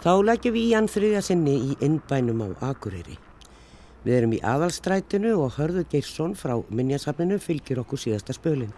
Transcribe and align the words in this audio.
Þá 0.00 0.14
leggjum 0.24 0.54
við 0.54 0.62
í 0.64 0.70
hann 0.72 0.86
þriðja 0.88 1.20
sinni 1.20 1.54
í 1.60 1.74
innbænum 1.84 2.38
á 2.40 2.48
Akureyri. 2.70 3.18
Við 4.00 4.14
erum 4.16 4.32
í 4.32 4.38
aðalstrætinu 4.40 5.34
og 5.36 5.58
Hörður 5.58 5.84
Geirsson 5.92 6.32
frá 6.40 6.54
Minjasafninu 6.72 7.36
fylgir 7.36 7.82
okkur 7.82 8.00
síðasta 8.00 8.32
spölinn. 8.32 8.72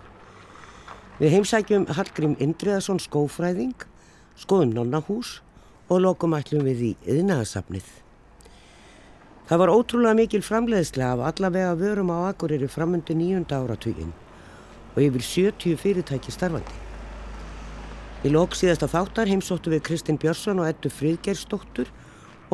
Við 1.20 1.36
heimsækjum 1.36 1.86
Hallgrím 1.95 2.34
Indriðarsson 2.43 2.98
skófræðing, 2.98 3.86
skoðum 4.34 4.74
nonnahús 4.74 5.36
og 5.86 6.02
lokum 6.02 6.34
ætlum 6.34 6.66
við 6.66 6.86
í 6.88 6.93
yðnaðasafnið. 7.14 7.86
Það 9.46 9.62
var 9.62 9.77
ótrúlega 9.79 10.18
mikil 10.18 10.43
framleiðslega 10.43 11.14
af 11.14 11.27
allavega 11.30 11.79
vörum 11.79 12.11
á 12.11 12.34
Akureyri 12.34 12.66
framundi 12.66 13.14
nýjunda 13.14 13.62
áratugin 13.62 14.11
og 14.96 15.04
yfir 15.07 15.23
70 15.23 15.79
fyrirtæki 15.79 16.34
starfandi. 16.34 16.91
Í 18.23 18.30
lók 18.30 18.52
síðasta 18.55 18.87
þáttar 18.87 19.30
heimsóttu 19.33 19.73
við 19.73 19.80
Kristinn 19.88 20.19
Björnsson 20.23 20.60
og 20.62 20.69
Eddu 20.69 20.91
Fríðgersdóttur 20.95 21.88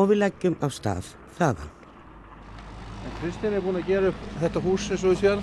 og 0.00 0.06
við 0.08 0.22
leggjum 0.22 0.54
á 0.64 0.66
stað 0.72 1.10
þaðan. 1.36 1.74
Kristinn 3.18 3.56
er 3.56 3.64
búinn 3.64 3.76
að 3.80 3.90
gera 3.90 4.12
upp 4.12 4.22
þetta 4.40 4.62
hús 4.64 4.86
eins 4.88 5.04
og 5.04 5.12
við 5.12 5.20
sér 5.26 5.42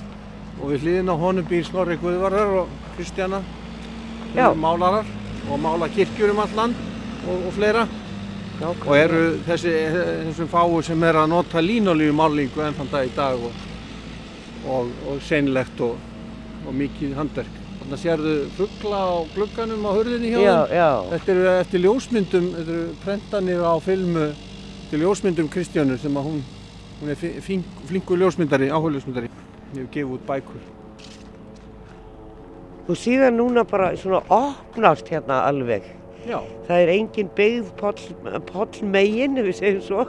og 0.55 0.71
við 0.71 0.85
hliðin 0.85 1.11
á 1.13 1.15
honum 1.21 1.45
býr 1.45 1.67
Snorri 1.67 1.97
Guðvarar 2.01 2.53
og 2.63 2.73
Kristjana 2.95 3.43
málarar 4.57 5.05
og 5.51 5.61
mála 5.61 5.91
kirkjur 5.93 6.33
um 6.33 6.41
all 6.41 6.57
land 6.57 6.81
og, 7.27 7.45
og 7.45 7.53
fleira 7.53 7.85
Já, 8.55 8.69
og 8.71 8.93
eru 8.95 9.21
þessi, 9.45 9.73
þessum 9.91 10.49
fáu 10.49 10.79
sem 10.87 11.01
er 11.03 11.19
að 11.19 11.29
nota 11.33 11.61
línolíu 11.61 12.15
málingu 12.15 12.63
enn 12.63 12.77
þann 12.77 12.91
dag 12.93 13.09
í 13.09 13.13
dag 13.13 13.45
og, 13.45 13.61
og, 14.63 14.95
og 15.11 15.21
seinlegt 15.27 15.83
og 15.83 16.71
mikið 16.71 17.13
handverk. 17.19 17.64
Þannig 17.85 17.99
sérðu 18.01 18.31
fuggla 18.57 18.97
á 18.97 19.13
glugganum 19.35 19.83
á 19.85 19.91
hörðinni 19.93 20.31
hjá 20.33 20.39
þeim. 20.41 21.09
Þetta 21.11 21.33
eru 21.33 21.49
eftir 21.51 21.81
ljósmyndum, 21.83 22.45
þetta 22.55 22.71
eru 22.73 22.85
prentanir 23.03 23.59
á 23.61 23.73
filmu 23.85 24.23
til 24.89 25.01
ljósmyndum 25.03 25.49
Kristjánu 25.53 25.97
sem 26.01 26.17
að 26.17 26.31
hún, 26.31 26.39
hún 26.97 27.11
er 27.13 27.19
flinkur 27.85 28.17
ljósmyndari, 28.23 28.71
áhugljósmyndari. 28.73 29.29
Hún 29.29 29.75
hefur 29.75 29.91
gefið 29.93 30.15
út 30.15 30.23
bækur. 30.31 30.63
Og 32.89 32.97
síðan 33.03 33.37
núna 33.37 33.65
bara 33.69 33.91
svona 34.01 34.23
opnast 34.33 35.13
hérna 35.13 35.43
alveg. 35.45 35.85
Já. 36.25 36.39
Það 36.65 36.81
er 36.81 36.93
engin 36.95 37.29
byggð 37.37 37.69
pollmegin, 38.49 39.37
ef 39.37 39.45
við 39.51 39.59
segjum 39.59 39.85
svo. 39.85 40.07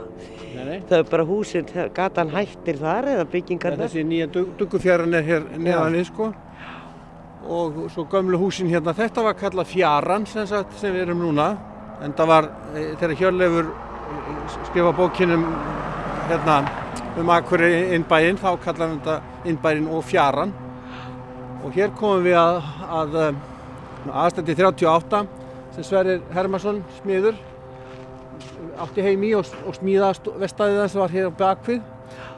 Nei, 0.55 0.63
nei. 0.65 0.81
Það 0.89 0.97
er 0.97 1.07
bara 1.13 1.29
húsinn, 1.29 1.71
gatan 1.93 2.33
hættir 2.33 2.81
þar 2.81 3.11
eða 3.13 3.29
byggingarna. 3.37 3.85
Þessi 3.85 4.09
nýja 4.09 4.31
duggufjæran 4.33 5.13
er 5.13 5.29
hér 5.29 5.49
neðan 5.61 6.01
við 6.01 6.09
sko 6.09 6.33
og 7.47 7.87
svo 7.93 8.05
gömlu 8.11 8.37
húsin 8.39 8.69
hérna. 8.71 8.93
Þetta 8.95 9.23
var 9.23 9.37
kallað 9.39 9.71
fjaran 9.71 10.27
sem, 10.27 10.47
sagt, 10.47 10.75
sem 10.79 10.93
við 10.93 11.07
erum 11.07 11.23
núna 11.23 11.49
en 12.03 12.13
það 12.17 12.31
var 12.31 12.49
e, 12.75 12.83
þegar 12.99 13.15
Hjörleifur 13.21 13.71
e, 13.71 14.35
skrifa 14.69 14.93
bókinum 14.97 15.45
hérna, 16.27 16.59
um 17.17 17.33
Akureyri 17.33 17.95
innbæinn 17.97 18.39
þá 18.41 18.49
kallaðum 18.63 19.01
þetta 19.01 19.49
innbæinn 19.49 19.89
og 19.89 20.05
fjaran 20.05 20.53
og 21.65 21.73
hér 21.75 21.93
komum 21.97 22.25
við 22.27 22.37
að, 22.39 22.61
að 23.01 23.19
e, 23.23 23.27
aðstændi 24.11 24.57
38 24.59 25.23
sem 25.75 25.87
Sverrir 25.87 26.23
Hermansson 26.35 26.83
smiður 26.99 27.37
átti 28.77 29.05
heimi 29.05 29.33
og, 29.37 29.47
og 29.65 29.77
smíðast 29.79 30.29
vestæðið 30.37 30.83
þess 30.83 30.99
var 31.01 31.15
hér 31.15 31.31
á 31.33 31.39
bakvið 31.39 31.85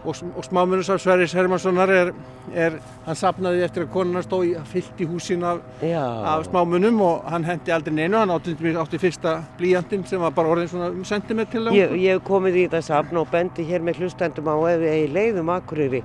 og, 0.03 0.15
og 0.35 0.45
smámunusaf 0.45 1.01
Sverris 1.01 1.33
Hermanssonar 1.35 1.91
er, 1.93 2.11
er, 2.53 2.77
hann 3.05 3.17
sapnaði 3.17 3.63
eftir 3.65 3.85
að 3.85 3.91
konunar 3.93 4.25
stó 4.25 4.39
í 4.45 4.53
fyllt 4.71 5.01
í 5.03 5.07
húsin 5.09 5.43
af, 5.47 5.59
af 5.83 6.45
smámunum 6.47 7.01
og 7.05 7.27
hann 7.31 7.47
hendi 7.47 7.73
aldrei 7.75 7.95
neinu, 7.97 8.19
hann 8.19 8.33
átti, 8.33 8.55
átti 8.79 9.01
fyrsta 9.01 9.35
blíjandin 9.59 10.05
sem 10.09 10.23
var 10.23 10.33
bara 10.35 10.55
orðin 10.55 10.71
svona 10.71 10.89
um 10.93 11.03
sentimeter 11.07 11.59
til 11.59 11.75
ég, 11.75 11.93
ég 12.03 12.23
komið 12.25 12.61
í 12.61 12.65
þetta 12.67 12.83
sapna 12.85 13.23
og 13.23 13.29
bendi 13.33 13.67
hér 13.67 13.85
með 13.85 14.03
hlustendum 14.03 14.49
á 14.51 14.55
ef 14.71 14.87
ég 14.87 15.13
leiðum 15.13 15.53
akkurýri 15.57 16.03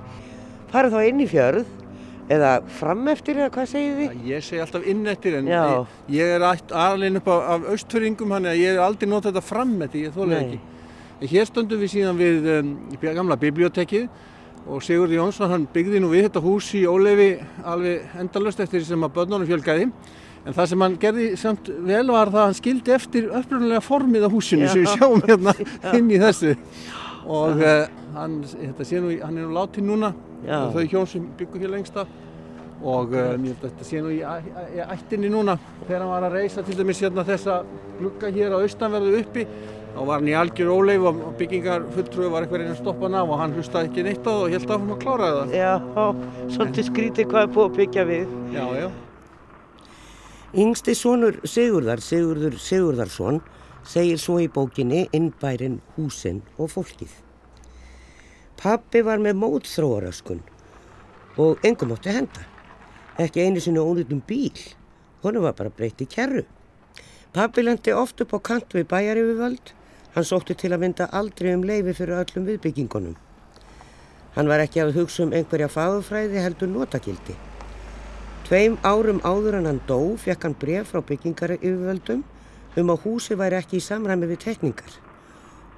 farið 0.73 0.95
þá 0.97 1.09
inn 1.09 1.23
í 1.23 1.31
fjörð 1.31 1.73
eða 2.35 2.51
fram 2.79 3.03
eftir 3.11 3.37
eða 3.37 3.51
hvað 3.53 3.67
segir 3.69 3.97
þið? 3.99 4.21
Ég 4.31 4.45
segi 4.45 4.61
alltaf 4.63 4.87
inn 4.89 5.03
eftir 5.11 5.35
en 5.39 5.49
ég, 5.49 5.97
ég 6.15 6.37
er 6.37 6.45
aðalinn 6.47 7.19
upp 7.21 7.27
af 7.29 7.67
austföringum 7.75 8.33
hann 8.33 8.47
er 8.47 8.55
að 8.55 8.63
ég 8.63 8.73
hef 8.73 8.85
aldrei 8.87 9.11
notað 9.11 9.35
þetta 9.35 9.45
fram 9.45 9.75
eftir, 9.85 10.07
ég 10.07 10.15
þóla 10.15 10.39
ekki 10.41 10.63
Hér 11.23 11.47
stöndum 11.47 11.79
við 11.79 11.93
síðan 11.93 12.17
við 12.19 12.49
um, 12.57 12.73
gamla 13.05 13.37
bibliotekið 13.39 14.09
og 14.65 14.83
Sigurði 14.83 15.19
Jónsson 15.19 15.51
hann 15.51 15.67
byggði 15.71 16.01
nú 16.01 16.09
við 16.11 16.27
þetta 16.27 16.43
hús 16.43 16.73
í 16.75 16.83
ólefi 16.89 17.29
alveg 17.63 18.17
endalust 18.19 18.59
eftir 18.65 18.83
sem 18.83 19.05
að 19.05 19.13
börnunum 19.19 19.47
fjölgæði 19.47 19.87
en 20.45 20.53
það 20.57 20.69
sem 20.71 20.83
hann 20.85 20.97
gerði 21.01 21.29
samt 21.39 21.71
vel 21.87 22.03
var 22.09 22.33
það 22.33 22.41
að 22.41 22.47
hann 22.49 22.59
skildi 22.59 22.95
eftir 22.95 23.29
öfrunulega 23.31 23.81
formið 23.85 24.27
á 24.27 24.29
húsinu 24.33 24.67
Já. 24.67 24.73
sem 24.73 24.83
við 24.83 24.91
sjáum 24.97 25.23
hérna 25.25 25.55
inn 25.97 26.11
í 26.11 26.19
þessu. 26.21 26.53
Og 27.25 27.63
uh, 27.63 27.87
hann, 28.13 28.41
nú, 28.43 29.15
hann 29.23 29.39
er 29.39 29.39
nú 29.39 29.55
látið 29.55 29.87
núna. 29.87 30.11
Já. 30.45 30.59
og 30.61 30.75
þau 30.75 30.83
hjón 30.91 31.07
sem 31.09 31.25
byggur 31.39 31.63
hér 31.63 31.71
lengsta 31.73 32.03
og 32.85 33.15
uh, 33.15 33.31
þetta 33.63 33.87
sé 33.87 34.01
nú 34.03 34.11
í 34.13 34.19
ættinni 34.83 35.31
núna 35.31 35.55
þegar 35.87 36.03
hann 36.03 36.11
var 36.11 36.27
að 36.27 36.37
reysa 36.37 36.63
til 36.65 36.77
dæmis 36.77 37.01
hérna 37.01 37.25
þessa 37.25 37.63
glugga 37.97 38.29
hér 38.35 38.53
á 38.53 38.57
austanverðu 38.59 39.23
uppi 39.23 39.47
þá 39.95 40.01
var 40.03 40.19
hann 40.19 40.27
í 40.27 40.35
algjör 40.35 40.69
óleif 40.73 41.05
og 41.07 41.19
byggingar 41.39 41.85
fulltrúi 41.95 42.29
var 42.31 42.43
eitthvað 42.43 42.61
reynið 42.61 42.73
að 42.73 42.79
stoppa 42.81 43.07
hann 43.07 43.13
af 43.15 43.29
og 43.31 43.39
hann 43.39 43.53
hlustaði 43.55 43.89
ekki 43.89 44.03
neitt 44.03 44.25
á 44.27 44.27
það 44.27 44.39
og 44.41 44.55
held 44.55 44.71
áfram 44.75 44.93
að 44.95 45.03
klára 45.03 45.29
það. 45.35 45.53
Já, 45.55 45.73
svolítið 46.55 46.87
skrítið 46.89 47.29
hvað 47.31 47.45
er 47.45 47.53
búið 47.55 47.69
að 47.69 47.77
byggja 47.77 48.03
við. 48.09 48.33
Já, 48.55 48.65
já. 48.75 48.87
Yngsti 50.65 50.95
sonur 50.99 51.37
Sigurðar, 51.47 52.03
Sigurður 52.03 52.57
Sigurðarsson, 52.63 53.39
segir 53.87 54.19
svo 54.19 54.35
í 54.43 54.49
bókinni 54.51 55.05
innbærin 55.15 55.79
húsinn 55.95 56.43
og 56.59 56.73
fólkið. 56.75 57.15
Pappi 58.59 59.03
var 59.05 59.23
með 59.23 59.39
mótþróaröskun 59.45 60.43
og 61.39 61.63
engum 61.67 61.95
átti 61.95 62.17
henda. 62.17 62.43
Ekki 63.19 63.47
einu 63.47 63.63
sinni 63.63 63.79
ónýttum 63.79 64.19
bíl, 64.27 64.59
honum 65.23 65.47
var 65.47 65.55
bara 65.55 65.71
breytið 65.71 66.11
kerru. 66.11 66.45
Pappi 67.35 67.63
lendi 67.63 67.95
oft 67.95 68.19
upp 68.23 68.35
á 68.35 68.39
kant 68.43 68.75
við 68.75 68.87
bæjarifivöld 68.91 69.75
Hann 70.15 70.23
sótti 70.23 70.55
til 70.55 70.71
að 70.71 70.85
vinda 70.85 71.09
aldrei 71.11 71.49
um 71.51 71.63
leifi 71.67 71.91
fyrir 71.97 72.21
öllum 72.21 72.45
viðbyggingunum. 72.47 73.15
Hann 74.35 74.47
var 74.47 74.61
ekki 74.63 74.79
að 74.79 74.93
hugsa 74.95 75.25
um 75.25 75.33
einhverja 75.35 75.67
fagufræði 75.67 76.39
heldur 76.39 76.71
notakildi. 76.71 77.35
Tveim 78.47 78.77
árum 78.87 79.19
áður 79.27 79.57
en 79.59 79.67
hann 79.67 79.81
dó 79.89 79.97
fekk 80.21 80.47
hann 80.47 80.55
bref 80.61 80.93
frá 80.93 81.01
byggingari 81.03 81.57
yfirvöldum 81.57 82.21
um 82.79 82.93
að 82.93 83.03
húsi 83.03 83.35
væri 83.35 83.59
ekki 83.59 83.81
í 83.81 83.83
samræmi 83.83 84.29
við 84.29 84.43
tekningar 84.45 84.95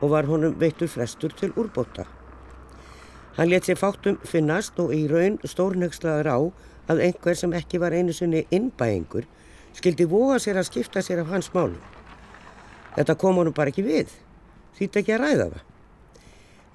og 0.01 0.13
var 0.13 0.29
honum 0.29 0.53
veittur 0.61 0.91
frestur 0.91 1.33
til 1.33 1.49
úrbóta. 1.57 2.05
Hann 3.37 3.49
let 3.49 3.65
sér 3.65 3.81
fátum 3.81 4.21
finnast 4.25 4.77
og 4.83 4.93
í 4.93 5.07
raun 5.09 5.39
stórnögslaður 5.45 6.29
á 6.29 6.37
að 6.93 7.03
einhver 7.07 7.41
sem 7.41 7.57
ekki 7.57 7.81
var 7.81 7.97
einu 7.97 8.13
sinni 8.13 8.45
innbæingur 8.51 9.25
skildi 9.73 10.05
voga 10.09 10.37
sér 10.37 10.61
að 10.61 10.69
skipta 10.69 11.01
sér 11.01 11.25
af 11.25 11.33
hans 11.33 11.49
málum. 11.57 11.81
Þetta 12.97 13.17
kom 13.17 13.37
honum 13.41 13.53
bara 13.53 13.73
ekki 13.73 13.85
við 13.85 14.13
þýtt 14.77 15.01
ekki 15.01 15.15
að 15.15 15.23
ræða 15.23 15.49
það. 15.53 15.65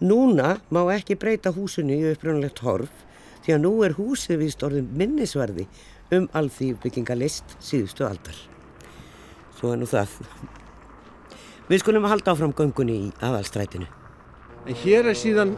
Núna 0.03 0.57
má 0.75 0.81
ekki 0.97 1.15
breyta 1.15 1.53
húsinu 1.55 1.95
í 1.95 2.11
uppröðanlegt 2.11 2.63
horf 2.67 3.05
því 3.45 3.55
að 3.55 3.63
nú 3.63 3.73
er 3.87 3.95
húsið 3.99 4.41
vist 4.43 4.63
orðin 4.67 4.89
minnisverði 4.99 5.67
um 6.13 6.29
alþýrbyggingalist 6.39 7.57
síðustu 7.63 8.07
aldar. 8.07 8.37
Svo 9.59 9.73
er 9.73 9.81
nú 9.81 9.87
það. 9.87 10.17
Við 11.69 11.83
skulum 11.85 12.07
að 12.09 12.17
halda 12.17 12.35
áfram 12.35 12.55
göngunni 12.59 12.97
í 12.99 13.11
aðalstrætinu. 13.23 13.87
En 14.67 14.79
hér 14.83 15.09
er 15.11 15.19
síðan, 15.19 15.55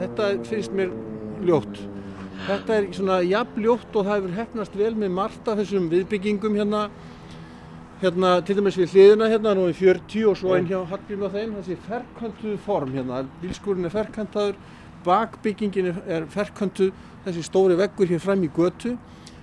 þetta 0.00 0.30
finnst 0.48 0.72
mér 0.76 0.92
ljótt. 1.44 1.82
Þetta 2.44 2.76
er 2.76 2.88
svona 2.96 3.18
jafn 3.24 3.62
ljótt 3.64 3.94
og 3.94 4.08
það 4.08 4.16
hefur 4.16 4.38
hefnast 4.38 4.78
vel 4.80 4.94
með 4.98 5.12
margt 5.20 5.48
af 5.48 5.60
þessum 5.60 5.86
viðbyggingum 5.92 6.56
hérna 6.58 6.88
hérna 8.02 8.38
til 8.44 8.56
dæmis 8.58 8.76
við 8.78 8.94
hliðina 8.94 9.28
hérna 9.30 9.54
nú 9.54 9.68
í 9.70 9.74
40 9.76 10.24
og 10.30 10.38
svo 10.38 10.54
einn 10.56 10.66
hjá 10.66 10.80
Hallgrím 10.90 11.22
á 11.26 11.30
þeim 11.30 11.52
þessi 11.58 11.76
ferkantuð 11.86 12.56
form 12.64 12.94
hérna 12.96 13.22
bílskúrin 13.42 13.86
er 13.86 13.94
ferkantaður 13.94 14.56
bakbyggingin 15.04 15.92
er 15.92 16.26
ferkantuð 16.32 16.90
þessi 17.24 17.44
stóri 17.46 17.78
veggur 17.78 18.10
hér 18.10 18.22
fram 18.22 18.42
í 18.44 18.50
götu 18.50 18.96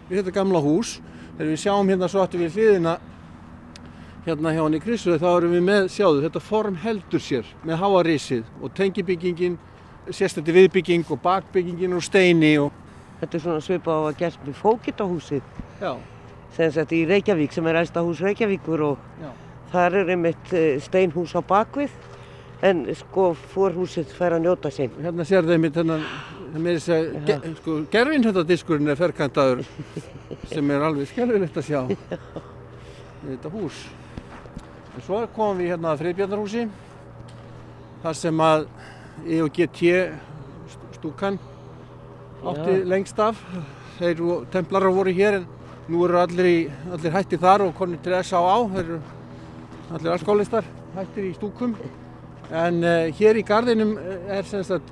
við 0.10 0.20
þetta 0.20 0.36
gamla 0.36 0.62
hús. 0.62 1.00
Þegar 1.38 1.50
við 1.54 1.64
sjáum 1.64 1.90
hérna 1.90 2.10
svo 2.12 2.22
aftur 2.26 2.44
við 2.44 2.58
hliðina 2.60 2.98
hérna 4.28 4.54
hjá 4.54 4.62
hann 4.62 4.78
í 4.78 4.84
Krissu 4.84 5.18
þá 5.18 5.30
erum 5.32 5.56
við 5.56 5.64
með, 5.66 5.88
sjáðu, 5.96 6.22
þetta 6.28 6.46
form 6.46 6.80
heldur 6.84 7.24
sér 7.24 7.48
með 7.66 7.82
háarísið 7.82 8.50
og 8.62 8.76
tengibyggingin 8.78 9.58
sérstætti 10.12 10.54
viðbygging 10.54 11.08
og 11.10 11.22
bakbyggingin 11.24 11.98
og 11.98 12.06
steini 12.06 12.56
og 12.62 12.78
Þetta 13.22 13.38
er 13.38 13.42
svona 13.44 13.62
svipa 13.62 13.94
á 13.94 14.02
að 14.10 14.16
gert 14.18 14.46
með 14.48 14.56
fókitahúsið 14.58 15.42
Já 15.78 15.92
Sett, 16.52 16.92
í 16.92 17.06
Reykjavík 17.08 17.54
sem 17.56 17.68
er 17.72 17.80
æsta 17.80 18.04
hús 18.04 18.20
Reykjavíkur 18.20 18.82
og 18.84 18.98
Já. 19.22 19.30
þar 19.72 19.96
er 20.02 20.10
einmitt 20.16 20.52
eh, 20.54 20.82
steinhús 20.84 21.32
á 21.32 21.42
bakvið 21.48 21.94
en 22.68 22.84
sko 23.00 23.32
fórhúsið 23.54 24.12
fær 24.14 24.36
að 24.36 24.44
njóta 24.44 24.70
sín. 24.74 24.92
Hérna 25.02 25.26
sér 25.26 25.48
þau 25.48 25.54
einmitt 25.56 25.78
þennan, 25.80 26.04
ge, 27.26 27.38
sko, 27.62 27.78
gerfinhundadiskurinn 27.94 28.92
er 28.92 29.00
ferkantaður 29.00 29.64
sem 30.52 30.74
er 30.76 30.86
alveg 30.86 31.10
skelvilegt 31.10 31.58
að 31.58 31.70
sjá 31.70 31.80
í 31.90 31.98
þetta 33.32 33.54
hús. 33.56 33.80
En 34.92 35.06
svo 35.08 35.22
komum 35.32 35.62
við 35.64 35.72
hérna 35.72 35.94
að 35.94 36.04
Friðbjarnarhúsi 36.04 36.68
þar 38.04 38.20
sem 38.20 38.44
að 38.44 38.68
EOGT 39.24 39.82
stúkan 40.98 41.40
átti 42.44 42.76
Já. 42.76 42.86
lengst 42.92 43.24
af. 43.24 43.40
Þeir 44.02 44.22
templarar 44.54 44.94
voru 44.94 45.14
hér 45.14 45.40
en 45.40 45.50
nú 45.92 46.06
eru 46.08 46.20
allir, 46.22 46.48
í, 46.48 46.60
allir 46.94 47.16
hætti 47.16 47.40
þar 47.42 47.66
og 47.68 47.74
konir 47.78 48.00
til 48.04 48.16
S.A.A. 48.22 48.58
Allir 49.92 50.14
aðskólistar 50.14 50.68
hættir 50.96 51.28
í 51.28 51.34
stúkum. 51.36 51.76
En 52.52 52.82
uh, 52.84 53.08
hér 53.16 53.40
í 53.40 53.44
gardinum 53.48 53.96
er 54.32 54.48
sagt, 54.48 54.92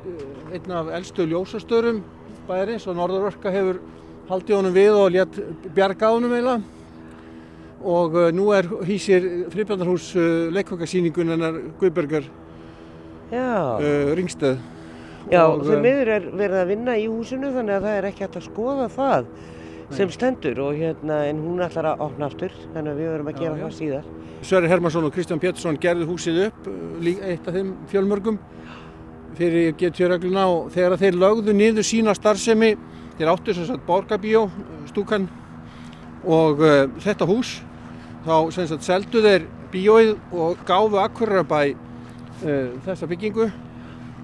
einn 0.55 0.73
af 0.75 0.91
eldstu 0.95 1.27
ljósastörum 1.27 2.01
bæðarins 2.47 2.87
og 2.87 2.97
Norðurörka 2.97 3.51
hefur 3.53 3.81
haldið 4.29 4.57
honum 4.57 4.75
við 4.75 4.97
og 4.97 5.13
létt 5.13 5.39
bjarga 5.75 6.11
honum 6.15 6.35
eiginlega. 6.35 6.61
Og 7.79 8.17
uh, 8.19 8.27
nú 8.35 8.49
er 8.55 8.67
hýsir 8.87 9.27
fribjöndarhús 9.53 10.11
uh, 10.15 10.49
leikvöggasýningun 10.55 11.35
hennar 11.35 11.61
Guðbergar 11.79 12.27
ringstöð. 13.29 14.57
Já, 15.29 15.43
þeim 15.61 15.83
miður 15.83 16.09
er 16.15 16.23
verið 16.33 16.59
að 16.63 16.69
vinna 16.71 16.95
í 16.97 17.03
húsinu 17.05 17.51
þannig 17.53 17.75
að 17.75 17.83
það 17.85 17.97
er 17.97 18.07
ekki 18.09 18.23
hægt 18.25 18.37
að 18.39 18.45
skoða 18.47 18.87
það. 18.95 19.27
Sem 19.95 20.11
stendur 20.13 20.59
og 20.61 20.77
hérna 20.77 21.23
en 21.29 21.39
hún 21.41 21.61
ætlar 21.65 21.93
að 21.93 22.03
opna 22.05 22.29
aftur 22.29 22.53
þannig 22.73 22.91
að 22.91 22.99
við 22.99 23.11
verum 23.13 23.29
að 23.31 23.39
gera 23.39 23.55
já, 23.55 23.61
það 23.61 23.71
já. 23.71 23.77
síðar. 23.79 24.09
Sverri 24.39 24.71
Hermansson 24.71 25.07
og 25.07 25.15
Kristján 25.15 25.41
Pétursson 25.41 25.79
gerði 25.81 26.07
húsið 26.07 26.41
upp, 26.47 26.67
uh, 26.69 27.09
eitt 27.27 27.47
af 27.49 27.57
þeim 27.57 27.73
fjölmörgum 27.91 28.39
fyrir 29.39 29.73
G2-regluna 29.79 30.45
og 30.51 30.69
þegar 30.75 30.97
þeir 30.99 31.19
lögðu 31.19 31.55
niður 31.55 31.87
sína 31.87 32.15
starfsemi, 32.15 32.73
þeir 33.17 33.31
áttu 33.33 33.55
sem 33.55 33.67
sagt 33.67 33.85
Borgabíó, 33.87 34.45
stúkan 34.91 35.27
og 36.27 36.61
uh, 36.63 36.85
þetta 37.01 37.27
hús, 37.29 37.57
þá 38.27 38.35
sem 38.55 38.69
sagt 38.69 38.87
seldu 38.87 39.23
þeir 39.25 39.47
bíóið 39.73 40.13
og 40.35 40.61
gáfu 40.67 41.01
Akkurabæ 41.01 41.63
uh, 41.73 42.77
þessa 42.85 43.09
byggingu 43.09 43.49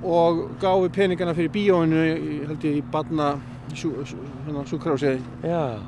og 0.06 0.45
gáfu 0.62 0.89
peningana 0.94 1.33
fyrir 1.35 1.51
bíóinu 1.53 2.06
held 2.45 2.65
ég 2.67 2.79
í 2.79 2.88
badna 2.94 3.33
sjúkrásið, 3.75 5.19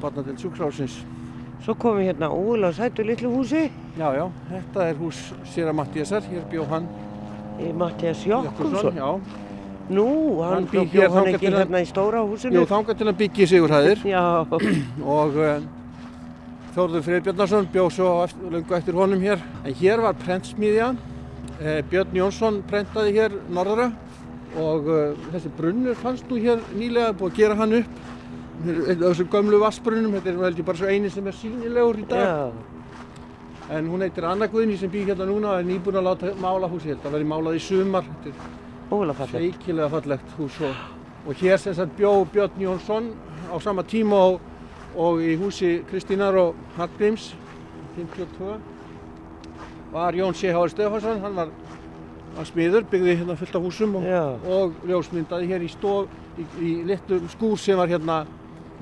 badna 0.01 0.25
til 0.27 0.37
sjúkrásins 0.41 0.99
Svo 1.65 1.73
komum 1.75 1.97
við 1.99 2.11
hérna 2.11 2.29
úl 2.31 2.63
á 2.63 2.71
sættu 2.71 3.03
litlu 3.03 3.31
húsi. 3.33 3.65
Já, 3.97 4.07
já, 4.13 4.23
þetta 4.51 4.83
er 4.91 4.99
hús 5.01 5.17
Sýra 5.51 5.73
Mattíasar, 5.73 6.23
hér 6.29 6.45
bjóð 6.51 6.69
hann. 6.71 6.85
Mattías 7.75 8.21
Jokkulsson? 8.23 8.95
Já. 8.95 9.09
Nú, 9.89 10.05
hann, 10.43 10.67
hann 10.69 10.91
bjóð 10.91 11.15
hann 11.15 11.31
ekki 11.31 11.51
hérna 11.51 11.81
í 11.81 11.87
stóra 11.89 12.21
húsinu? 12.21 12.59
Jú, 12.59 12.67
þángar 12.69 12.99
til 12.99 13.07
að 13.09 13.17
byggja 13.23 13.43
í 13.43 13.49
Sigurhæðir. 13.51 14.05
Já. 14.05 14.23
Og 15.17 15.41
uh, 15.41 15.67
Þórður 16.77 17.05
Freyr 17.07 17.23
Bjarnarsson 17.25 17.69
bjóð 17.73 17.93
svo 17.95 18.09
eftir, 18.21 18.49
lungu 18.53 18.75
eftir 18.77 18.97
honum 19.01 19.23
hér. 19.25 19.41
En 19.65 19.77
hér 19.79 20.03
var 20.03 20.17
prentsmíðja. 20.21 20.91
Eh, 21.57 21.79
Björn 21.89 22.13
Jónsson 22.13 22.59
prentaði 22.69 23.15
hér 23.15 23.39
norðara 23.49 23.87
og 24.57 24.87
uh, 24.89 25.27
þessi 25.33 25.51
brunnur 25.57 25.99
fannst 25.99 26.29
nú 26.31 26.39
hér 26.41 26.63
nýlega 26.77 27.13
búið 27.17 27.33
að 27.33 27.41
gera 27.41 27.59
hann 27.61 27.77
upp. 27.81 27.99
Þessum 28.65 29.29
gömlu 29.29 29.59
vassbrunum, 29.61 30.17
þetta 30.17 30.33
er 30.33 30.41
vel 30.41 30.65
bara 30.65 30.79
svo 30.79 30.89
eini 30.89 31.11
sem 31.13 31.27
er 31.29 31.35
sínilegur 31.37 32.01
í 32.01 32.07
dag. 32.09 32.25
Já. 32.25 32.75
en 33.69 33.89
hún 33.91 34.01
heitir 34.01 34.25
Anna 34.25 34.47
Guðni 34.47 34.77
sem 34.79 34.91
býr 34.91 35.09
hérna 35.11 35.25
núna 35.27 35.49
og 35.51 35.61
er 35.61 35.65
nýbúin 35.67 35.99
að 35.99 36.05
láta 36.07 36.29
mála 36.39 36.69
húsi 36.71 36.93
þetta 36.93 37.11
verði 37.11 37.27
málað 37.27 37.57
í 37.57 37.63
sumar. 37.63 38.05
Þetta 38.89 39.25
er 39.25 39.31
feikilega 39.33 39.89
fallegt. 39.91 40.29
hús 40.37 40.59
og, 40.63 40.75
og 41.27 41.41
hér 41.41 41.59
sem 41.59 41.75
sagt 41.75 41.97
bjó 41.97 42.25
Björn 42.31 42.61
Jónsson 42.61 43.11
á 43.51 43.55
sama 43.59 43.83
tíma 43.83 44.15
og, 44.15 44.39
og 44.95 45.19
í 45.21 45.35
húsi 45.35 45.83
Kristínar 45.89 46.35
og 46.39 46.55
Hallgríms 46.77 47.33
52 47.97 48.55
var 49.91 50.15
Jón 50.15 50.35
Séháður 50.35 50.71
Stefansson 50.71 51.21
hann 51.21 51.35
var, 51.35 51.51
var 52.37 52.47
smiður, 52.47 52.85
byggði 52.91 53.15
hérna 53.17 53.35
fullt 53.37 53.55
af 53.57 53.63
húsum 53.65 53.95
og, 53.97 54.05
og 54.45 54.75
ljósmyndaði 54.87 55.49
hér 55.49 55.63
í 55.65 55.69
stof 55.71 56.11
í, 56.37 56.45
í 56.61 56.73
litlum 56.85 57.25
skúr 57.33 57.57
sem 57.61 57.79
var 57.79 57.89
hérna 57.89 58.21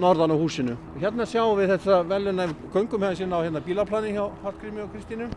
norðan 0.01 0.35
á 0.35 0.37
húsinu. 0.37 0.75
Hérna 0.99 1.27
sjáum 1.29 1.55
við 1.59 1.75
þetta 1.75 2.01
velunæf 2.09 2.55
göngum 2.73 3.05
sína 3.15 3.39
á 3.39 3.45
hérna 3.45 3.63
bílaplani 3.63 4.15
hjá 4.15 4.25
Hallgrími 4.43 4.83
og 4.83 4.89
Kristínu. 4.91 5.29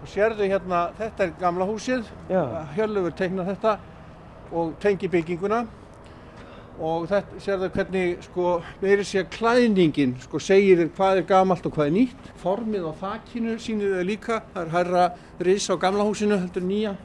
Og 0.00 0.08
sérðu 0.08 0.48
hérna, 0.48 0.88
þetta 0.98 1.26
er 1.26 1.34
gamla 1.38 1.66
húsið, 1.68 2.08
Hjörlufur 2.74 3.12
teiknar 3.14 3.46
þetta 3.50 3.76
og 4.50 4.72
tengi 4.80 5.10
bygginguna. 5.12 5.66
Og 6.80 7.04
þetta 7.10 7.42
sérðu 7.44 7.68
hvernig 7.74 8.24
sko 8.24 8.54
meiri 8.80 9.04
sé 9.04 9.26
klæðningin 9.28 10.16
sko 10.24 10.40
segir 10.40 10.80
þér 10.80 10.90
hvað 10.96 11.20
er 11.20 11.28
gamalt 11.28 11.68
og 11.68 11.76
hvað 11.76 11.90
er 11.90 11.94
nýtt. 11.98 12.32
Formið 12.40 12.88
á 12.88 12.92
þakkinu 13.04 13.58
sínir 13.60 13.98
þau 13.98 14.08
líka. 14.08 14.40
Það 14.54 14.64
er 14.64 14.74
hærra 14.74 15.06
ris 15.44 15.68
á 15.68 15.76
gamla 15.76 16.08
húsinu 16.08 16.40
heldur 16.40 16.64
nýja 16.64 16.96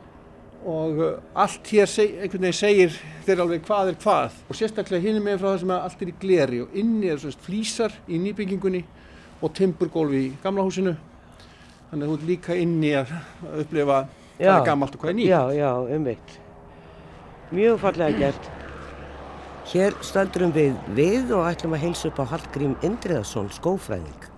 og 0.66 1.00
uh, 1.00 1.10
allt 1.38 1.70
hér 1.70 1.90
seg, 1.90 2.16
einhvern 2.26 2.48
veginn 2.48 2.58
segir 2.58 2.96
þeir 3.28 3.44
alveg 3.44 3.66
hvað 3.68 3.92
er 3.92 4.00
hvað. 4.02 4.40
Og 4.50 4.58
sérstaklega 4.58 5.06
hinn 5.06 5.20
er 5.20 5.26
með 5.26 5.42
frá 5.42 5.52
það 5.52 5.60
sem 5.64 5.74
allt 5.78 6.02
er 6.02 6.12
í 6.12 6.16
gleri 6.22 6.62
og 6.64 6.78
inni 6.82 7.12
er 7.14 7.22
svona 7.22 7.46
flýsar 7.46 7.98
í 8.10 8.22
nýbyggingunni 8.24 8.82
og 9.46 9.54
timburgólfi 9.58 10.24
í 10.26 10.34
gamla 10.44 10.66
húsinu. 10.66 10.96
Þannig 11.92 12.08
að 12.08 12.12
þú 12.12 12.18
er 12.18 12.28
líka 12.32 12.58
inni 12.58 12.96
að 12.98 13.14
upplifa 13.62 14.02
hvað 14.40 14.52
er 14.52 14.68
gammalt 14.68 14.98
og 14.98 15.06
hvað 15.06 15.14
er 15.14 15.20
nýtt. 15.22 15.32
Já, 15.32 15.42
já, 15.56 15.72
umvitt 15.96 16.40
Mjög 17.56 17.80
fallega 17.80 18.18
gert. 18.20 18.48
Hér 19.70 19.94
standurum 20.02 20.52
við 20.54 20.74
við 20.98 21.30
og 21.38 21.46
ætlum 21.46 21.76
að 21.78 21.84
heilsa 21.86 22.10
upp 22.10 22.20
á 22.22 22.26
Hallgrím 22.34 22.74
Indriðarsson 22.86 23.52
skófræðing. 23.54 24.32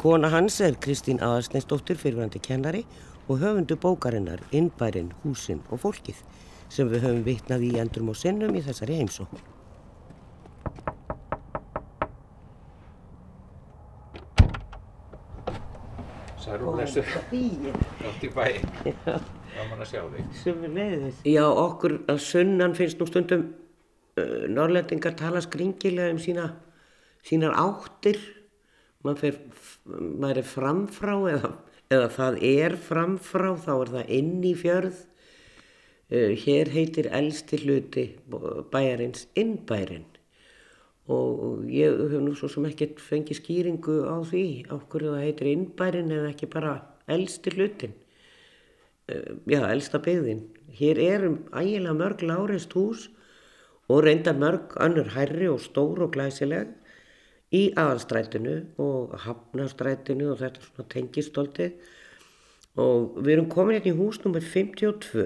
Kona 0.00 0.30
hans 0.32 0.60
er 0.64 0.76
Kristín 0.80 1.20
Aðarsneinsdóttir 1.20 1.98
fyrirvændi 2.00 2.40
kennari 2.44 2.84
og 2.84 3.09
höfundu 3.38 3.76
bókarinnar 3.78 4.42
Innbærin, 4.50 5.12
húsin 5.22 5.60
og 5.70 5.84
fólkið 5.84 6.18
sem 6.70 6.90
við 6.90 7.04
höfum 7.04 7.24
vitnað 7.26 7.64
í 7.66 7.70
endrum 7.78 8.10
og 8.10 8.18
sinnum 8.18 8.54
í 8.58 8.62
þessari 8.66 8.98
heimsókn. 8.98 9.42
Særu 16.40 16.72
og 16.72 16.80
lesu 16.80 17.04
átt 17.04 17.34
í 18.26 18.32
bæ. 18.34 18.46
Gaman 19.54 19.82
að 19.82 19.88
sjá 19.92 20.02
þig. 20.10 20.28
Sumir 20.40 20.74
leiðis. 20.74 21.22
Já, 21.28 21.44
okkur 21.46 22.00
að 22.10 22.20
sunnan 22.24 22.74
finnst 22.78 22.98
nú 22.98 23.06
stundum 23.10 23.46
uh, 24.16 24.46
norrlendingar 24.50 25.14
tala 25.18 25.42
skringilega 25.44 26.14
um 26.14 26.20
sína 26.22 26.50
sínar 27.26 27.54
áttir. 27.60 28.18
Maður, 29.04 29.38
maður 29.86 30.42
er 30.42 30.48
framfrá 30.48 31.14
eða 31.32 31.50
eða 31.90 32.10
það 32.14 32.36
er 32.46 32.76
framfrá 32.78 33.54
þá 33.58 33.72
er 33.74 33.92
það 33.94 34.12
inn 34.18 34.36
í 34.46 34.54
fjörð. 34.58 35.00
Uh, 36.10 36.32
hér 36.42 36.70
heitir 36.74 37.10
elsti 37.14 37.60
hluti 37.64 38.06
bæjarins 38.72 39.28
innbærin 39.38 40.08
og 41.10 41.64
ég 41.70 41.96
hef 42.10 42.22
nú 42.22 42.36
svo 42.38 42.46
sem 42.50 42.66
ekkert 42.68 43.00
fengið 43.02 43.38
skýringu 43.40 43.96
á 44.06 44.18
því 44.26 44.44
hverju 44.70 45.14
það 45.14 45.24
heitir 45.24 45.50
innbærin 45.50 46.10
eða 46.14 46.28
ekki 46.30 46.48
bara 46.50 46.74
elsti 47.10 47.54
hlutin 47.54 47.94
uh, 49.10 49.38
já, 49.46 49.62
elsta 49.70 50.02
byggðin. 50.02 50.44
Hér 50.80 51.02
erum 51.02 51.38
ægilega 51.54 51.94
mörg 51.98 52.26
lárist 52.26 52.74
hús 52.74 53.08
og 53.90 54.04
reynda 54.06 54.34
mörg 54.34 54.74
annur 54.82 55.10
herri 55.14 55.50
og 55.50 55.62
stór 55.62 56.06
og 56.06 56.14
glæsileg 56.14 56.74
í 57.56 57.62
aðalstrætinu 57.78 58.56
og 58.82 59.14
hafnastrætinu 59.24 60.30
og 60.32 60.40
þetta 60.42 60.66
svona 60.66 60.88
tengistolti 60.92 61.70
og 62.78 63.18
við 63.18 63.32
erum 63.34 63.48
komin 63.50 63.78
hérna 63.78 63.92
í 63.92 63.98
hús 63.98 64.20
nr. 64.22 64.44
52 64.44 65.24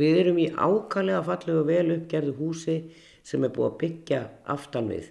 við 0.00 0.20
erum 0.24 0.40
í 0.42 0.48
ákallega 0.50 1.22
fallegu 1.26 1.62
vel 1.68 1.94
uppgerðu 1.96 2.34
húsi 2.38 2.76
sem 3.26 3.44
er 3.44 3.52
búið 3.54 3.68
að 3.68 3.78
byggja 3.82 4.20
aftan 4.54 4.90
við. 4.90 5.10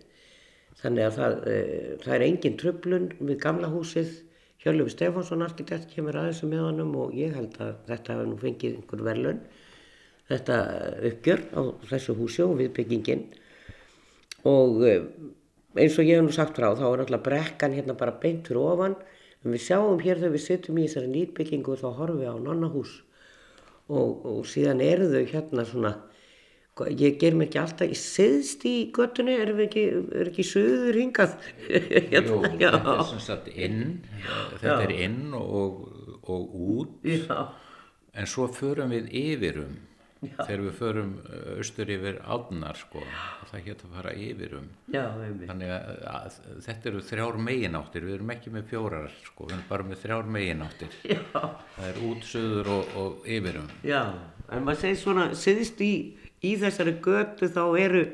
Þannig 0.80 1.06
að 1.06 1.16
það, 1.18 1.38
e, 1.52 1.56
það 2.04 2.14
er 2.16 2.26
engin 2.26 2.60
tröflun 2.60 3.08
við 3.20 3.40
gamla 3.44 3.72
húsið. 3.72 4.14
Hjörlefi 4.60 4.92
Stefánsson 4.96 5.44
arkitekt 5.44 5.92
kemur 5.94 6.18
aðeins 6.20 6.42
með 6.44 6.66
honum 6.66 6.96
og 7.00 7.16
ég 7.16 7.36
held 7.36 7.56
að 7.64 7.76
þetta 7.88 8.16
hefur 8.16 8.28
nú 8.28 8.40
fengið 8.40 8.76
einhver 8.76 9.04
verðlun 9.08 9.42
þetta 10.30 10.58
uppgjör 11.10 11.44
á 11.58 11.62
þessu 11.90 12.16
húsi 12.18 12.44
og 12.46 12.58
viðbyggingin. 12.60 13.26
Og 14.50 14.84
e, 14.86 14.94
eins 15.78 15.98
og 16.00 16.08
ég 16.08 16.18
hef 16.18 16.26
nú 16.26 16.34
sagt 16.34 16.58
frá 16.58 16.72
þá 16.78 16.86
er 16.90 17.04
alltaf 17.06 17.26
brekkan 17.26 17.76
hérna 17.78 17.98
bara 17.98 18.16
beint 18.22 18.50
fyrir 18.50 18.64
ofan. 18.64 18.98
En 19.44 19.54
við 19.54 19.66
sjáum 19.70 20.02
hér 20.04 20.20
þegar 20.20 20.36
við 20.36 20.46
sittum 20.46 20.80
í 20.80 20.88
þessari 20.88 21.12
nýtbyggingu 21.14 21.76
og 21.76 21.82
þá 21.84 21.90
horfum 22.00 22.22
við 22.24 22.32
á 22.34 22.38
nonnahús. 22.44 22.96
Og, 23.90 24.26
og 24.26 24.42
síðan 24.50 24.84
eru 24.86 25.10
þau 25.10 25.26
hérna 25.30 25.66
svona 25.66 25.94
ég 26.88 27.18
ger 27.20 27.36
mér 27.36 27.50
ekki 27.50 27.60
alltaf, 27.60 27.90
ég 27.92 28.00
siðst 28.00 28.64
í 28.68 28.74
göttunni, 28.96 29.36
við 29.50 29.66
ekki, 29.66 29.84
er 30.16 30.30
ekki 30.30 30.46
söður 30.48 31.00
hingað? 31.02 31.34
Jú, 32.14 32.38
þetta 32.46 32.80
er 32.94 33.04
sem 33.10 33.24
sagt 33.24 33.50
inn 33.52 33.82
þetta 34.54 34.78
Já. 34.78 34.86
er 34.86 34.94
inn 34.96 35.34
og, 35.36 35.82
og 36.24 36.56
út. 36.56 36.96
Já. 37.04 37.50
en 38.14 38.28
svo 38.28 38.48
förum 38.52 38.94
við 38.96 39.12
yfirum 39.16 39.76
Já. 40.20 40.36
þegar 40.44 40.62
við 40.66 40.74
förum 40.76 41.12
austur 41.56 41.92
yfir 41.94 42.18
átnar 42.28 42.76
sko 42.76 43.02
það 43.48 43.62
getur 43.70 43.88
að 43.88 43.94
fara 43.96 44.12
yfir 44.20 44.56
um. 44.58 44.66
Já, 44.92 45.04
þannig 45.48 45.72
að, 45.72 46.02
að 46.12 46.40
þetta 46.66 46.90
eru 46.92 47.04
þrjár 47.08 47.38
megináttir 47.46 48.08
við 48.08 48.16
erum 48.18 48.34
ekki 48.36 48.52
með 48.52 48.66
fjórar 48.74 49.14
sko 49.24 49.48
við 49.48 49.54
erum 49.56 49.70
bara 49.70 49.88
með 49.88 50.02
þrjár 50.04 50.34
megináttir. 50.36 50.98
Já. 51.08 51.22
það 51.32 51.88
er 51.88 52.02
út, 52.10 52.28
söður 52.28 52.72
og, 52.76 52.92
og 53.00 53.30
yfir 53.38 53.62
um. 53.62 53.72
Já, 53.88 54.02
en 54.52 54.68
maður 54.68 54.84
segir 54.84 55.02
svona 55.06 55.30
siðist 55.40 55.86
í, 55.88 55.94
í 56.44 56.54
þessari 56.60 56.98
götu 57.06 57.52
þá 57.56 57.64
eru 57.80 58.06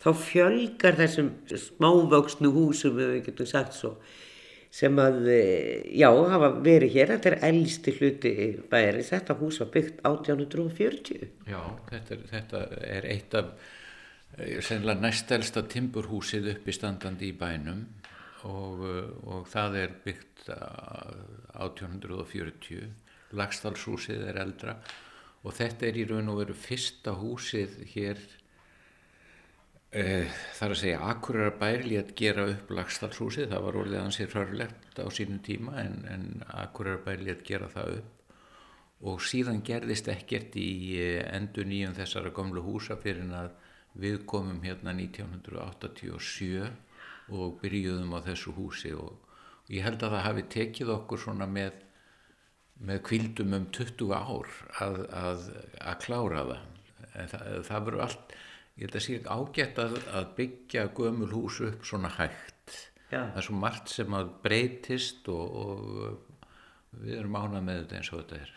þá 0.00 0.10
fjölgar 0.16 0.96
þessum 1.02 1.34
smávöksnu 1.50 2.54
húsum 2.54 2.94
við 2.96 3.16
getum 3.26 3.48
sagt 3.50 3.74
svo 3.76 3.96
sem 4.70 4.94
að, 5.02 5.28
eh, 5.28 5.82
já, 5.98 6.06
hafa 6.30 6.52
verið 6.62 6.92
hér, 6.94 7.08
þetta 7.16 7.30
er 7.32 7.38
eldsti 7.50 7.90
hluti 7.98 8.32
bæri, 8.70 9.02
þetta 9.02 9.34
hús 9.40 9.58
var 9.58 9.70
byggt 9.74 9.98
1840. 10.06 11.26
Já, 11.50 11.62
þetta 11.90 12.10
er, 12.14 12.20
þetta 12.30 12.58
er 12.86 13.04
eitt 13.10 13.34
af, 13.34 13.46
eh, 14.38 14.60
sennilega 14.62 15.02
næstelsta 15.02 15.66
timburhúsið 15.66 16.54
uppi 16.54 16.72
standandi 16.72 17.32
í 17.32 17.36
bænum 17.36 17.82
og, 18.44 18.86
eh, 18.86 19.10
og 19.26 19.46
það 19.50 19.76
er 19.82 19.90
byggt 20.04 20.48
1840, 20.48 22.90
Lagstallshúsið 23.32 24.26
er 24.26 24.36
eldra 24.42 24.74
og 25.44 25.54
þetta 25.54 25.86
er 25.86 25.98
í 26.00 26.08
raun 26.08 26.28
og 26.32 26.38
veru 26.42 26.54
fyrsta 26.54 27.12
húsið 27.14 27.70
hér 27.94 28.18
Uh, 29.90 30.28
þar 30.54 30.70
að 30.70 30.78
segja 30.78 30.98
Akureyrar 31.10 31.56
bær 31.58 31.80
létt 31.82 32.12
gera 32.14 32.44
upp 32.52 32.68
lagstallshúsið, 32.70 33.48
það 33.50 33.64
var 33.64 33.78
orðið 33.80 33.96
ansið 33.98 34.28
frarlegt 34.30 35.00
á 35.02 35.06
sínum 35.10 35.40
tíma 35.42 35.80
en, 35.82 35.96
en 36.06 36.26
Akureyrar 36.62 37.00
bær 37.02 37.24
létt 37.26 37.40
gera 37.48 37.66
það 37.72 37.96
upp. 37.96 38.36
Og 39.10 39.16
síðan 39.26 39.64
gerðist 39.66 40.06
ekkert 40.12 40.54
í 40.60 40.94
uh, 40.94 41.24
endur 41.34 41.66
nýjum 41.66 41.96
þessara 41.96 42.30
gamlu 42.36 42.62
húsa 42.62 42.94
fyrir 43.02 43.32
að 43.34 43.50
við 43.98 44.20
komum 44.30 44.60
hérna 44.62 44.94
1987 44.94 46.70
og 47.34 47.58
byrjuðum 47.58 48.14
á 48.14 48.22
þessu 48.28 48.54
húsi. 48.54 48.92
Og, 48.94 49.16
ég 49.74 49.82
held 49.82 50.04
að 50.06 50.14
það 50.14 50.26
hafi 50.28 50.44
tekið 50.54 50.92
okkur 50.94 51.22
svona 51.24 51.48
með, 51.50 51.82
með 52.78 53.02
kvildum 53.10 53.58
um 53.58 53.66
20 53.74 54.14
ár 54.14 54.54
að, 54.86 55.02
að, 55.24 55.50
að 55.82 55.98
klára 56.06 56.46
það. 56.52 56.62
En 57.10 57.34
það, 57.34 57.44
það 57.66 57.84
verður 57.88 58.06
allt 58.06 58.38
ég 58.78 58.86
held 58.86 58.96
að 58.96 59.06
sé 59.06 59.18
ágætt 59.26 59.80
að, 59.82 59.98
að 60.14 60.30
byggja 60.38 60.86
gömul 60.96 61.30
hús 61.34 61.60
upp 61.66 61.86
svona 61.88 62.12
hægt. 62.18 62.56
Já. 63.10 63.24
það 63.32 63.38
er 63.40 63.46
svo 63.48 63.56
margt 63.58 63.90
sem 63.90 64.12
að 64.14 64.28
breytist 64.44 65.28
og, 65.32 65.56
og 65.62 67.00
við 67.00 67.16
erum 67.18 67.38
ánað 67.40 67.64
með 67.66 67.80
þetta 67.80 67.96
eins 67.98 68.10
og 68.12 68.20
þetta 68.20 68.38
er. 68.38 68.52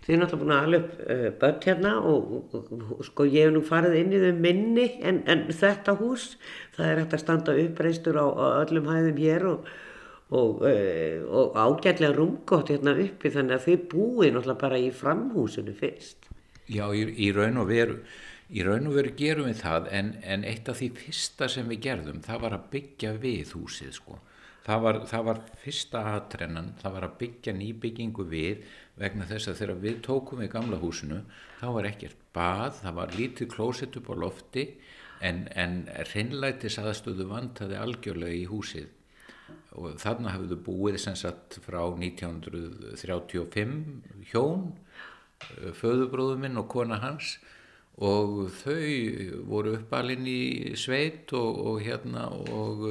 Þið 0.00 0.14
er 0.14 0.20
náttúrulega 0.22 0.40
búin 0.40 0.54
að 0.54 0.64
alveg 0.66 0.94
eh, 1.12 1.26
börn 1.42 1.60
hérna 1.66 1.92
og, 2.08 2.30
og, 2.56 2.70
og 2.96 3.04
sko 3.06 3.26
ég 3.28 3.46
hef 3.46 3.52
nú 3.54 3.60
farið 3.66 3.98
inn 4.00 4.14
í 4.16 4.22
þau 4.22 4.40
minni 4.46 4.86
en, 5.06 5.20
en 5.30 5.44
þetta 5.52 5.94
hús 6.00 6.24
það 6.76 6.86
er 6.88 7.00
hægt 7.02 7.14
að 7.14 7.22
standa 7.22 7.56
uppreistur 7.62 8.18
á, 8.18 8.26
á 8.26 8.46
öllum 8.64 8.88
hæðum 8.90 9.20
hér 9.20 9.46
og, 9.50 9.70
uh, 10.32 11.20
og 11.28 11.60
ágætlega 11.60 12.16
rungótt 12.16 12.72
hérna 12.72 12.96
uppi 13.04 13.30
þannig 13.34 13.58
að 13.58 13.68
þið 13.68 13.86
búið 13.92 14.34
náttúrulega 14.34 14.62
bara 14.64 14.80
í 14.80 14.90
framhúsinu 14.94 15.76
fyrst. 15.76 16.30
Já, 16.70 16.86
í, 16.96 17.04
í 17.20 17.30
raun 17.36 17.60
og 17.60 17.70
veru 17.70 18.00
Í 18.50 18.64
raun 18.66 18.88
og 18.90 18.96
veru 18.96 19.12
gerum 19.14 19.46
við 19.46 19.60
það 19.62 19.88
en, 19.94 20.08
en 20.26 20.44
eitt 20.48 20.68
af 20.70 20.80
því 20.80 20.88
fyrsta 20.98 21.46
sem 21.52 21.68
við 21.70 21.84
gerðum 21.86 22.22
það 22.24 22.44
var 22.44 22.56
að 22.56 22.68
byggja 22.72 23.12
við 23.22 23.54
húsið 23.54 23.92
sko. 23.94 24.18
Það 24.64 24.82
var, 24.84 24.96
það 25.08 25.26
var 25.28 25.38
fyrsta 25.62 26.00
aðtrennan, 26.10 26.72
það 26.82 26.96
var 26.96 27.04
að 27.06 27.14
byggja 27.22 27.52
nýbyggingu 27.56 28.26
við 28.28 28.64
vegna 29.00 29.26
þess 29.30 29.50
að 29.50 29.60
þegar 29.62 29.78
við 29.84 30.00
tókum 30.04 30.42
við 30.42 30.50
gamla 30.52 30.80
húsinu 30.82 31.20
þá 31.60 31.68
var 31.76 31.88
ekkert 31.88 32.24
bað, 32.36 32.80
það 32.82 32.98
var 32.98 33.14
lítið 33.16 33.52
klósett 33.54 33.96
upp 34.00 34.10
á 34.12 34.14
lofti 34.20 34.64
en, 35.24 35.46
en 35.56 35.86
reynlætis 36.12 36.78
aðstöðu 36.82 37.26
vantaði 37.30 37.78
algjörlega 37.80 38.36
í 38.36 38.48
húsið 38.50 38.88
og 39.78 39.96
þarna 40.02 40.34
hafðu 40.34 40.58
búið 40.66 40.98
sem 41.04 41.16
sagt 41.18 41.60
frá 41.64 41.80
1935 41.86 43.74
hjón, 44.32 44.72
föðubróðuminn 45.78 46.60
og 46.60 46.68
kona 46.72 46.98
hans 47.02 47.38
og 48.00 48.36
þau 48.62 49.42
voru 49.50 49.74
uppalinn 49.78 50.28
í 50.28 50.76
sveit 50.80 51.32
og, 51.36 51.58
og 51.72 51.82
hérna 51.84 52.28
og 52.32 52.86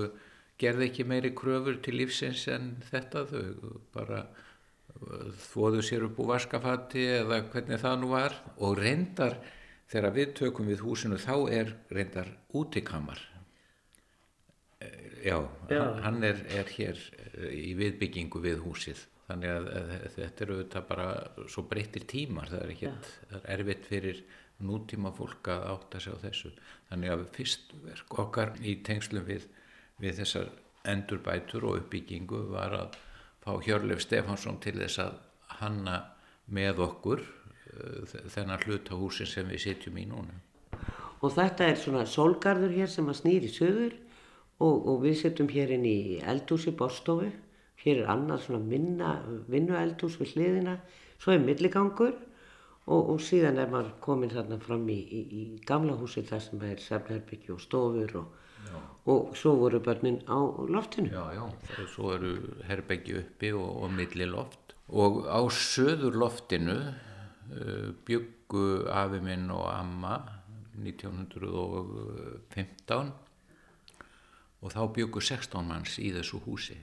gerði 0.59 0.89
ekki 0.89 1.07
meiri 1.09 1.33
kröfur 1.37 1.79
til 1.83 1.97
lífsins 2.01 2.45
en 2.53 2.75
þetta. 2.91 3.25
Þau 3.31 3.79
bara 3.95 4.25
þóðu 5.49 5.81
sér 5.85 6.05
upp 6.09 6.19
úr 6.21 6.33
vaskafatti 6.35 7.07
eða 7.21 7.41
hvernig 7.49 7.81
það 7.81 7.97
nú 8.03 8.13
var. 8.13 8.37
Og 8.59 8.77
reyndar 8.77 9.39
þegar 9.89 10.15
við 10.19 10.37
tökum 10.43 10.69
við 10.69 10.85
húsinu 10.85 11.17
þá 11.21 11.35
er 11.61 11.75
reyndar 11.89 12.35
útikammar 12.53 13.25
já, 15.23 15.49
já. 15.69 16.01
hann 16.03 16.23
er, 16.23 16.41
er 16.55 16.67
hér 16.75 16.99
í 17.51 17.73
viðbyggingu 17.79 18.41
við 18.43 18.61
húsið. 18.63 19.05
Þannig 19.29 19.51
að, 19.53 19.67
þetta 20.15 20.45
eru 20.45 20.59
þetta 20.63 20.83
bara 20.89 21.07
svo 21.51 21.63
breyttir 21.69 22.05
tímar. 22.09 22.49
Það 22.49 22.63
er 22.63 22.71
ekkert, 22.75 23.09
er 23.29 23.43
erfitt 23.55 23.89
fyrir 23.89 24.21
nútíma 24.65 25.11
fólk 25.15 25.49
að 25.51 25.65
átta 25.73 26.01
sig 26.03 26.15
á 26.15 26.23
þessu. 26.23 26.51
Þannig 26.89 27.13
að 27.13 27.25
fyrst 27.35 27.73
verk 27.83 28.19
okkar 28.23 28.53
í 28.61 28.75
tengslum 28.85 29.25
við, 29.27 29.47
við 30.01 30.21
þessar 30.21 30.51
endurbætur 30.89 31.67
og 31.67 31.81
uppbyggingu 31.81 32.45
var 32.53 32.75
að 32.75 32.99
fá 33.43 33.51
Hjörleif 33.65 34.03
Stefansson 34.03 34.59
til 34.63 34.77
þess 34.79 35.01
að 35.03 35.17
hanna 35.59 35.97
með 36.49 36.83
okkur 36.85 37.23
uh, 37.23 38.15
þennan 38.31 38.63
hlutahúsin 38.65 39.29
sem 39.29 39.49
við 39.49 39.65
sitjum 39.65 39.99
í 39.99 40.07
núna. 40.09 40.39
Og 41.19 41.33
þetta 41.35 41.67
er 41.67 41.79
svona 41.79 42.05
solgarður 42.07 42.73
hér 42.77 42.91
sem 42.91 43.07
að 43.11 43.19
snýri 43.19 43.51
söður 43.51 43.95
og, 44.63 44.75
og 44.87 45.03
við 45.03 45.19
sitjum 45.23 45.51
hér 45.51 45.75
inn 45.75 45.87
í 45.87 45.99
eldhúsi 46.23 46.71
borstofu 46.75 47.27
hér 47.83 48.03
er 48.03 48.09
annað 48.11 48.45
svona 48.45 48.63
minna 48.63 49.11
vinnueldhús 49.51 50.17
við 50.19 50.35
hliðina. 50.35 50.79
Svo 51.19 51.35
er 51.35 51.43
milligangur 51.43 52.15
og, 52.89 53.09
og 53.13 53.19
síðan 53.21 53.59
er 53.61 53.69
maður 53.71 53.91
komin 54.03 54.31
þarna 54.33 54.57
fram 54.63 54.89
í, 54.89 54.97
í, 54.97 55.21
í 55.29 55.41
gamla 55.67 55.93
húsi 55.99 56.21
þar 56.25 56.41
sem 56.45 56.59
er 56.65 56.79
sefnherbyggju 56.83 57.51
og 57.55 57.61
stofur 57.63 58.11
og, 58.23 58.27
og 59.09 59.19
svo 59.37 59.51
voru 59.61 59.79
börnin 59.85 60.19
á 60.25 60.39
loftinu. 60.69 61.09
Já, 61.13 61.25
já, 61.37 61.45
svo 61.93 62.05
eru 62.17 62.31
herbyggju 62.69 63.13
uppi 63.21 63.49
og, 63.53 63.69
og 63.85 63.89
milli 63.93 64.25
loft 64.29 64.63
og 64.89 65.11
á 65.29 65.39
söður 65.53 66.13
loftinu 66.17 66.77
uh, 66.81 67.87
byggu 68.09 68.65
afi 68.89 69.19
minn 69.21 69.51
og 69.53 69.69
amma 69.69 70.15
1915 70.79 73.11
og 74.59 74.67
þá 74.73 74.81
byggu 74.95 75.19
16 75.21 75.67
manns 75.67 75.99
í 76.01 76.11
þessu 76.15 76.39
húsi 76.47 76.77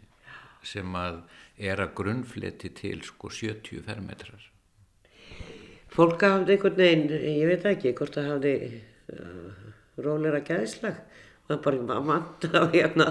sem 0.66 0.94
að 0.98 1.22
er 1.56 1.80
að 1.82 1.94
grunnfleti 1.98 2.68
til 2.78 3.02
sko 3.06 3.30
70 3.32 3.82
fermetrar 3.86 4.42
fólk 5.94 6.24
hafði 6.24 6.56
einhvern 6.56 6.80
veginn, 6.80 7.06
ég 7.10 7.50
veit 7.50 7.68
ekki, 7.70 7.94
hvort 7.96 8.16
það 8.16 8.30
hafði 8.32 8.54
uh, 9.14 9.70
róleira 10.02 10.42
gæðislag, 10.44 10.98
það 11.46 11.54
var 11.68 11.80
bara 11.86 12.00
vant 12.10 12.46
að 12.50 12.74
hérna, 12.74 13.08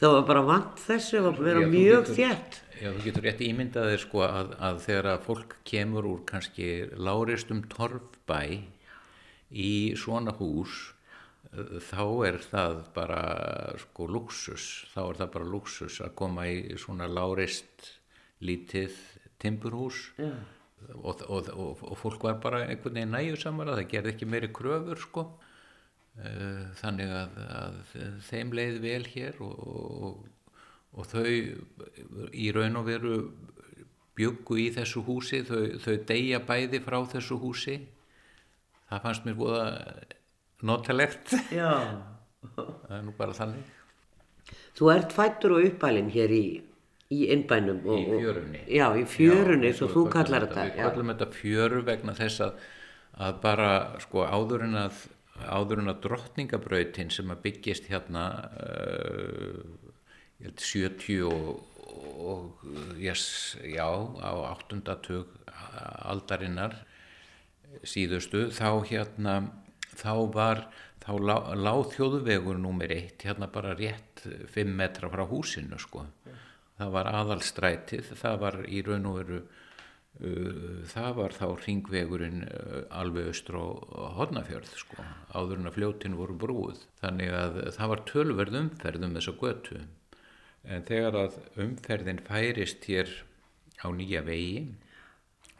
það 0.00 0.16
var 0.16 0.26
bara 0.32 0.44
vant 0.48 0.84
þessu, 0.84 1.22
það 1.24 1.40
var 1.40 1.62
já, 1.62 1.70
mjög 1.74 2.12
þjætt. 2.18 2.60
Já, 2.80 2.88
þú 2.88 3.04
getur 3.06 3.26
rétt 3.28 3.42
ímyndaðið 3.44 3.98
sko 4.06 4.22
að, 4.26 4.54
að 4.68 4.80
þegar 4.86 5.10
að 5.12 5.26
fólk 5.28 5.58
kemur 5.68 6.08
úr 6.08 6.22
kannski 6.28 6.70
láristum 6.96 7.64
torfbæ 7.72 8.40
í 9.50 9.74
svona 9.98 10.34
hús, 10.38 10.78
þá 11.90 12.04
er 12.28 12.36
það 12.44 12.76
bara 12.94 13.22
sko 13.80 14.06
luxus, 14.06 14.66
þá 14.92 15.00
er 15.08 15.18
það 15.22 15.32
bara 15.34 15.50
luxus 15.50 15.98
að 16.04 16.14
koma 16.20 16.46
í 16.46 16.78
svona 16.78 17.08
lárist 17.10 17.96
lítið 18.44 18.94
timburhús. 19.42 20.10
Já 20.20 20.30
og, 20.96 21.22
og, 21.28 21.48
og, 21.52 21.84
og 21.90 21.96
fólk 21.98 22.24
var 22.26 22.40
bara 22.42 22.64
einhvern 22.66 22.96
veginn 22.98 23.14
næjusamara, 23.14 23.76
það 23.78 23.90
gerði 23.92 24.12
ekki 24.14 24.28
meiri 24.28 24.50
kröfur 24.54 25.00
sko. 25.00 25.26
Eh, 26.20 26.66
þannig 26.80 27.12
að, 27.14 27.38
að 27.60 27.78
þeim 28.26 28.52
leið 28.58 28.78
vel 28.82 29.04
hér 29.08 29.38
og 29.40 31.06
þau 31.06 31.24
í 32.34 32.50
raun 32.52 32.80
og 32.80 32.88
veru 32.88 33.16
byggu 34.18 34.58
í 34.60 34.68
þessu 34.74 35.04
húsi 35.06 35.42
þau, 35.46 35.78
þau 35.80 35.94
deyja 36.08 36.40
bæði 36.44 36.80
frá 36.84 36.98
þessu 37.14 37.38
húsi. 37.40 37.76
Það 38.90 39.04
fannst 39.04 39.28
mér 39.28 39.44
að 39.54 40.16
notalegt. 40.66 41.36
Það 42.56 42.96
er 42.96 43.04
nú 43.06 43.14
bara 43.16 43.36
þannig. 43.36 43.76
Þú 44.76 44.90
ert 44.94 45.14
fættur 45.14 45.54
og 45.56 45.66
uppalinn 45.68 46.10
hér 46.12 46.32
í 46.34 46.44
í 47.10 47.24
innbænum 47.34 47.80
í 47.82 48.02
fjörunni. 48.06 48.60
Já 48.70 48.86
í 48.98 49.06
fjörunni 49.10 49.72
svo 49.76 49.88
þú 49.90 50.04
kallar 50.12 50.46
þetta 50.46 50.66
við 50.68 50.76
kallum 50.78 51.14
þetta 51.14 51.30
fjöru 51.34 51.80
vegna 51.86 52.14
þess 52.18 52.44
að, 52.46 52.68
að 53.26 53.40
bara 53.42 53.70
sko 54.04 54.26
áður 54.26 54.68
en 54.68 54.78
að 54.84 55.06
áður 55.40 55.82
en 55.82 55.92
að 55.92 56.02
drottningabrautin 56.04 57.10
sem 57.12 57.32
að 57.32 57.42
byggjast 57.46 57.88
hérna 57.90 58.24
uh, 58.60 59.62
70 60.40 61.24
og, 61.28 61.80
og 62.20 62.64
yes, 63.00 63.56
já 63.64 63.88
á 63.88 64.32
áttundatug 64.52 65.32
aldarinnar 66.08 66.76
síðustu 67.86 68.48
þá 68.54 68.82
hérna 68.88 69.34
þá 69.96 70.14
var 70.34 70.64
þá 71.00 71.12
láð 71.24 71.50
lá 71.60 71.74
þjóðvegur 71.94 72.58
nummer 72.60 72.92
eitt 72.92 73.24
hérna 73.24 73.48
bara 73.52 73.76
rétt 73.76 74.24
5 74.54 74.72
metra 74.80 75.10
frá 75.12 75.24
húsinu 75.28 75.78
sko 75.80 76.04
það 76.80 76.94
var 76.96 77.10
aðalstrætið 77.20 78.12
það 78.18 78.38
var 78.44 78.60
í 78.66 78.82
raun 78.86 79.08
og 79.10 79.18
veru 79.20 79.40
uh, 79.40 80.80
það 80.90 81.10
var 81.20 81.36
þá 81.36 81.46
ringvegurinn 81.66 82.44
uh, 82.48 82.82
alveg 83.02 83.30
austur 83.30 83.60
á 83.60 83.66
hodnafjörð 84.18 84.74
sko 84.80 85.04
áður 85.34 85.60
en 85.60 85.70
að 85.70 85.76
fljótin 85.78 86.18
voru 86.18 86.36
brúið. 86.40 86.84
Þannig 87.00 87.32
að 87.36 87.58
það 87.76 87.92
var 87.92 88.04
tölverð 88.10 88.60
umferð 88.64 89.06
um 89.06 89.16
þessa 89.18 89.36
götu. 89.40 89.80
En 90.64 90.84
þegar 90.88 91.18
að 91.24 91.38
umferðin 91.64 92.22
færist 92.26 92.86
hér 92.90 93.12
á 93.80 93.88
nýja 93.96 94.20
vegi 94.26 94.66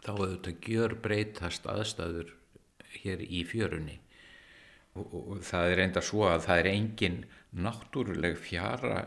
þá 0.04 0.12
auðvitað 0.12 0.68
gjör 0.68 0.96
breytast 1.04 1.66
aðstæður 1.68 2.34
hér 3.00 3.24
í 3.24 3.44
fjörunni. 3.48 3.98
Og, 4.98 5.06
og, 5.06 5.22
og 5.36 5.42
það 5.46 5.72
er 5.72 5.82
enda 5.86 6.02
svo 6.04 6.26
að 6.28 6.46
það 6.48 6.62
er 6.62 6.70
engin 6.74 7.18
náttúruleg 7.54 8.36
fjara 8.40 9.04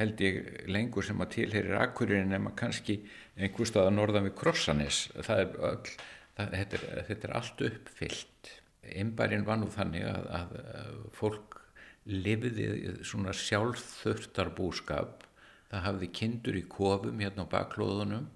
held 0.00 0.20
ég 0.24 0.38
lengur 0.72 1.04
sem 1.04 1.20
að 1.20 1.34
tilherir 1.36 1.78
akkurinn 1.80 2.32
nema 2.32 2.54
kannski 2.58 3.02
einhver 3.36 3.68
stað 3.68 3.90
að 3.90 3.96
norðan 3.98 4.28
við 4.28 4.36
Krossanis 4.40 5.02
þetta, 5.16 5.74
þetta 7.08 7.28
er 7.28 7.34
allt 7.36 7.64
uppfyllt. 7.68 8.52
Einbærin 8.82 9.44
var 9.46 9.60
nú 9.60 9.68
þannig 9.70 10.06
að, 10.08 10.30
að, 10.38 10.54
að 10.82 11.02
fólk 11.16 11.58
lifiði 12.08 12.96
svona 13.06 13.34
sjálfþurftar 13.36 14.50
búskap 14.56 15.26
það 15.70 15.84
hafði 15.86 16.08
kindur 16.18 16.58
í 16.58 16.64
kofum 16.68 17.20
hérna 17.22 17.46
á 17.46 17.52
baklóðunum 17.52 18.26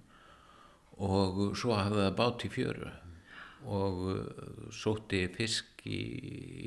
og 1.03 1.41
svo 1.59 1.75
hafði 1.77 2.05
það 2.05 2.15
bát 2.21 2.45
í 2.47 2.51
fjöru 2.53 2.93
og 3.67 4.71
sótti 4.73 5.25
fisk 5.35 5.83
í, 5.85 5.99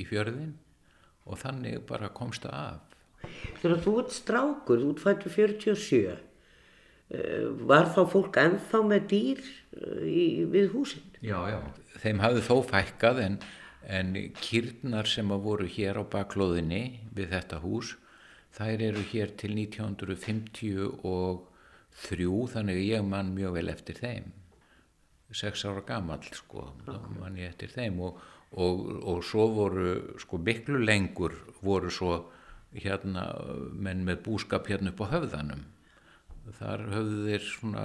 í 0.02 0.06
fjörðin 0.06 0.52
og 1.26 1.40
þannig 1.40 1.82
bara 1.88 2.12
komst 2.14 2.44
það 2.46 2.58
af. 2.60 2.89
Þegar 3.60 3.78
þú 3.84 3.92
ert 4.00 4.12
strákur, 4.16 4.82
þú 4.82 4.90
ert 4.94 5.04
fættur 5.04 5.32
47, 5.36 6.18
var 7.66 7.88
þá 7.90 8.02
fólk 8.12 8.36
ennþá 8.38 8.78
með 8.86 9.06
dýr 9.10 9.40
uh, 9.42 10.02
í, 10.06 10.46
við 10.50 10.66
húsin? 10.76 11.02
Já, 11.18 11.38
já, 11.50 11.58
þeim 12.04 12.22
hafði 12.22 12.42
þó 12.46 12.56
fækkað 12.70 13.16
en, 13.24 13.38
en 13.90 14.12
kýrnar 14.38 15.06
sem 15.10 15.32
að 15.34 15.44
voru 15.48 15.66
hér 15.66 15.98
á 15.98 16.04
baklóðinni 16.06 16.84
við 17.16 17.26
þetta 17.34 17.58
hús, 17.64 17.96
þær 18.54 18.78
eru 18.90 19.02
hér 19.10 19.28
til 19.40 19.52
1953 19.58 20.76
þannig 22.54 22.78
ég 22.86 23.02
mann 23.06 23.34
mjög 23.34 23.52
vel 23.58 23.68
eftir 23.74 23.96
þeim 23.98 24.26
sex 25.34 25.64
ára 25.64 25.82
gammal 25.86 26.22
sko, 26.34 26.72
þá 26.86 26.94
mann 27.20 27.38
ég 27.38 27.52
eftir 27.52 27.70
þeim 27.70 28.00
og, 28.02 28.18
og, 28.58 28.80
og 29.06 29.20
svo 29.26 29.46
voru 29.54 29.92
sko 30.18 30.40
miklu 30.42 30.80
lengur 30.82 31.36
voru 31.62 31.90
svo 31.94 32.16
hérna 32.74 33.26
menn 33.72 34.04
með 34.06 34.24
búskap 34.26 34.70
hérna 34.70 34.92
upp 34.92 35.02
á 35.04 35.12
höfðanum. 35.16 35.64
Þar 36.58 36.86
höfðu 36.90 37.24
þeir 37.26 37.44
svona 37.46 37.82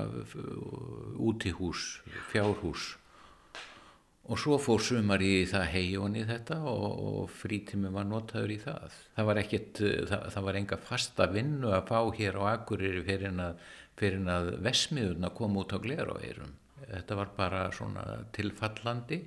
útihús, 1.21 1.87
fjárhús. 2.31 2.93
Og 4.25 4.39
svo 4.41 4.57
fór 4.57 4.81
sumar 4.81 5.21
í 5.21 5.45
það 5.45 5.67
heiðjón 5.69 6.15
í 6.17 6.23
þetta 6.25 6.57
og, 6.65 6.85
og 7.09 7.33
frítími 7.43 7.91
var 7.93 8.07
notaður 8.09 8.55
í 8.55 8.59
það. 8.63 8.95
Það 9.17 9.27
var 9.29 9.41
ekkit, 9.43 9.81
það, 10.09 10.27
það 10.33 10.47
var 10.47 10.59
enga 10.61 10.79
fasta 10.81 11.27
vinnu 11.29 11.73
að 11.77 11.89
fá 11.91 11.99
hér 12.17 12.39
á 12.41 12.43
Akureyri 12.55 13.03
fyrir 13.05 13.41
að, 13.43 13.65
að 14.33 14.53
vesmiðurna 14.65 15.29
kom 15.37 15.59
út 15.61 15.77
á 15.77 15.79
glerauðeirum 15.83 16.55
þetta 16.89 17.17
var 17.19 17.31
bara 17.37 17.61
svona 17.73 18.03
tilfallandi 18.35 19.21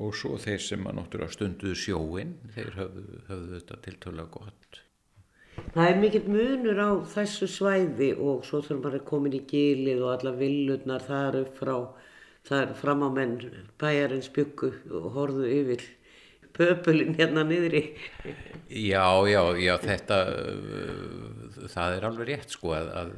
og 0.00 0.14
svo 0.16 0.38
þeir 0.40 0.62
sem 0.64 0.86
að 0.88 0.98
náttúrulega 0.98 1.36
stunduðu 1.36 1.76
sjóin 1.78 2.36
þeir 2.54 2.72
höfðu, 2.78 3.20
höfðu 3.28 3.58
þetta 3.58 3.80
tiltölulega 3.86 4.34
gott 4.38 4.82
Það 5.72 5.88
er 5.88 6.00
mikill 6.02 6.28
munur 6.28 6.80
á 6.82 6.90
þessu 7.14 7.48
svæði 7.48 8.12
og 8.18 8.44
svo 8.44 8.60
þurfum 8.60 8.82
maður 8.84 8.98
að 8.98 9.08
koma 9.08 9.32
í 9.32 9.42
gilið 9.48 10.02
og 10.04 10.12
alla 10.16 10.34
villurnar 10.36 11.06
þar 11.06 11.38
upp 11.44 11.58
frá 11.62 11.76
þar 12.48 12.74
fram 12.76 13.04
á 13.06 13.08
menn 13.14 13.36
bæjarins 13.80 14.28
byggu 14.34 14.72
og 14.98 15.06
horðu 15.14 15.46
yfir 15.48 15.84
pöpulinn 16.52 17.16
hérna 17.16 17.46
niðri. 17.48 17.84
Já, 18.68 19.06
já, 19.30 19.42
já 19.56 19.74
þetta 19.80 20.18
það 21.72 21.96
er 21.96 22.08
alveg 22.10 22.28
rétt 22.32 22.58
sko 22.58 22.74
að, 22.76 22.92
að 23.00 23.14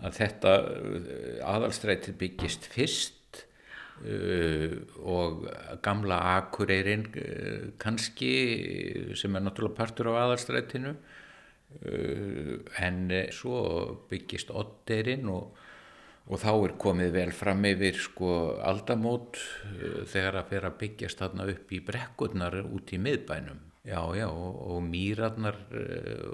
að 0.00 0.16
þetta 0.16 0.52
uh, 0.64 1.38
aðalstrætið 1.54 2.18
byggist 2.20 2.68
fyrst 2.72 3.42
uh, 4.08 4.76
og 5.04 5.46
gamla 5.84 6.20
akureyrin 6.38 7.06
uh, 7.12 7.66
kannski 7.80 8.32
sem 9.18 9.36
er 9.36 9.44
náttúrulega 9.44 9.76
partur 9.82 10.12
á 10.12 10.24
aðalstrætinu 10.24 10.94
uh, 10.94 11.19
en 11.80 13.02
svo 13.32 13.60
byggist 14.10 14.50
oddeirinn 14.50 15.28
og, 15.30 15.56
og 16.26 16.42
þá 16.42 16.50
er 16.52 16.76
komið 16.82 17.12
vel 17.14 17.32
fram 17.32 17.64
yfir 17.70 17.98
sko 17.98 18.32
aldamót 18.66 19.38
uh, 19.38 20.02
þegar 20.10 20.42
að 20.42 20.52
fyrir 20.52 20.68
að 20.70 20.78
byggjast 20.84 21.22
þarna 21.22 21.48
upp 21.54 21.72
í 21.72 21.82
brekkurnar 21.86 22.60
út 22.66 22.92
í 22.92 23.00
miðbænum 23.00 23.66
já 23.86 24.02
já 24.18 24.26
og, 24.28 24.58
og 24.74 24.82
mýrarnar 24.84 25.56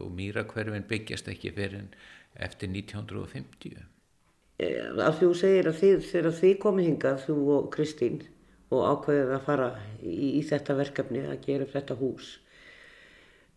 og 0.01 0.09
mýrakverfin 0.17 0.89
byggjast 0.89 1.29
ekki 1.31 1.53
fyrir 1.55 1.85
eftir 2.37 2.71
1950. 2.73 3.85
Af 4.57 5.19
því 5.19 5.27
þú 5.29 5.35
segir 5.37 5.69
að 5.69 5.79
þið, 5.83 5.97
þegar 6.11 6.35
þið 6.41 6.57
komið 6.63 6.89
hingað, 6.91 7.23
þú 7.27 7.37
og 7.57 7.69
Kristín, 7.75 8.19
og 8.73 8.85
ákveðið 8.91 9.33
að 9.37 9.47
fara 9.47 9.69
í, 10.01 10.15
í 10.39 10.43
þetta 10.49 10.77
verkefni, 10.79 11.25
að 11.29 11.43
gera 11.45 11.67
upp 11.67 11.75
þetta 11.77 11.99
hús, 12.01 12.31
eh, 12.37 12.46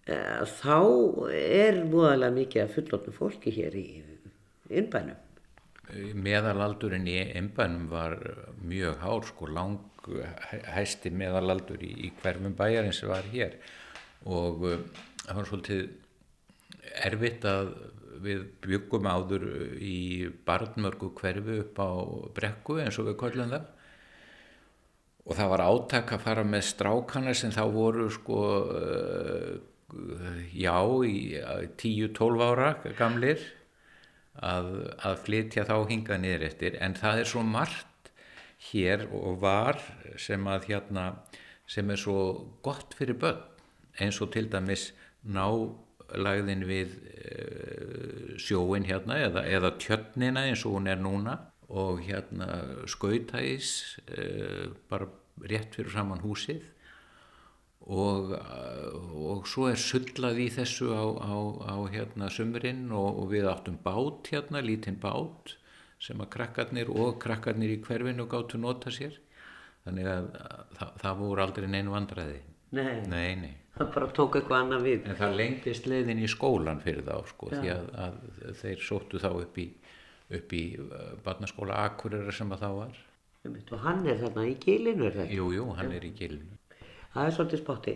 þá 0.10 0.78
er 1.36 1.84
múðalega 1.89 2.36
mikið 2.36 2.63
að 2.63 2.76
fullotnu 2.78 3.15
fólki 3.15 3.54
hér 3.54 3.76
í 3.78 3.88
innbænum. 4.69 5.17
Meðalaldurinn 6.22 7.08
í 7.10 7.17
innbænum 7.39 7.88
var 7.91 8.17
mjög 8.62 9.00
hár, 9.04 9.26
sko 9.26 9.50
lang 9.50 9.80
hæsti 10.74 11.12
meðalaldur 11.13 11.82
í, 11.84 11.91
í 12.08 12.12
hverfum 12.22 12.56
bæjarinn 12.58 12.95
sem 12.95 13.10
var 13.12 13.28
hér 13.34 13.58
og 14.30 14.65
uh, 14.65 14.78
það 15.26 15.39
var 15.39 15.50
svolítið 15.50 15.82
erfitt 17.06 17.48
að 17.48 17.74
við 18.19 18.45
byggum 18.63 19.08
áður 19.08 19.45
í 19.80 20.28
barnmörgu 20.48 21.12
hverfi 21.19 21.60
upp 21.63 21.80
á 21.80 21.91
brekku 22.36 22.80
eins 22.84 22.98
og 23.00 23.12
við 23.12 23.19
kollum 23.22 23.54
það 23.54 23.67
og 25.30 25.38
það 25.38 25.52
var 25.54 25.63
áttak 25.67 26.13
að 26.15 26.24
fara 26.26 26.45
með 26.48 26.65
strákana 26.72 27.36
sem 27.38 27.54
þá 27.54 27.63
voru 27.72 28.10
sko 28.12 28.39
já 30.54 30.78
í 31.06 31.15
10-12 31.82 32.43
ára 32.45 32.73
gamlir 32.97 33.41
að, 34.36 34.69
að 35.02 35.21
flytja 35.25 35.65
þá 35.67 35.75
hingað 35.89 36.21
niður 36.23 36.47
eftir. 36.49 36.78
En 36.84 36.95
það 36.97 37.23
er 37.23 37.30
svo 37.32 37.43
margt 37.45 38.12
hér 38.69 39.06
og 39.15 39.39
var 39.43 39.80
sem 40.19 40.47
að 40.52 40.71
hérna 40.71 41.06
sem 41.69 41.89
er 41.89 42.02
svo 42.02 42.19
gott 42.65 42.95
fyrir 42.97 43.19
börn. 43.19 43.45
Eins 43.99 44.19
og 44.23 44.32
til 44.34 44.47
dæmis 44.52 44.91
ná 45.28 45.45
lagðin 46.17 46.65
við 46.65 46.95
uh, 46.97 48.36
sjóin 48.41 48.88
hérna 48.88 49.19
eða, 49.28 49.43
eða 49.45 49.75
tjötnina 49.82 50.47
eins 50.49 50.65
og 50.65 50.78
hún 50.78 50.89
er 50.89 51.02
núna 51.02 51.36
og 51.69 52.02
hérna 52.02 52.47
skautæs 52.89 53.99
uh, 54.10 54.71
bara 54.89 55.10
rétt 55.45 55.75
fyrir 55.78 55.93
saman 55.93 56.23
húsið 56.23 56.63
og, 57.89 58.34
og 59.17 59.47
svo 59.49 59.69
er 59.71 59.80
sullað 59.82 60.43
í 60.43 60.49
þessu 60.54 60.91
á, 60.93 61.06
á, 61.25 61.36
á 61.73 61.75
hérna 61.89 62.30
sömurinn 62.34 62.86
og, 62.93 63.23
og 63.23 63.32
við 63.34 63.49
áttum 63.49 63.80
bát 63.82 64.30
hérna, 64.30 64.62
lítinn 64.62 64.99
bát 65.02 65.56
sem 65.99 66.19
að 66.21 66.30
krakkarnir 66.36 66.91
og 66.93 67.17
krakkarnir 67.23 67.73
í 67.73 67.80
hverfinu 67.84 68.28
gáttu 68.30 68.62
nota 68.62 68.93
sér. 68.93 69.17
Þannig 69.88 70.12
að 70.12 70.30
það, 70.78 70.93
það 71.02 71.23
voru 71.23 71.43
aldrei 71.43 71.67
neinn 71.71 71.89
vandræði. 71.91 72.38
Nei. 72.78 73.02
Nei, 73.10 73.34
nei. 73.39 73.56
Það 73.80 73.91
bara 73.95 74.10
tók 74.13 74.38
eitthvað 74.38 74.63
annað 74.63 74.86
við. 74.86 75.10
En 75.10 75.17
það 75.17 75.36
lengtist 75.39 75.89
leiðin 75.89 76.21
í 76.21 76.30
skólan 76.30 76.82
fyrir 76.84 77.06
þá 77.08 77.15
sko, 77.32 77.49
því 77.56 77.73
að, 77.73 77.89
að 78.06 78.56
þeir 78.60 78.86
sóttu 78.86 79.21
þá 79.23 79.30
upp 79.32 79.60
í, 79.63 79.67
upp 80.38 80.56
í 80.56 80.63
uh, 80.84 81.13
barnaskóla 81.25 81.82
Akureyra 81.88 82.36
sem 82.36 82.54
að 82.54 82.65
þá 82.67 82.69
var. 82.75 83.04
Og 83.49 83.78
hann 83.82 84.06
er 84.06 84.19
þarna 84.19 84.45
í 84.52 84.56
gilinu 84.62 85.08
er 85.08 85.15
það 85.15 85.38
jú, 85.39 85.52
jú, 85.56 85.69
hann 85.80 85.93
er 85.95 86.06
í 86.06 86.12
gilinu 86.13 86.59
það 87.13 87.26
er 87.26 87.36
svolítið 87.36 87.63
spotti. 87.63 87.95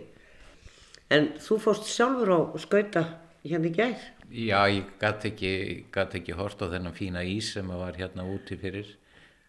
En 1.13 1.29
þú 1.41 1.59
fórst 1.61 1.89
sjálfur 1.91 2.31
á 2.33 2.39
skauta 2.61 3.03
hérna 3.43 3.69
í 3.69 3.75
gær? 3.75 4.05
Já, 4.33 4.59
ég 4.71 4.87
gæti 5.01 5.29
ekki, 5.33 5.53
ekki 5.93 6.37
hort 6.37 6.61
á 6.63 6.71
þennan 6.71 6.95
fína 6.95 7.21
ís 7.27 7.51
sem 7.53 7.67
var 7.67 7.97
hérna 7.99 8.25
úti 8.25 8.57
fyrir 8.57 8.87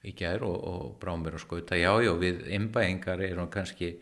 í 0.05 0.13
gær 0.17 0.45
og, 0.45 0.57
og 0.69 0.91
brá 1.01 1.15
mér 1.17 1.39
á 1.39 1.41
skauta. 1.41 1.79
Já, 1.79 1.93
já, 2.05 2.13
við 2.21 2.45
imbæingar 2.53 3.23
erum 3.25 3.49
kannski 3.53 3.95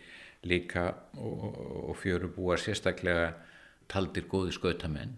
líka 0.49 0.89
og, 1.15 1.45
og 1.93 1.95
fjörubúar 2.01 2.59
sérstaklega 2.59 3.31
taldir 3.93 4.27
góði 4.27 4.57
skautamenn. 4.57 5.15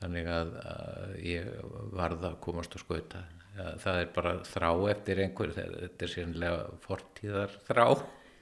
Þannig 0.00 0.30
að, 0.32 0.54
að 0.70 1.18
ég 1.26 1.50
varða 1.96 2.30
að 2.30 2.40
komast 2.44 2.76
á 2.76 2.78
skauta. 2.80 3.26
Það 3.82 3.98
er 3.98 4.14
bara 4.14 4.36
þrá 4.46 4.70
eftir 4.92 5.20
einhver 5.24 5.50
þetta 5.56 6.06
er 6.06 6.12
sérlega 6.12 6.60
fortíðar 6.84 7.56
þrá 7.66 7.86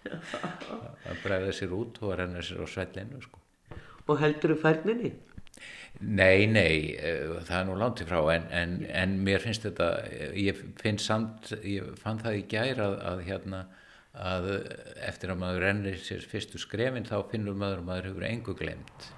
að 0.06 1.22
bregða 1.24 1.54
sér 1.56 1.74
út 1.76 1.98
og 2.02 2.14
renna 2.20 2.42
sér 2.44 2.62
á 2.62 2.66
svellinu 2.68 3.22
sko. 3.24 3.40
og 4.06 4.20
heldur 4.22 4.54
þú 4.54 4.60
færninni? 4.62 5.12
Nei, 5.98 6.46
nei, 6.46 6.94
eh, 6.94 7.26
það 7.48 7.58
er 7.58 7.66
nú 7.66 7.76
langt 7.80 8.02
í 8.04 8.06
frá 8.06 8.20
en, 8.36 8.46
en, 8.54 8.78
en 8.86 9.18
mér 9.26 9.42
finnst 9.42 9.66
þetta 9.66 9.88
ég 10.38 10.62
finn 10.78 11.00
samt, 11.02 11.52
ég 11.66 11.96
fann 11.98 12.20
það 12.22 12.38
í 12.38 12.46
gæra 12.52 12.86
að, 12.86 12.98
að 13.10 13.22
hérna 13.26 13.66
að 14.18 14.48
eftir 15.06 15.30
að 15.30 15.40
maður 15.42 15.64
rennir 15.66 15.98
sér 16.02 16.24
fyrstu 16.26 16.58
skrefin 16.58 17.06
þá 17.06 17.20
finnur 17.30 17.58
maður 17.58 17.82
að 17.82 17.88
maður 17.90 18.10
hefur 18.10 18.28
engu 18.30 18.54
glemt 18.58 19.12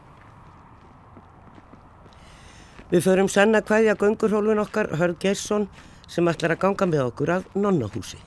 Við 2.90 3.04
förum 3.06 3.28
senna 3.30 3.60
hvaðja 3.62 3.94
gungurhólfin 3.94 4.58
okkar 4.64 4.88
Hörg 4.98 5.20
Geirsson 5.22 5.68
sem 6.10 6.26
ætlar 6.26 6.56
að 6.56 6.62
ganga 6.64 6.88
með 6.90 7.02
okkur 7.04 7.30
af 7.36 7.52
nonnahúsi. 7.54 8.18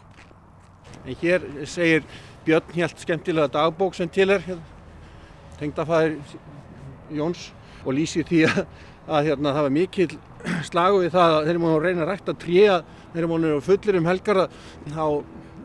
En 1.04 1.18
hér 1.20 1.44
segir 1.68 2.06
Björn 2.45 2.75
helt 2.75 3.03
skemmtilega 3.03 3.51
dagbók 3.53 3.95
sem 3.97 4.10
til 4.12 4.29
er, 4.34 4.43
hérna, 4.45 4.63
tengdafæðir 5.60 6.17
Jóns 7.13 7.51
og 7.84 7.95
lýsir 7.97 8.27
því 8.27 8.43
að, 8.49 8.63
að 9.08 9.29
hérna, 9.29 9.53
það 9.53 9.67
var 9.67 9.75
mikil 9.77 10.10
slagu 10.67 11.03
við 11.03 11.13
það 11.15 11.38
að 11.38 11.45
þeir 11.45 11.53
eru 11.53 11.63
múin 11.63 11.75
að 11.75 11.86
reyna 11.88 12.03
að 12.03 12.12
rækta 12.12 12.38
tré 12.41 12.65
að 12.73 12.89
þeir 13.13 13.21
eru 13.21 13.32
múin 13.32 13.47
að 13.51 13.63
fullir 13.67 13.99
um 13.99 14.10
helgar 14.12 14.41
þá 14.89 15.06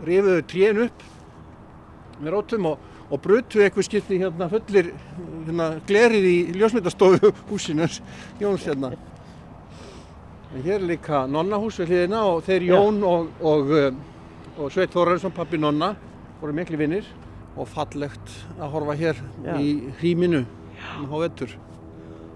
rifuðu 0.08 0.46
trén 0.52 0.84
upp 0.86 1.08
með 2.18 2.32
rótum 2.34 2.70
og 2.72 2.86
og 3.08 3.20
brutu 3.24 3.62
eitthvað 3.64 3.86
skipti 3.86 4.18
hérna 4.20 4.48
fullir 4.52 4.90
hérna, 5.46 5.68
glerið 5.88 6.26
í 6.28 6.36
ljósmyndastofu 6.58 7.32
húsinu 7.48 7.88
Jóns 8.40 8.66
hérna. 8.68 8.92
En 10.54 10.64
hér 10.64 10.78
er 10.78 10.86
líka 10.88 11.24
nonnahús 11.28 11.78
við 11.80 11.92
hliðina 11.92 12.22
og 12.28 12.42
þeir 12.44 12.68
Jón 12.70 13.00
og, 13.04 13.30
og, 13.40 13.72
og, 13.72 13.98
og 14.58 14.72
Sveit 14.72 14.92
Þorrarsson, 14.92 15.32
pappi 15.36 15.60
nonna, 15.60 15.94
voru 16.40 16.56
miklu 16.56 16.80
vinnir 16.80 17.06
og 17.58 17.68
fallegt 17.70 18.34
að 18.58 18.74
horfa 18.74 18.96
hér 18.98 19.22
Já. 19.44 19.54
í 19.58 19.68
hríminu 20.00 20.44
á 20.78 21.14
vettur. 21.18 21.54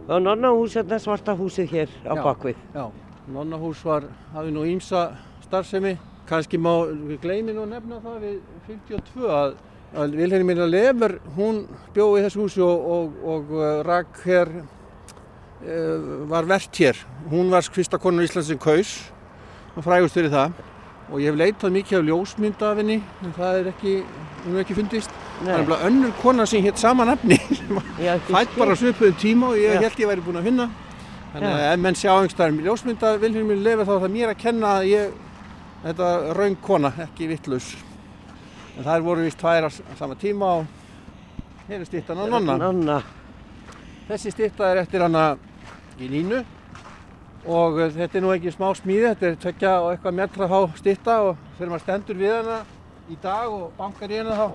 Og 0.09 0.23
nonnahús, 0.23 0.75
þetta 0.75 0.97
er 0.97 1.03
svarta 1.05 1.35
húsið 1.39 1.75
hér 1.77 1.93
á 2.03 2.15
já, 2.19 2.23
bakvið. 2.23 2.63
Já, 2.75 2.87
nonnahús 3.31 3.85
var, 3.87 4.09
hafði 4.35 4.55
nú 4.57 4.65
ímsa 4.67 5.13
starfsemi, 5.45 5.95
kannski 6.27 6.59
má, 6.59 6.73
við 6.91 7.21
gleymið 7.23 7.61
nú 7.61 7.69
nefna 7.71 8.01
það 8.03 8.25
við 8.27 8.41
52 8.67 9.31
að 9.31 9.55
að 9.93 10.15
Vilhelmina 10.17 10.67
Lever 10.69 11.19
hún 11.37 11.65
bjóði 11.93 12.23
í 12.23 12.25
þessu 12.27 12.45
húsi 12.47 12.63
og, 12.65 12.85
og, 12.95 13.17
og 13.29 13.51
uh, 13.59 13.65
rak 13.85 14.23
hér 14.25 14.53
uh, 14.57 16.29
var 16.31 16.49
verðt 16.49 16.81
hér 16.81 17.01
hún 17.29 17.53
var 17.53 17.67
fyrsta 17.75 18.01
konur 18.01 18.25
í 18.25 18.31
Íslands 18.31 18.49
sem 18.49 18.61
kaus 18.61 18.95
og 19.77 19.85
frægust 19.85 20.17
fyrir 20.17 20.33
það 20.33 20.57
og 21.11 21.19
ég 21.21 21.31
hef 21.31 21.39
leitað 21.41 21.75
mikið 21.77 21.99
af 21.99 22.07
ljósmynda 22.09 22.71
af 22.71 22.81
henni 22.81 22.99
en 23.03 23.35
það 23.37 23.59
er 23.61 23.69
ekki, 23.73 23.95
hún 24.45 24.55
er 24.57 24.63
ekki 24.65 24.77
fundist. 24.79 25.19
Nei. 25.43 25.51
það 25.51 25.59
er 25.59 25.69
bara 25.73 25.89
önnur 25.89 26.13
kona 26.23 26.47
sem 26.47 26.63
hétt 26.63 26.79
sama 26.79 27.05
nafni 27.09 27.39
hætt 28.07 28.57
bara 28.59 28.77
svipuðum 28.79 29.17
tíma 29.19 29.49
og 29.51 29.59
ég 29.59 29.75
Já. 29.75 29.83
held 29.83 30.03
ég 30.05 30.11
væri 30.13 30.23
búin 30.23 30.39
að 30.39 30.47
finna. 30.51 30.69
Þannig 31.33 31.55
að 31.57 31.65
ef 31.73 31.81
menn 31.83 31.99
sjá 31.99 32.11
einhverstaðar 32.13 32.67
ljósmynda 32.69 33.13
Vilhelmina 33.19 33.65
Lever 33.65 33.89
þá 33.89 33.95
er 33.97 34.03
það 34.05 34.15
mér 34.19 34.33
að 34.35 34.43
kenna 34.45 34.75
að 34.79 34.89
ég 34.93 35.15
þetta 35.83 36.11
raung 36.39 36.59
kona, 36.63 36.93
ekki 37.07 37.31
vittlaus 37.33 37.73
en 38.77 38.87
það 38.87 39.07
voru 39.09 39.27
vist 39.27 39.41
tvær 39.41 39.67
á 39.67 39.71
sama 39.99 40.17
tíma 40.21 40.53
og 40.61 40.67
hér 41.69 41.81
er 41.81 41.89
stittan 41.89 42.23
á 42.23 42.25
nonna. 42.29 43.01
Þessi 44.09 44.33
stitta 44.35 44.71
er 44.71 44.83
eftir 44.83 45.05
hana 45.05 45.33
í 46.01 46.09
línu 46.11 46.43
og 47.47 47.81
eh, 47.81 47.91
þetta 47.97 48.19
er 48.19 48.23
nú 48.25 48.31
ekki 48.35 48.53
smá 48.55 48.69
smíði 48.79 49.09
þetta 49.09 49.27
er 49.29 49.41
tökja 49.43 49.73
og 49.83 49.89
eitthvað 49.93 50.19
metra 50.21 50.49
há 50.51 50.61
stitta 50.79 51.19
og 51.27 51.37
þegar 51.57 51.73
maður 51.73 51.85
stendur 51.87 52.19
við 52.21 52.33
hana 52.37 52.59
í 53.11 53.17
dag 53.23 53.47
og 53.51 53.73
bankar 53.79 54.13
í 54.13 54.21
hana 54.21 54.37
þá 54.39 54.47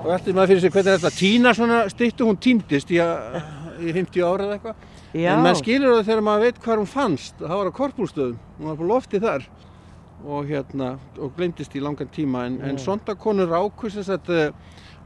og 0.00 0.08
eftir 0.16 0.34
maður 0.34 0.48
fyrir 0.52 0.62
sig 0.64 0.72
hvernig 0.74 0.96
þetta 0.96 1.12
týna 1.20 1.52
svona 1.56 1.78
stittu 1.92 2.26
hún 2.26 2.40
týndist 2.42 2.90
í, 2.90 2.98
í 2.98 3.94
50 3.94 4.26
ára 4.26 4.42
eða 4.46 4.54
eitthvað. 4.56 4.76
En 5.16 5.44
maður 5.44 5.60
skilur 5.62 5.94
það 5.94 6.08
þegar 6.08 6.26
maður 6.26 6.44
veit 6.46 6.58
hvað 6.64 6.80
hún 6.82 6.90
fannst 6.90 7.34
það 7.40 7.56
var 7.60 7.70
á 7.70 7.78
korpúlstöðum, 7.78 8.38
hún 8.58 8.68
var 8.70 8.80
på 8.80 8.88
lofti 8.90 9.18
þar 9.22 9.42
og, 10.26 10.40
hérna, 10.48 10.88
og 11.22 11.28
glemtist 11.36 11.76
í 11.78 11.80
langan 11.84 12.10
tíma. 12.12 12.38
En, 12.50 12.56
en 12.66 12.78
sondakonur 12.82 13.54
ákvist 13.54 14.10
að 14.10 14.32
uh, 14.34 14.50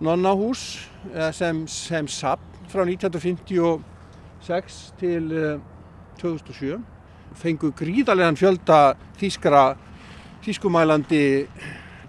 nonnahús 0.00 0.62
sem, 1.36 1.66
sem 1.68 2.08
sapp 2.10 2.42
frá 2.72 2.82
1956 2.86 4.80
til 4.98 5.24
uh, 5.36 5.60
2007 6.22 6.80
fengu 7.38 7.70
gríðarlegan 7.76 8.38
fjölda 8.38 8.80
þýskara 9.20 9.64
þýskumælandi 10.44 11.22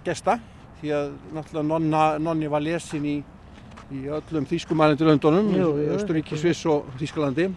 gesta 0.05 0.39
því 0.81 0.93
að 0.97 1.11
náttúrulega 1.35 1.67
nonna, 1.67 2.05
nonni 2.17 2.49
var 2.49 2.63
lesin 2.65 3.05
í, 3.05 3.17
í 3.93 4.05
öllum 4.09 4.47
þýskumælandi 4.49 5.09
löndunum, 5.09 5.51
Östuríki, 5.93 6.39
Sviss 6.39 6.65
og 6.65 6.89
Þýskalandi. 6.97 7.51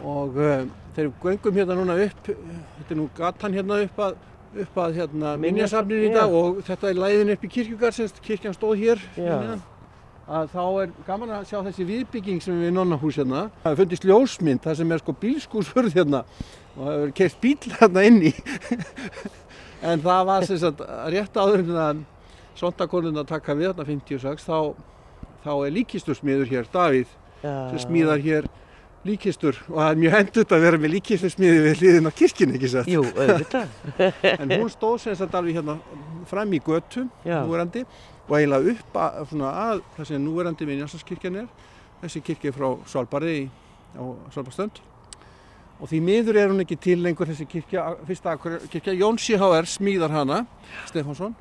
Og 0.00 0.36
uh, 0.36 0.66
þegar 0.94 1.08
við 1.08 1.24
göngum 1.24 1.58
hérna 1.60 1.76
núna 1.78 1.96
upp 2.04 2.28
þetta 2.28 2.94
er 2.94 2.98
nú 2.98 3.08
gatan 3.16 3.56
hérna 3.56 3.80
upp 3.84 4.00
að, 4.04 4.16
upp 4.64 4.78
að 4.84 4.96
hérna, 5.00 5.34
minnjasafnin 5.40 6.06
í 6.08 6.14
dag 6.14 6.34
og 6.34 6.62
þetta 6.66 6.90
er 6.90 7.02
læðin 7.04 7.34
upp 7.36 7.44
í 7.46 7.52
kirkjugar 7.56 7.96
semst 7.96 8.20
kirkjan 8.24 8.56
stóð 8.56 8.80
hér 8.82 9.04
að 10.30 10.52
þá 10.52 10.62
er 10.82 10.92
gaman 11.06 11.32
að 11.34 11.48
sjá 11.50 11.58
þessi 11.66 11.86
viðbygging 11.88 12.42
sem 12.44 12.58
við 12.62 12.72
nonnahús 12.76 13.18
hérna 13.18 13.48
það 13.64 13.72
er 13.72 13.78
fundist 13.80 14.06
ljósmynd, 14.06 14.62
það 14.62 14.78
sem 14.80 14.94
er 14.94 15.02
sko 15.02 15.14
bílskúsförð 15.24 15.96
hérna 15.98 16.22
og 16.76 16.84
það 16.84 16.92
hefur 16.94 17.14
keitt 17.18 17.40
bíl 17.42 17.74
hérna 17.80 18.04
inni 18.06 18.32
en 19.90 20.04
það 20.04 20.22
var 20.30 20.46
sem 20.46 20.60
sagt 20.62 20.84
rétt 21.14 21.40
áður 21.40 21.64
en 21.64 21.82
að 21.86 22.04
sondakonun 22.60 23.22
að 23.22 23.30
taka 23.32 23.56
við 23.58 23.70
hérna 23.72 23.88
56 23.88 24.46
þá, 24.46 24.56
þá 25.42 25.52
er 25.56 25.76
líkistursmiður 25.80 26.50
hér 26.52 26.70
Davíð 26.72 27.18
Já. 27.40 27.54
sem 27.72 27.82
smíðar 27.88 28.22
hér 28.22 28.50
líkistur 29.06 29.56
og 29.70 29.78
það 29.78 29.90
er 29.90 30.00
mjög 30.02 30.14
hendut 30.18 30.50
að 30.52 30.64
vera 30.66 30.80
með 30.80 30.94
líkistursmiði 30.98 31.60
við 31.64 31.78
hliðin 31.80 32.10
á 32.10 32.12
kirkina, 32.12 32.56
ekki 32.58 32.68
satt? 32.68 32.90
Jú, 32.90 33.04
auðvitað. 33.16 33.70
en 34.42 34.52
hún 34.58 34.72
stóð 34.72 34.96
sem 35.06 35.16
sagt 35.16 35.36
alveg 35.38 35.56
hérna 35.56 35.78
fram 36.28 36.52
í 36.52 36.60
götu, 36.66 37.06
núverandi, 37.24 37.86
og 38.30 38.36
eiginlega 38.38 38.76
upp 38.76 39.00
að, 39.02 39.18
svona, 39.32 39.50
að 39.66 39.82
það 39.96 40.08
sem 40.12 40.22
núverandi 40.22 40.68
Vinjansaskirkjan 40.68 41.40
er, 41.42 41.50
þessi 42.04 42.22
kirkja 42.22 42.54
frá 42.54 42.68
Svalbari 42.86 43.34
á 43.98 44.02
Svalbarstönd. 44.30 44.78
Og 45.80 45.88
því 45.90 46.00
miður 46.04 46.38
er 46.38 46.52
hún 46.52 46.62
ekki 46.62 46.76
til 46.78 46.98
lengur 47.02 47.26
þessi 47.26 47.48
kirkja, 47.48 47.86
fyrsta 48.06 48.36
kirkja, 48.38 48.94
Jón 48.94 49.18
C.H.R. 49.18 49.66
smíðar 49.66 50.14
hana, 50.14 50.44
Stefánsson, 50.86 51.34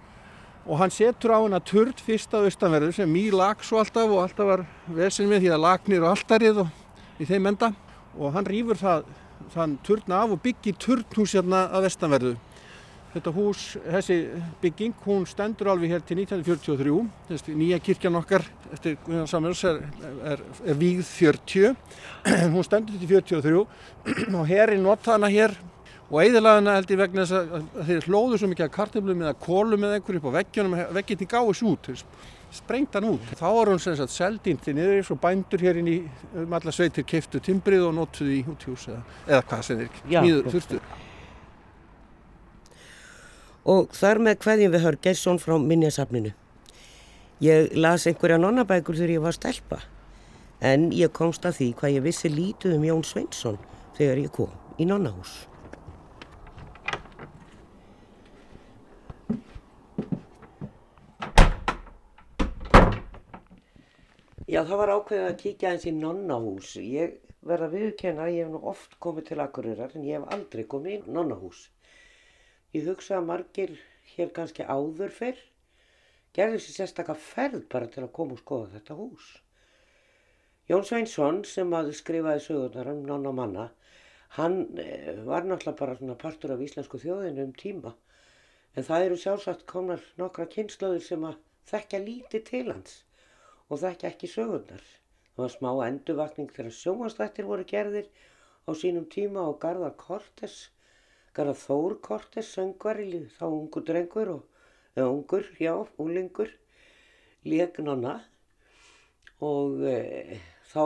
og 0.66 0.80
hann 0.80 0.94
setur 0.94 1.36
á 1.36 1.40
hana 1.44 1.60
turd 1.62 2.02
fyrsta 2.02 2.42
austanverður 2.48 2.96
sem 2.96 3.12
mjög 3.12 3.38
lag 3.38 3.64
svo 3.66 3.84
alltaf 3.84 4.10
og 4.10 4.24
alltaf 4.24 4.50
var 4.50 4.66
vesin 4.96 5.30
með 5.30 5.46
því 5.46 5.54
að 5.56 5.64
lagnir 5.66 6.06
og 6.06 6.14
alltarið 6.16 6.62
og 6.64 7.20
í 7.20 7.28
þeim 7.30 7.52
enda 7.52 7.74
og 8.18 8.34
hann 8.34 8.48
rýfur 8.48 8.80
það, 8.80 9.10
þann 9.54 9.78
turna 9.86 10.24
af 10.24 10.36
og 10.36 10.42
byggir 10.44 10.78
turnhús 10.82 11.36
hérna 11.38 11.68
að 11.70 11.90
vestanverðu. 11.90 12.38
Þetta 13.10 13.32
hús, 13.34 13.62
þessi 13.82 14.16
bygging, 14.62 14.94
hún 15.08 15.24
stendur 15.26 15.72
alveg 15.72 15.96
hér 15.96 16.04
til 16.06 16.20
1943, 16.20 17.00
þessi 17.32 17.56
nýja 17.58 17.80
kirkjan 17.82 18.20
okkar 18.20 18.46
eftir 18.76 19.00
Guðjón 19.08 19.32
Samhjörns 19.32 19.64
er, 19.66 19.80
er, 20.36 20.44
er 20.62 20.78
víð 20.78 21.02
40, 21.10 21.74
hún 22.54 22.68
stendur 22.68 23.02
til 23.02 23.10
43 23.10 23.64
og 23.64 24.46
herri 24.52 24.78
nota 24.82 25.16
hana 25.16 25.32
hér. 25.34 25.58
Og 26.10 26.24
eiðilaðina 26.24 26.74
held 26.74 26.90
ég 26.90 26.98
vegna 26.98 27.26
þess 27.26 27.58
að 27.58 27.84
þeir 27.86 28.06
hlóðu 28.10 28.38
svo 28.42 28.48
mikið 28.50 28.66
að 28.66 28.72
kartöflum 28.78 29.20
eða 29.26 29.34
kólum 29.42 29.84
eða 29.86 29.98
einhverju 30.00 30.22
upp 30.22 30.30
á 30.34 30.38
veggjunum, 30.40 30.78
vegginn 30.98 31.30
gáðis 31.34 31.62
út, 31.70 31.92
sprengt 32.54 32.98
hann 32.98 33.12
út. 33.12 33.36
Þá 33.38 33.46
var 33.58 33.70
hún 33.74 33.82
sem 33.84 33.98
sagt 33.98 34.14
seldinn 34.16 34.62
til 34.62 34.74
niður 34.78 35.14
og 35.14 35.22
bændur 35.22 35.62
hér 35.62 35.82
inn 35.82 35.92
í 35.92 36.00
um 36.34 36.58
alla 36.58 36.74
sveitir 36.74 37.06
keiftu 37.10 37.42
timbrið 37.46 37.86
og 37.92 37.94
notuði 38.00 38.40
í 38.40 38.48
útjús 38.50 38.90
eða, 38.90 39.04
eða 39.28 39.46
hvað 39.52 39.70
sem 39.70 39.84
þeir 39.84 40.02
nýður 40.16 40.52
þurftu. 40.56 40.82
Og 43.66 43.92
þar 43.96 44.22
með 44.24 44.40
hverjum 44.46 44.72
við 44.76 44.86
hör 44.86 44.98
Gersson 45.04 45.40
frá 45.42 45.58
minnjasafninu. 45.60 46.32
Ég 47.44 47.72
las 47.76 48.08
einhverja 48.08 48.40
nonnabækur 48.40 48.98
þegar 49.00 49.16
ég 49.16 49.24
var 49.24 49.36
stelpa 49.36 49.84
en 50.60 50.90
ég 50.92 51.12
komst 51.16 51.46
að 51.48 51.56
því 51.60 51.68
hvað 51.80 51.94
ég 51.96 52.04
vissi 52.04 52.32
lítið 52.32 52.76
um 52.76 52.84
Jón 52.84 53.06
Sveinsson 53.08 53.60
þegar 53.96 54.20
ég 54.26 54.34
kom 54.36 54.52
í 54.80 54.88
nonnahús. 54.88 55.38
Já, 64.50 64.64
það 64.66 64.78
var 64.82 64.92
ákveðið 64.98 65.26
að 65.30 65.42
kíkja 65.44 65.72
eins 65.72 65.84
í 65.86 65.92
nonnahús. 65.94 66.72
Ég 66.82 67.20
verða 67.46 67.68
að 67.70 67.76
viðkenna 67.78 68.24
að 68.26 68.32
ég 68.34 68.48
hef 68.48 68.54
nú 68.56 68.62
oft 68.72 68.96
komið 69.00 69.28
til 69.28 69.44
Akureyrar 69.44 69.94
en 69.94 70.08
ég 70.08 70.18
hef 70.18 70.32
aldrei 70.34 70.64
komið 70.68 70.96
í 70.96 71.14
nonnahús. 71.14 71.68
Ég 72.76 72.86
hugsa 72.86 73.18
að 73.18 73.30
margir 73.32 73.76
hér 74.16 74.34
kannski 74.36 74.66
áður 74.66 75.14
fyrr 75.20 75.40
gerði 76.38 76.60
sér 76.64 76.76
sérstaklega 76.80 77.26
ferð 77.26 77.64
bara 77.74 77.90
til 77.94 78.04
að 78.06 78.14
koma 78.18 78.36
og 78.38 78.44
skoða 78.44 78.74
þetta 78.76 78.98
hús. 79.00 79.30
Jón 80.70 80.86
Sveinsson 80.86 81.42
sem 81.50 81.74
að 81.74 81.90
skrifaði 81.98 82.44
sögurnar 82.46 82.92
um 82.92 83.02
nonnamanna 83.08 83.70
hann 84.38 84.60
eh, 84.78 85.18
var 85.26 85.48
náttúrulega 85.50 85.80
bara 85.80 85.98
svona 85.98 86.18
partur 86.24 86.54
af 86.54 86.62
íslensku 86.62 87.02
þjóðinu 87.02 87.48
um 87.48 87.54
tíma 87.58 87.96
en 88.78 88.86
það 88.86 89.06
eru 89.08 89.18
sjálfsagt 89.24 89.66
komnar 89.72 90.04
nokkra 90.22 90.46
kynnslöður 90.54 91.06
sem 91.06 91.26
að 91.26 91.40
þekkja 91.72 92.02
lítið 92.06 92.44
til 92.52 92.66
hans 92.70 93.00
og 93.70 93.82
þekkja 93.82 94.10
ekki 94.12 94.30
sögurnar. 94.30 94.84
Það 95.34 95.44
var 95.44 95.54
smá 95.56 95.70
endurvakning 95.88 96.52
þegar 96.54 96.76
sjómanstættir 96.78 97.48
voru 97.50 97.66
gerðir 97.72 98.10
á 98.66 98.72
sínum 98.78 99.06
tíma 99.10 99.46
og 99.50 99.58
Garðar 99.64 99.96
Kortes, 99.98 100.70
Garðar 101.40 101.56
Þór 101.56 101.94
Kortes, 102.04 102.48
söngvari, 102.52 103.24
þá 103.38 103.46
ungur 103.48 103.84
drengur 103.88 104.32
og, 104.34 104.64
eða 104.98 105.12
ungur, 105.14 105.46
já, 105.56 105.72
úlingur, 106.04 106.50
légnona 107.48 108.18
og 109.48 109.86
e, 109.88 110.40
þá 110.68 110.82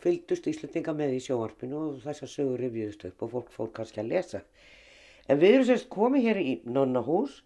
fylgdust 0.00 0.48
Íslandinga 0.48 0.94
með 0.96 1.18
í 1.18 1.20
sjóarpinu 1.26 1.82
og 1.82 1.98
þessar 2.06 2.32
sögur 2.32 2.62
revjúðust 2.64 3.04
upp 3.10 3.26
og 3.26 3.34
fólk 3.34 3.50
fór 3.58 3.68
kannski 3.76 4.00
að 4.00 4.08
lesa. 4.14 4.40
En 5.28 5.42
við 5.42 5.58
erum 5.58 5.68
sérst 5.68 5.90
komið 5.92 6.24
hér 6.30 6.40
í 6.40 6.54
Nonnahús 6.64 7.42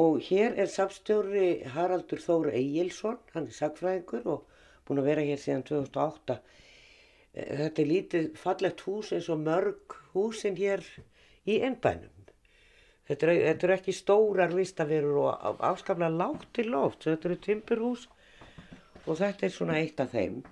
og 0.00 0.22
hér 0.24 0.56
er 0.56 0.72
samstjóri 0.72 1.50
Haraldur 1.74 2.24
Þóru 2.24 2.54
Egilson, 2.54 3.20
hann 3.34 3.50
er 3.50 3.58
sagfræðingur 3.58 4.24
og 4.24 4.64
búin 4.88 5.02
að 5.04 5.12
vera 5.12 5.28
hér 5.28 5.44
síðan 5.44 5.68
2008. 5.68 6.40
Eh, 7.36 7.52
þetta 7.60 7.84
er 7.84 7.92
lítið 7.92 8.32
fallegt 8.40 8.88
hús 8.88 9.12
eins 9.12 9.28
og 9.28 9.44
mörg 9.44 10.00
húsin 10.16 10.56
hér 10.56 10.86
í 11.48 11.58
ennbænum. 11.66 12.14
Þetta, 13.08 13.32
eru 13.54 13.72
ekki 13.72 13.94
stórar 13.96 14.52
vistaverur 14.52 15.22
og 15.22 15.62
afskaplega 15.64 16.12
lágt 16.12 16.50
til 16.58 16.68
loft, 16.74 17.06
þetta 17.06 17.30
eru 17.30 17.36
timpurhús 17.40 18.02
og 19.06 19.16
þetta 19.16 19.46
er 19.46 19.54
svona 19.54 19.78
eitt 19.80 20.02
af 20.04 20.12
þeim. 20.12 20.42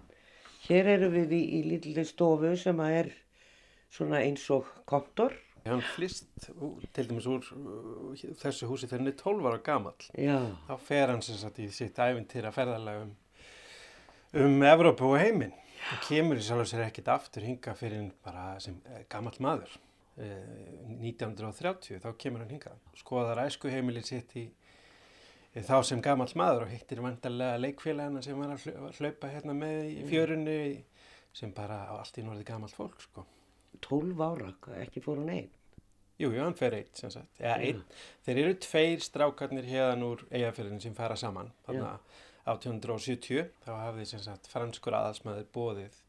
Hér 0.67 0.89
eru 0.95 1.11
við 1.13 1.35
í, 1.37 1.43
í 1.59 1.61
lítið 1.69 2.01
stofu 2.09 2.55
sem 2.57 2.81
er 2.87 3.13
svona 3.93 4.23
eins 4.25 4.47
og 4.55 4.71
kontor. 4.89 5.37
Hann 5.67 5.83
flist 5.83 6.47
til 6.95 7.09
dæmis 7.11 7.27
úr 7.29 7.45
uh, 7.53 8.25
þessu 8.41 8.71
húsi 8.71 8.89
þegar 8.89 9.03
hann 9.03 9.13
er 9.13 9.19
12 9.21 9.49
ára 9.51 9.63
gammal. 9.69 10.09
Já. 10.17 10.39
Þá 10.71 10.75
fer 10.89 11.13
hann 11.13 11.23
sem 11.27 11.39
sagt 11.41 11.61
í 11.61 11.69
sitt 11.75 11.99
æfintýra 12.01 12.55
ferðarlega 12.55 13.05
um, 13.05 13.15
um 14.47 14.69
Evrópu 14.71 15.11
og 15.11 15.19
heiminn. 15.21 15.53
Og 15.93 16.07
kemur 16.07 16.39
í 16.41 16.45
sjálf 16.47 16.65
og 16.65 16.71
sér 16.71 16.87
ekkit 16.87 17.11
aftur 17.13 17.45
hinga 17.47 17.75
fyrir 17.77 18.09
bara 18.25 18.55
sem 18.63 18.79
eh, 18.89 19.05
gammal 19.13 19.37
maður. 19.43 19.75
Eh, 20.17 20.97
1930 20.97 22.01
þá 22.01 22.09
kemur 22.17 22.45
hann 22.45 22.55
hinga. 22.55 22.73
Skoðar 22.97 23.43
æsku 23.45 23.69
heimilið 23.69 24.09
sitt 24.09 24.37
í 24.41 24.47
þá 25.57 25.77
sem 25.85 26.01
gammal 26.05 26.29
maður 26.37 26.67
og 26.67 26.73
hittir 26.73 27.03
vandarlega 27.05 27.61
leikfélagana 27.61 28.23
sem 28.25 28.39
var 28.41 28.55
að 28.55 28.97
hlaupa 29.01 29.31
hérna 29.33 29.57
með 29.57 29.79
í 29.91 29.99
mm. 30.01 30.09
fjörunni 30.11 30.59
sem 31.37 31.53
bara 31.57 31.83
á 31.89 32.01
allt 32.01 32.17
í 32.21 32.25
norði 32.25 32.47
gammal 32.49 32.73
fólk 32.73 33.05
sko. 33.05 33.27
12 33.85 34.25
ára, 34.25 34.51
ekki 34.81 35.03
fór 35.05 35.21
hann 35.21 35.33
einn? 35.35 35.53
Jú, 36.17 36.31
jú, 36.33 36.41
hann 36.41 36.57
fer 36.57 36.79
eitt 36.79 36.97
sem 36.97 37.13
sagt. 37.13 37.29
Ja, 37.37 37.59
ein. 37.61 37.83
Þeir 38.25 38.41
eru 38.41 38.57
tveir 38.65 39.03
strákarnir 39.05 39.69
hérna 39.69 40.15
úr 40.15 40.25
eigafélagin 40.31 40.81
sem 40.81 40.97
fara 40.97 41.17
saman. 41.21 41.53
Þannig 41.67 41.91
að 41.91 42.23
1870 42.57 43.51
þá 43.67 43.73
hafði 43.83 44.07
sem 44.09 44.23
sagt 44.25 44.49
franskur 44.49 44.97
aðalsmaður 44.97 45.51
bóðið 45.53 46.01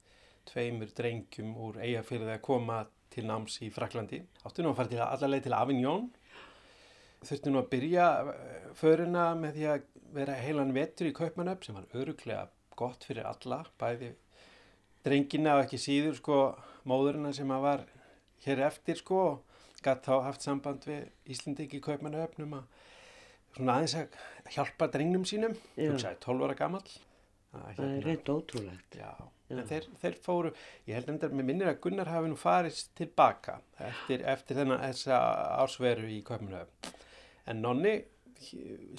tveimur 0.47 0.93
drengjum 0.95 1.55
úr 1.59 1.81
eigafélagi 1.83 2.37
að 2.37 2.45
koma 2.47 2.85
til 3.13 3.25
náms 3.27 3.59
í 3.65 3.71
Fraklandi. 3.73 4.21
Áttu 4.45 4.63
nú 4.63 4.73
að 4.73 4.79
fara 4.81 4.91
til 4.93 5.03
allarleið 5.03 5.47
til 5.47 5.57
Avignon 5.57 6.07
þurfti 7.25 7.51
nú 7.51 7.61
að 7.61 7.71
byrja 7.71 8.07
eh, 8.31 8.69
föruna 8.77 9.31
með 9.39 9.57
því 9.57 9.67
að 9.71 9.89
vera 10.17 10.37
heilan 10.39 10.73
vetur 10.75 11.09
í 11.09 11.15
Kaupmannöf 11.17 11.65
sem 11.65 11.75
var 11.77 11.87
öruglega 11.97 12.47
gott 12.77 13.07
fyrir 13.07 13.27
alla, 13.27 13.63
bæði 13.79 14.13
drengina 15.05 15.57
og 15.57 15.65
ekki 15.65 15.79
síður 15.81 16.17
sko 16.19 16.39
móðurina 16.87 17.33
sem 17.35 17.51
að 17.51 17.65
var 17.65 17.85
hér 18.45 18.63
eftir 18.67 18.99
sko 18.99 19.21
og 19.31 19.83
gætt 19.83 20.05
þá 20.07 20.13
haft 20.27 20.45
samband 20.45 20.85
við 20.87 21.07
Íslandiki 21.33 21.79
í 21.79 21.83
Kaupmannöfnum 21.83 22.57
að 22.59 22.85
svona 23.57 23.79
aðeins 23.79 23.97
að 23.97 24.17
hjálpa 24.53 24.87
drengnum 24.93 25.25
sínum, 25.27 25.55
þú 25.75 25.97
sagði 26.01 26.21
12 26.27 26.47
ára 26.47 26.57
gammal. 26.57 26.83
Það 27.51 27.67
hérna, 27.71 27.87
er 27.95 28.05
reynd 28.05 28.29
ótrúlegt. 28.33 28.97
Já, 28.99 29.11
Já. 29.17 29.55
en 29.55 29.63
þeir, 29.69 29.87
þeir 30.01 30.17
fóru, 30.25 30.51
ég 30.89 30.97
held 30.97 31.23
að 31.23 31.35
með 31.39 31.47
minnir 31.47 31.71
að 31.71 31.79
Gunnar 31.85 32.11
hafi 32.11 32.31
nú 32.31 32.37
farist 32.39 32.91
tilbaka 32.99 33.61
eftir, 33.87 34.25
eftir 34.27 34.59
þennan 34.59 34.83
þessa 34.83 35.19
ásveru 35.63 36.09
í 36.11 36.19
Kaupmannöfn 36.27 36.91
en 37.47 37.63
Nonni 37.63 37.95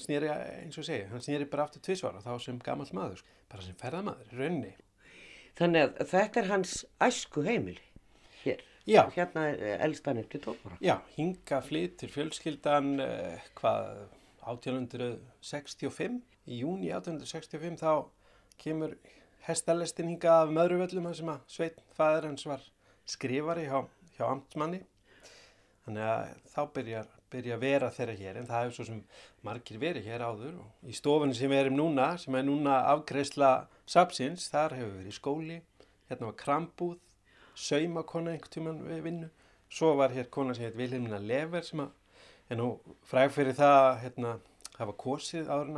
snýri 0.01 0.29
eins 0.33 0.77
og 0.79 0.87
segja, 0.87 1.07
hann 1.11 1.23
snýri 1.23 1.47
bara 1.49 1.67
aftur 1.67 1.83
tvísvara 1.85 2.23
þá 2.23 2.33
sem 2.43 2.57
gammal 2.63 2.89
maður, 2.95 3.21
bara 3.51 3.63
sem 3.63 3.77
ferðamadur 3.79 4.41
raunni. 4.41 4.73
Þannig 5.59 5.85
að 5.85 6.11
þetta 6.11 6.41
er 6.41 6.49
hans 6.49 6.73
æsku 7.03 7.43
heimili 7.45 7.85
hér, 8.43 8.63
Já. 8.89 9.03
hérna 9.15 9.45
er 9.53 9.83
elstan 9.85 10.19
eftir 10.21 10.43
tópara. 10.43 10.79
Já, 10.83 10.97
hinga 11.15 11.61
flyttir 11.63 12.11
fjölskyldan 12.13 12.95
eh, 13.03 13.49
hvað 13.59 14.07
1865 14.49 16.21
í 16.49 16.61
júni 16.63 16.91
1865 16.91 17.79
þá 17.83 17.91
kemur 18.61 18.95
hestalestin 19.47 20.11
hinga 20.11 20.35
af 20.43 20.53
möðruvöllum 20.55 21.09
sem 21.17 21.31
að 21.31 21.45
Sveit 21.47 21.79
fæður 21.97 22.29
hans 22.29 22.45
var 22.49 22.65
skrifari 23.09 23.67
hjá, 23.69 23.85
hjá 24.17 24.25
amtmanni 24.29 24.83
þannig 25.85 26.05
að 26.05 26.35
þá 26.53 26.61
byrjar 26.75 27.15
byrja 27.29 27.57
að 27.57 27.63
vera 27.63 27.89
þeirra 27.93 28.15
hér 28.17 28.37
en 28.39 28.47
það 28.49 28.63
hefur 28.63 28.75
svo 28.75 28.85
sem 28.87 29.01
margir 29.45 29.81
verið 29.81 30.07
hér 30.09 30.23
áður 30.25 30.55
og 30.63 30.89
í 30.89 30.95
stofunni 30.97 31.37
sem 31.37 31.51
við 31.51 31.63
erum 31.63 31.77
núna 31.77 32.07
sem 32.21 32.35
er 32.35 32.45
núna 32.47 32.79
afgreysla 32.89 33.51
sapsins, 33.89 34.47
þar 34.49 34.75
hefur 34.79 34.95
verið 34.97 35.17
skóli 35.17 35.59
hérna 36.09 36.31
var 36.31 36.37
krambúð 36.39 36.97
saumakona 37.59 38.33
einhvern 38.33 38.53
tíman 38.53 38.81
við 38.87 39.01
vinnu. 39.05 39.29
Svo 39.69 39.93
var 39.99 40.13
hér 40.15 40.29
kona 40.33 40.55
sem 40.57 40.65
heit 40.65 40.77
Vilhelmina 40.77 41.19
Lever 41.21 41.65
sem 41.65 41.83
að, 41.83 41.91
en 42.49 42.61
nú 42.61 42.69
fræg 43.05 43.33
fyrir 43.35 43.57
það 43.57 43.89
hérna, 44.03 44.35
það 44.77 44.91
var 44.91 44.97
kosið 45.03 45.51
að 45.53 45.73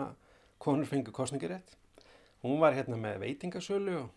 konur 0.62 0.88
fengur 0.88 1.16
kosningirétt 1.16 1.76
hún 2.46 2.60
var 2.62 2.76
hérna 2.78 2.98
með 3.00 3.22
veitingasölu 3.26 3.98
og 4.02 4.10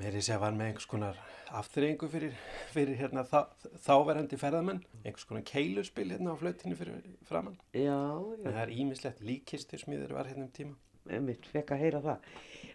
meiri 0.00 0.20
sé 0.20 0.34
að 0.36 0.42
var 0.44 0.56
með 0.56 0.70
einhvers 0.70 0.88
konar 0.90 1.20
afturrengu 1.56 2.08
fyrir, 2.10 2.34
fyrir 2.74 2.98
hérna, 2.98 3.22
þá, 3.26 3.52
þáverandi 3.86 4.38
ferðamenn, 4.40 4.82
einhvers 5.04 5.28
konar 5.28 5.44
keiluspil 5.46 6.08
hérna 6.10 6.34
á 6.34 6.40
flautinu 6.40 6.76
fyrir 6.78 7.06
framann. 7.28 7.56
Já, 7.72 7.94
já. 7.94 8.42
En 8.42 8.50
það 8.50 8.62
er 8.64 8.74
ímislegt 8.76 9.22
líkistur 9.24 9.80
smiður 9.80 10.16
var 10.18 10.28
hérna 10.30 10.48
um 10.48 10.52
tíma. 10.56 10.76
Mitt 11.22 11.46
fekk 11.46 11.70
að 11.76 11.82
heyra 11.84 12.02
það. 12.02 12.30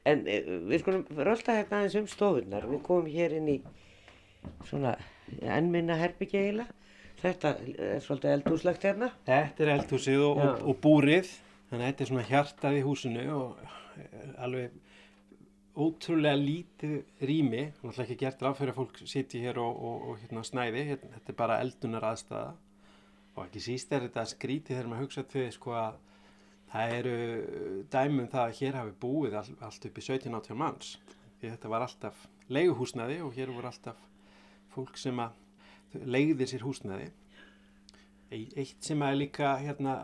En 0.07 0.21
e, 0.23 0.37
við 0.71 0.83
skulum 0.85 1.01
rölda 1.19 1.57
hérna 1.57 1.81
aðeins 1.81 1.97
um 1.99 2.07
stofunar. 2.09 2.67
Við 2.71 2.83
komum 2.87 3.09
hér 3.11 3.35
inn 3.37 3.49
í 3.51 3.57
svona 4.69 4.95
ennminna 5.41 5.99
herbyggja 5.99 6.45
eiginlega. 6.45 6.77
Þetta 7.21 7.51
er 7.75 7.99
svolítið 8.01 8.35
eldhúslegt 8.37 8.85
hérna. 8.87 9.11
Þetta 9.27 9.65
er 9.65 9.73
eldhúsið 9.75 10.23
og, 10.25 10.39
og, 10.41 10.63
og 10.71 10.79
búrið. 10.81 11.35
Þannig 11.71 11.85
að 11.85 11.91
þetta 11.91 12.03
er 12.03 12.09
svona 12.09 12.27
hjartað 12.27 12.77
í 12.77 12.83
húsinu 12.83 13.21
og 13.31 13.59
eh, 13.63 14.31
alveg 14.43 14.73
ótrúlega 15.79 16.35
lítið 16.35 16.97
rými, 17.23 17.61
náttúrulega 17.69 18.03
ekki 18.03 18.17
gert 18.19 18.41
ráð 18.43 18.57
fyrir 18.57 18.73
að 18.73 18.79
fólk 18.81 18.99
sitji 19.07 19.39
hér 19.45 19.59
og, 19.63 19.77
og, 19.79 20.01
og 20.09 20.17
hérna 20.19 20.43
snæði, 20.43 20.83
hérna, 20.89 21.11
þetta 21.15 21.31
er 21.31 21.37
bara 21.39 21.59
eldunar 21.63 22.07
aðstæða 22.09 22.49
og 23.37 23.45
ekki 23.45 23.63
síst 23.63 23.95
er 23.95 24.03
þetta 24.03 24.25
skrítið 24.33 24.75
þegar 24.75 24.89
maður 24.91 25.07
hugsa 25.07 25.23
til 25.31 25.45
sko 25.55 25.77
að 25.79 26.01
það 26.73 26.95
eru 26.97 27.15
dæmum 27.95 28.27
það 28.31 28.43
að 28.43 28.59
hér 28.59 28.79
hafi 28.81 28.93
búið 29.05 29.39
all, 29.39 29.55
allt 29.63 29.87
upp 29.87 29.97
í 30.01 30.05
17-18 30.09 30.59
manns. 30.59 30.91
Því 31.39 31.53
þetta 31.53 31.71
var 31.71 31.87
alltaf 31.87 32.27
leiguhúsnaði 32.51 33.21
og 33.23 33.33
hér 33.39 33.55
voru 33.55 33.71
alltaf 33.71 34.03
fólk 34.75 34.99
sem 34.99 35.23
að 35.23 36.03
leiðir 36.03 36.51
sér 36.51 36.67
húsnaði 36.67 37.09
eitt 38.31 38.83
sem 38.85 39.01
að 39.03 39.17
líka 39.19 39.55
hérna, 39.59 39.95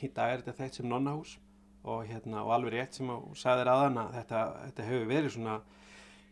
í 0.00 0.10
dag 0.14 0.32
er 0.32 0.44
þetta 0.44 0.56
þetta 0.62 0.80
sem 0.80 0.88
nonnahús. 0.90 1.38
Og, 1.84 2.06
hérna, 2.08 2.40
og 2.46 2.54
alveg 2.54 2.78
rétt 2.78 2.96
sem 2.96 3.10
þú 3.12 3.34
sagðir 3.36 3.68
aðan 3.68 3.98
að 4.00 4.14
þetta, 4.18 4.42
þetta 4.62 4.84
hefur 4.88 5.10
verið 5.10 5.34
svona, 5.34 5.56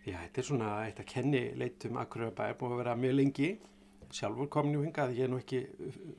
já 0.07 0.15
þetta 0.17 0.41
er 0.41 0.47
svona 0.49 0.71
eitt 0.87 1.03
að 1.03 1.11
kenni 1.11 1.43
leitum 1.61 1.99
akkur 2.01 2.31
bæ, 2.33 2.47
búið 2.57 2.73
að 2.73 2.81
vera 2.81 2.95
mjög 3.03 3.19
lengi, 3.19 3.51
sjálfur 4.17 4.49
komin 4.53 4.79
í 4.79 4.87
hinga 4.87 5.05
að 5.05 5.19
ég 5.19 5.27
er 5.27 5.33
nú 5.33 5.41
ekki 5.43 5.61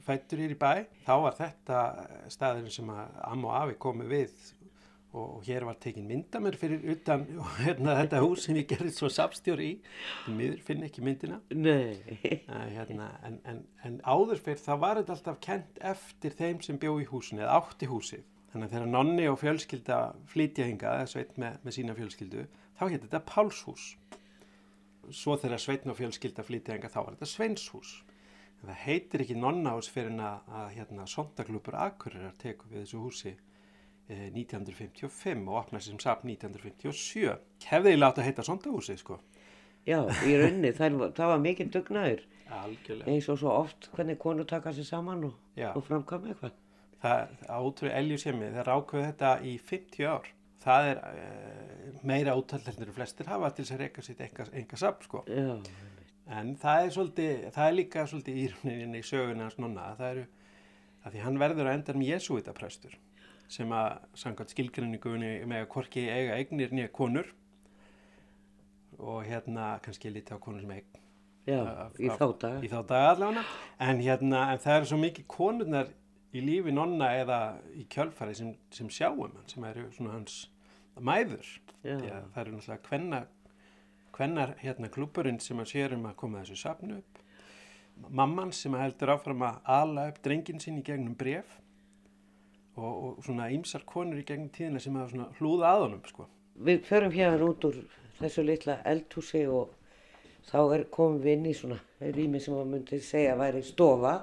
fættur 0.06 0.44
hér 0.44 0.54
í 0.54 0.60
bæ, 0.62 0.72
þá 1.08 1.14
var 1.26 1.40
þetta 1.40 1.80
staðurinn 2.36 2.76
sem 2.78 2.94
að 2.94 3.18
Am 3.32 3.50
og 3.50 3.58
Afi 3.58 3.80
komi 3.82 4.06
við 4.10 4.38
og 5.14 5.44
hér 5.46 5.66
var 5.68 5.78
tekin 5.82 6.08
mynda 6.10 6.40
mér 6.42 6.56
fyrir 6.58 6.82
utan 6.90 7.26
hérna, 7.66 7.94
þetta 8.02 8.22
hús 8.24 8.48
sem 8.48 8.58
ég 8.58 8.68
gerði 8.70 8.94
svo 8.96 9.10
sapstjóri 9.14 9.68
í, 9.70 9.74
mér 10.34 10.56
finn 10.66 10.82
ekki 10.88 11.04
myndina. 11.06 11.38
Hérna, 11.54 13.12
en, 13.28 13.38
en, 13.50 13.62
en 13.86 14.00
áður 14.02 14.42
fyrir 14.42 14.64
það 14.64 14.82
var 14.82 15.02
þetta 15.02 15.18
alltaf 15.18 15.40
kent 15.46 15.82
eftir 15.94 16.38
þeim 16.40 16.64
sem 16.66 16.82
bjó 16.82 16.96
í 17.04 17.06
húsinu 17.12 17.46
eða 17.46 17.60
átti 17.60 17.90
húsið. 17.92 18.26
Þannig 18.54 18.68
að 18.68 18.76
þegar 18.76 18.90
nonni 18.94 19.30
og 19.30 19.40
fjölskylda 19.42 20.00
flytja 20.34 20.68
hinga, 20.70 20.98
eða 21.02 21.14
sveit 21.14 21.38
með, 21.42 21.62
með 21.62 21.78
sína 21.78 21.98
fjölskyldu, 21.98 22.48
þá 22.80 22.84
getur 22.88 23.08
þetta 23.08 23.24
Pálshús. 23.30 23.86
Svo 25.14 25.38
þegar 25.38 25.62
sveitn 25.62 25.94
og 25.94 25.98
fjölskylda 26.00 26.46
flytja 26.46 26.78
hinga, 26.78 26.90
þá 26.94 27.00
er 27.04 27.16
þetta 27.16 27.32
Sveinshús. 27.32 27.96
En 28.62 28.70
það 28.70 28.84
heitir 28.88 29.24
ekki 29.26 29.38
nonnahús 29.38 29.90
fyrir 29.92 30.14
að, 30.24 30.54
að 30.58 30.70
hérna, 30.78 31.08
sondaglúpur 31.10 31.76
Akureyrar 31.82 32.38
teku 32.40 32.70
við 32.72 32.86
þessu 32.86 33.02
húsi 33.04 33.34
1955 34.34 35.48
og 35.48 35.60
opnaði 35.62 35.88
sem 35.88 36.00
sapn 36.02 36.32
1957. 36.34 37.38
Hefði 37.70 37.94
ég 37.96 38.02
láta 38.02 38.24
að 38.24 38.30
heita 38.30 38.46
sondahúsi, 38.48 38.98
sko. 39.00 39.20
Já, 39.88 40.00
í 40.24 40.36
raunni, 40.40 40.72
það, 40.80 41.00
það 41.18 41.32
var 41.34 41.44
mikið 41.44 41.72
dugnaður. 41.78 42.28
Eins 43.10 43.28
og 43.32 43.40
svo 43.42 43.54
oft 43.54 43.90
hvernig 43.96 44.20
konur 44.22 44.48
taka 44.50 44.74
sér 44.76 44.88
saman 44.88 45.26
og, 45.30 45.40
og 45.74 45.82
framkama 45.88 46.32
eitthvað. 46.32 46.60
Það 47.04 47.48
átrúið 47.52 47.96
eljusemi, 47.98 48.52
það 48.54 48.68
rákuð 48.70 49.06
þetta 49.08 49.32
í 49.44 49.54
50 49.72 50.08
ár. 50.08 50.30
Það 50.64 50.90
er 50.92 51.02
uh, 51.04 51.96
meira 52.08 52.36
útallendur 52.40 52.94
flestir 52.96 53.28
hafa 53.28 53.50
til 53.52 53.66
þess 53.66 53.76
að 53.76 53.82
reyka 53.84 54.06
sitt 54.06 54.22
enga, 54.24 54.78
samt 54.80 55.04
sko. 55.10 55.24
Já. 55.28 55.58
En 56.32 56.54
það 56.56 56.86
er, 56.86 56.94
svolítið, 56.96 57.34
það 57.52 57.66
er 57.66 57.76
líka 57.76 58.06
svolítið 58.08 58.38
íruninu 58.46 59.02
í 59.02 59.04
söguna 59.04 59.50
hans 59.50 59.58
nonna. 59.60 59.90
Það 59.98 60.14
eru, 60.14 60.24
að 61.04 61.18
því 61.18 61.26
hann 61.26 61.42
verður 61.42 61.68
að 61.68 61.80
enda 61.80 61.98
með 61.98 62.14
Jésúitaprestur 62.14 62.96
sem 63.54 63.74
að 63.76 64.02
samkvæmt 64.18 64.54
skilgrinningunni 64.56 65.32
með 65.50 65.64
að 65.64 65.72
korki 65.76 66.08
eiga 66.10 66.38
eignir 66.40 66.74
nýja 66.74 66.90
konur 66.94 67.30
og 68.98 69.24
hérna 69.28 69.76
kannski 69.84 70.12
lítið 70.14 70.38
á 70.38 70.44
konur 70.44 70.64
sem 70.64 70.74
eign. 70.74 71.02
Já, 71.44 71.60
af, 71.60 72.00
í 72.00 72.08
þá 72.08 72.26
daga. 72.40 72.62
Í 72.64 72.70
þá 72.72 72.80
daga 72.88 73.12
allavega. 73.12 73.44
En 73.84 74.02
hérna, 74.02 74.46
en 74.54 74.62
það 74.64 74.78
eru 74.78 74.90
svo 74.90 75.00
mikið 75.02 75.28
konurnar 75.34 75.92
í 76.34 76.42
lífi 76.42 76.74
nonna 76.74 77.10
eða 77.20 77.40
í 77.76 77.84
kjölfari 77.92 78.36
sem, 78.38 78.54
sem 78.74 78.90
sjáum 78.94 79.26
hann, 79.26 79.48
sem 79.52 79.66
eru 79.68 79.90
svona 79.94 80.16
hans 80.16 80.38
mæður. 80.96 81.50
Já. 81.84 81.98
Það 82.00 82.40
eru 82.46 82.56
náttúrulega 82.56 82.88
hvenna, 82.88 83.20
hvennar 84.16 84.56
hérna 84.62 84.92
klúburinn 84.94 85.42
sem 85.44 85.60
að 85.60 85.74
sér 85.74 85.98
um 85.98 86.08
að 86.10 86.18
koma 86.24 86.42
þessu 86.44 86.62
sapnu 86.64 87.02
upp. 87.02 87.20
Mamman 88.10 88.54
sem 88.56 88.74
heldur 88.80 89.14
áfram 89.14 89.44
að 89.46 89.60
ala 89.70 90.08
upp 90.10 90.24
drengin 90.26 90.64
sín 90.64 90.80
í 90.80 90.86
gegnum 90.86 91.18
bref 91.18 91.60
og, 92.76 92.94
og 92.94 93.24
svona 93.26 93.50
ímsar 93.54 93.86
konur 93.90 94.20
í 94.22 94.26
gegnum 94.28 94.52
tíðina 94.54 94.82
sem 94.82 94.96
hafa 94.98 95.30
hlúða 95.40 95.74
að 95.74 95.86
honum 95.86 96.04
sko. 96.10 96.28
Við 96.68 96.84
förum 96.88 97.14
hérna 97.14 97.48
út 97.50 97.66
úr 97.70 97.80
þessu 98.20 98.46
litla 98.46 98.78
eldhúsi 98.90 99.46
og 99.50 99.74
þá 100.50 100.60
er, 100.76 100.86
komum 100.94 101.22
við 101.24 101.38
inn 101.38 101.50
í 101.50 101.56
svona 101.58 101.80
rými 102.02 102.42
sem 102.42 102.56
maður 102.56 102.72
myndi 102.74 103.00
segja 103.04 103.34
að 103.36 103.44
væri 103.44 103.64
stofa. 103.68 104.14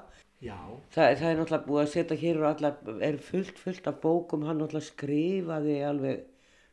Já. 0.41 0.57
Það, 0.95 1.17
það 1.21 1.27
er 1.31 1.41
náttúrulega 1.41 1.67
búið 1.67 1.83
að 1.83 1.91
setja 1.95 2.21
hér 2.21 2.39
og 2.41 2.47
allar 2.51 3.03
er 3.11 3.19
fullt, 3.25 3.59
fullt 3.61 3.91
af 3.91 3.99
bókum, 4.01 4.47
hann 4.49 4.63
náttúrulega 4.63 4.89
skrifaði 4.89 5.75
alveg 5.85 6.23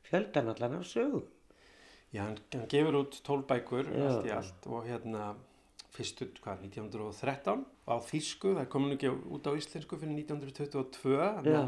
fjöldan 0.08 0.54
allan 0.54 0.78
af 0.80 0.86
sögum. 0.88 1.26
Já, 2.16 2.22
hann, 2.24 2.38
hann 2.54 2.70
gefur 2.72 3.02
út 3.02 3.18
tólbækur 3.28 3.90
allt 3.92 4.30
í 4.30 4.32
allt 4.32 4.70
og 4.72 4.88
hérna 4.88 5.34
fyrstu, 5.98 6.30
hvað, 6.44 6.68
1913 6.70 7.66
á 7.90 7.96
Þísku, 8.08 8.54
það 8.60 8.70
kom 8.74 8.88
nú 8.88 8.96
ekki 8.96 9.12
út 9.12 9.50
á 9.50 9.52
íslensku 9.58 10.00
fyrir 10.00 10.16
1922 10.22 11.18
Já, 11.48 11.62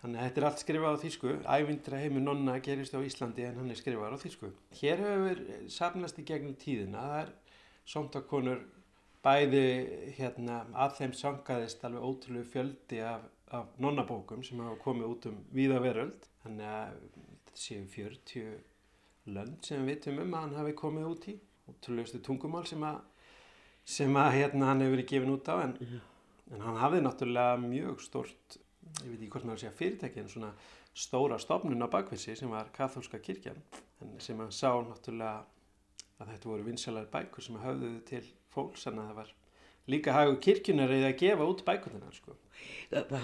Þannig 0.00 0.16
að 0.16 0.26
þetta 0.26 0.40
er 0.40 0.46
allt 0.48 0.62
skrifað 0.62 0.94
á 0.96 1.02
þýsku. 1.02 1.32
Ævindra 1.44 1.98
heimur 2.00 2.22
nonna 2.24 2.54
gerist 2.64 2.94
á 2.96 3.04
Íslandi 3.04 3.44
en 3.44 3.58
hann 3.60 3.72
er 3.72 3.76
skrifað 3.76 4.14
á 4.16 4.22
þýsku. 4.22 4.48
Hér 4.78 5.02
hefur 5.04 5.42
sapnast 5.68 6.20
í 6.20 6.24
gegnum 6.30 6.54
tíðina. 6.56 7.02
Það 7.04 7.18
er 7.20 7.34
sondakonur 7.92 8.62
bæði 9.20 9.66
hérna, 10.16 10.62
að 10.72 10.96
þeim 11.02 11.12
sangaðist 11.20 11.84
alveg 11.84 12.06
ótrúlega 12.08 12.48
fjöldi 12.54 13.02
af, 13.04 13.26
af 13.52 13.76
nonnabókum 13.82 14.44
sem 14.46 14.62
hafa 14.64 14.80
komið 14.80 15.12
út 15.12 15.28
um 15.28 15.38
víða 15.52 15.82
veröld. 15.84 16.28
Þannig 16.46 16.72
að 16.72 16.96
þetta 17.20 17.60
séu 17.66 17.84
40 17.92 19.34
lönd 19.36 19.68
sem 19.68 19.84
við 19.84 19.98
vitum 19.98 20.22
um 20.24 20.36
að 20.38 20.46
hann 20.46 20.58
hafi 20.62 20.76
komið 20.80 21.10
út 21.12 21.28
í. 21.28 21.36
Ótrúlegustu 21.68 22.22
tungumál 22.24 22.64
sem 22.66 22.88
að, 22.88 23.02
sem 23.84 24.16
að 24.16 24.32
hérna, 24.38 24.70
hann 24.70 24.82
hefur 24.84 24.96
verið 24.96 25.10
gefin 25.12 25.34
út 25.34 25.48
á 25.50 25.54
en, 25.64 25.76
en 26.54 26.66
hann 26.66 26.80
hafði 26.80 27.04
náttúrulega 27.04 27.62
mjög 27.62 28.04
stort 28.04 28.60
ég 29.00 29.08
veit 29.08 29.20
ekki 29.20 29.32
hvort 29.34 29.48
maður 29.48 29.62
sé 29.62 29.70
að 29.70 29.80
fyrirtæki 29.80 30.22
en 30.22 30.30
svona 30.32 30.52
stóra 30.96 31.38
stofnun 31.40 31.86
á 31.86 31.88
bakvissi 31.90 32.36
sem 32.36 32.50
var 32.50 32.70
katholska 32.74 33.20
kirkjan 33.22 33.58
en 34.02 34.14
sem 34.22 34.40
að 34.42 34.54
sá 34.56 34.70
náttúrulega 34.84 35.44
að 36.20 36.32
þetta 36.34 36.50
voru 36.50 36.66
vinsalar 36.66 37.10
bækur 37.12 37.44
sem 37.44 37.60
hafðuðu 37.62 38.00
til 38.08 38.24
fólks 38.52 38.86
en 38.90 39.00
að 39.00 39.10
það 39.10 39.20
var 39.20 39.34
líka 39.90 40.14
hagu 40.14 40.36
kirkjunar 40.44 40.92
eða 40.94 41.12
að 41.12 41.20
gefa 41.22 41.46
út 41.48 41.62
bækurnar 41.66 42.16
sko. 42.16 42.36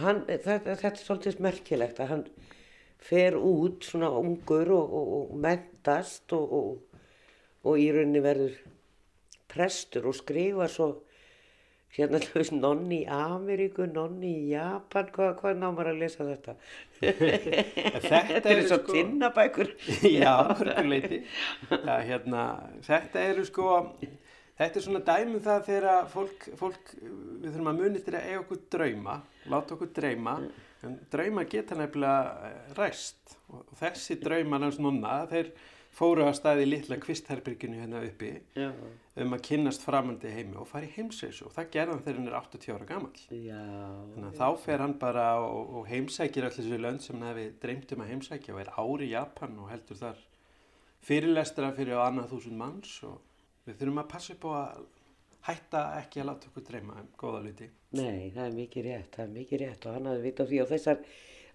hann, 0.01 0.23
þetta, 0.29 0.59
þetta 0.65 0.89
er 0.91 1.03
svolítið 1.03 1.43
merkilegt 1.45 2.01
að 2.01 2.13
hann 2.13 2.25
fer 3.07 3.37
út 3.37 3.85
svona 3.85 4.09
ungur 4.19 4.73
og, 4.75 4.95
og, 5.01 5.11
og 5.19 5.43
mentast 5.43 6.33
og, 6.33 7.03
og 7.67 7.83
í 7.83 7.91
rauninni 7.93 8.23
verður 8.25 8.57
prestur 9.57 10.11
og 10.11 10.17
skrifa 10.19 10.69
svo 10.71 10.91
hérna 11.97 12.21
þú 12.25 12.41
veist 12.41 12.55
nonni 12.57 13.01
í 13.03 13.09
Ameríku, 13.13 13.89
nonni 13.89 14.33
í 14.43 14.45
Japan 14.53 15.11
hvað, 15.15 15.33
hvað 15.41 15.59
námar 15.63 15.91
að 15.93 16.03
lesa 16.05 16.29
þetta? 16.29 16.57
Þetta, 17.01 18.45
eru 18.53 18.69
svo 18.69 18.81
sko... 18.83 18.93
tinnabækur 18.93 19.73
já, 20.21 20.35
hörguleiti 20.61 21.25
hérna, 21.73 22.47
þetta 22.87 23.27
eru 23.33 23.47
sko 23.49 23.71
þetta 24.57 24.71
er 24.71 24.85
svona 24.85 25.05
dæmum 25.09 25.43
það 25.45 25.65
þegar 25.71 26.13
fólk, 26.13 26.51
fólk 26.61 26.93
við 27.01 27.51
þurfum 27.51 27.73
að 27.73 27.81
muni 27.81 28.05
til 28.05 28.15
að 28.17 28.29
eiga 28.29 28.45
okkur 28.45 28.63
drauma 28.77 29.23
láta 29.51 29.77
okkur 29.77 29.93
dreyma. 29.95 30.37
En 30.85 30.99
drauma 31.13 31.47
geta 31.49 31.77
nefnilega 31.79 32.53
ræst. 32.77 33.37
Og 33.53 33.67
þessi 33.79 34.19
hans 34.21 34.79
nonna 34.83 35.27
þeir 35.31 35.53
fóru 35.95 36.27
að 36.27 36.37
staði 36.41 36.67
litla 36.67 36.99
kvistherberginu 37.01 37.81
hérna 37.81 38.03
uppi. 38.05 38.35
Já. 38.55 38.73
Um 39.17 39.33
að 39.33 39.45
kynnast 39.49 39.85
framandi 39.85 40.29
heimi 40.29 40.59
og 40.61 40.69
fara 40.69 40.85
í 40.85 40.93
heimsreysu 40.93 41.47
og 41.49 41.55
það 41.55 41.71
gerðan 41.77 42.03
þegar 42.05 42.19
hann 42.19 42.29
er 42.29 42.39
80 42.39 42.75
ára 42.75 42.89
gammal 42.91 43.13
þannig 43.21 44.27
að 44.29 44.41
þá 44.41 44.49
fer 44.65 44.83
hann 44.85 44.97
bara 45.01 45.27
og, 45.41 45.71
og 45.79 45.87
heimsækir 45.89 46.49
allir 46.49 46.57
þessu 46.59 46.81
lönd 46.83 47.05
sem 47.05 47.17
hann 47.17 47.31
hefði 47.31 47.47
dreymt 47.63 47.95
um 47.97 48.03
að 48.05 48.11
heimsækja 48.13 48.57
og 48.57 48.61
er 48.61 48.73
ári 48.83 49.07
í 49.09 49.15
Japan 49.15 49.55
og 49.63 49.71
heldur 49.73 50.01
þar 50.03 50.21
fyrirlestra 51.07 51.71
fyrir 51.77 51.97
á 51.97 52.05
annað 52.09 52.35
þúsund 52.35 52.61
manns 52.61 52.99
og 53.09 53.23
við 53.67 53.79
þurfum 53.81 54.03
að 54.03 54.11
passa 54.13 54.37
upp 54.37 54.45
á 54.47 54.53
að 54.59 54.85
hætta 55.47 55.83
ekki 56.01 56.21
að 56.21 56.29
láta 56.31 56.51
okkur 56.51 56.67
dreyma 56.67 56.99
um 57.01 57.09
góða 57.17 57.41
luti 57.47 57.71
Nei, 57.97 58.33
það 58.35 58.43
er 58.45 58.59
mikið 58.59 58.87
rétt, 58.91 59.11
það 59.15 59.25
er 59.25 59.33
mikið 59.39 59.63
rétt 59.63 59.87
og 59.87 59.97
hann 59.97 60.11
hafði 60.11 60.27
vita 60.27 60.47
því 60.51 60.61
á 60.61 60.67
þessar 60.73 61.01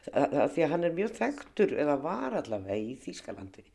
að, 0.10 0.34
að 0.34 0.50
því 0.56 0.66
að 0.66 0.74
hann 0.74 0.88
er 0.88 0.98
mjög 0.98 1.14
þekktur 1.20 1.76
eða 1.84 1.98
var 2.02 2.38
allavega 2.40 2.80
í 2.82 2.96
Þýskalandi 3.04 3.66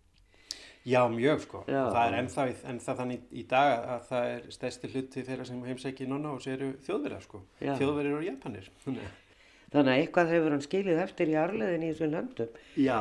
Já, 0.87 1.01
mjög 1.11 1.41
sko. 1.43 1.61
Já. 1.67 1.83
Það 1.91 2.05
er 2.07 2.17
ennþá, 2.21 2.43
ennþá 2.71 2.93
þannig 3.01 3.23
í 3.35 3.43
dag 3.51 3.73
að 3.91 4.03
það 4.07 4.27
er 4.33 4.45
stærsti 4.55 4.91
hluti 4.93 5.25
þeirra 5.27 5.47
sem 5.49 5.65
heimsækja 5.67 6.07
í 6.07 6.11
nonna 6.13 6.35
og 6.37 6.45
séru 6.45 6.69
þjóðverðar 6.87 7.25
sko. 7.25 7.41
Já. 7.59 7.73
Þjóðverðir 7.81 8.19
og 8.21 8.27
Japanir. 8.29 8.69
Þannig 8.87 9.91
að 9.91 9.97
eitthvað 9.97 10.31
hefur 10.31 10.55
hann 10.55 10.63
skilið 10.63 11.01
eftir 11.03 11.33
í 11.33 11.37
arleðin 11.43 11.83
í 11.83 11.91
þessum 11.91 12.13
löndum. 12.15 12.61
Já. 12.79 13.01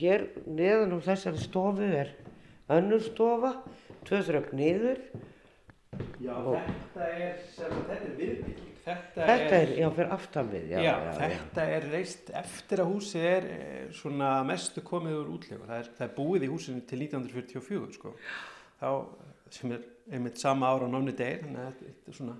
Hér 0.00 0.24
neðan 0.48 0.96
um 0.96 1.04
þessari 1.04 1.44
stofu 1.44 1.90
er 2.00 2.14
önnur 2.72 3.04
stofa, 3.04 3.52
tvö 4.08 4.22
þrögg 4.30 4.54
niður. 4.56 5.02
Já, 6.24 6.32
og 6.32 6.56
þetta 6.56 7.10
er, 7.12 7.42
sem, 7.52 7.76
þetta 7.90 8.08
er 8.08 8.16
viðbygging. 8.22 8.73
Þetta, 8.84 9.26
þetta 9.30 9.58
er, 9.62 9.70
já, 9.80 9.86
fyrir 9.96 10.10
aftan 10.12 10.48
við. 10.52 10.64
Já, 10.74 10.80
já, 10.84 10.94
þetta 11.16 11.64
er 11.72 11.86
reist 11.88 12.30
eftir 12.36 12.82
að 12.84 12.90
húsið 12.90 13.28
er 13.30 13.46
svona 13.96 14.32
mestu 14.44 14.84
komið 14.84 15.16
úr 15.22 15.30
útlegu. 15.38 15.64
Það 15.70 15.78
er, 15.78 15.88
það 15.96 16.06
er 16.06 16.12
búið 16.18 16.44
í 16.44 16.50
húsinu 16.52 16.84
til 16.90 17.00
1944, 17.06 17.94
sko. 17.96 18.12
Þá, 18.82 18.90
sem 19.56 19.72
er 19.72 19.88
einmitt 20.12 20.42
sama 20.42 20.68
ára 20.68 20.84
á 20.84 20.92
námni 20.92 21.16
degir, 21.16 21.46
þannig 21.46 21.62
að 21.62 21.80
þetta 21.80 22.12
er 22.12 22.18
svona, 22.18 22.36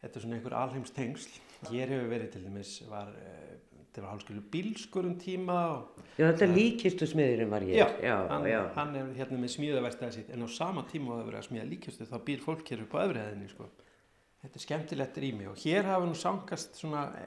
þetta 0.00 0.18
er 0.18 0.24
svona 0.24 0.38
einhver 0.38 0.58
alheims 0.62 0.96
tengsl. 0.96 1.38
Hér 1.68 1.92
hefur 1.92 2.10
verið 2.14 2.32
til 2.32 2.44
dæmis, 2.46 2.74
var, 2.88 3.12
þetta 3.76 4.06
var 4.06 4.10
hálfskeilu 4.14 4.48
bílskur 4.56 5.08
um 5.10 5.16
tíma. 5.20 5.60
Og, 5.76 6.02
já, 6.16 6.30
þetta 6.30 6.48
er 6.48 6.54
líkistu 6.56 7.12
smiðurinn 7.12 7.52
var 7.52 7.68
ég. 7.68 7.76
Já, 7.82 7.88
já, 8.00 8.16
hann, 8.32 8.48
já. 8.48 8.60
hann 8.80 9.00
er 9.02 9.12
hérna 9.20 9.44
með 9.44 9.58
smíðaverstaði 9.58 10.16
sitt, 10.16 10.32
en 10.32 10.44
á 10.44 10.48
sama 10.48 10.88
tíma 10.88 11.12
að 11.12 11.20
það 11.20 11.32
verið 11.32 11.42
að 11.42 11.48
smíða 11.50 11.72
líkistu, 11.74 12.08
þá 12.08 12.20
býr 12.24 12.44
fólk 12.48 12.72
hér 12.72 12.86
upp 12.86 12.96
á 12.96 13.04
öfriðinni, 13.04 13.52
sko. 13.52 13.68
Þetta 14.44 14.58
er 14.60 14.64
skemmtilegt 14.66 15.18
rými 15.22 15.48
og 15.48 15.56
hér 15.62 15.86
hafa 15.88 16.04
nú 16.04 16.14
sangast 16.20 16.76
svona 16.76 17.06
e, 17.16 17.26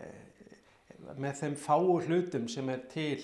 með 1.17 1.39
þeim 1.39 1.55
fáu 1.57 1.95
hlutum 2.05 2.45
sem 2.51 2.69
er 2.69 2.83
til 2.91 3.23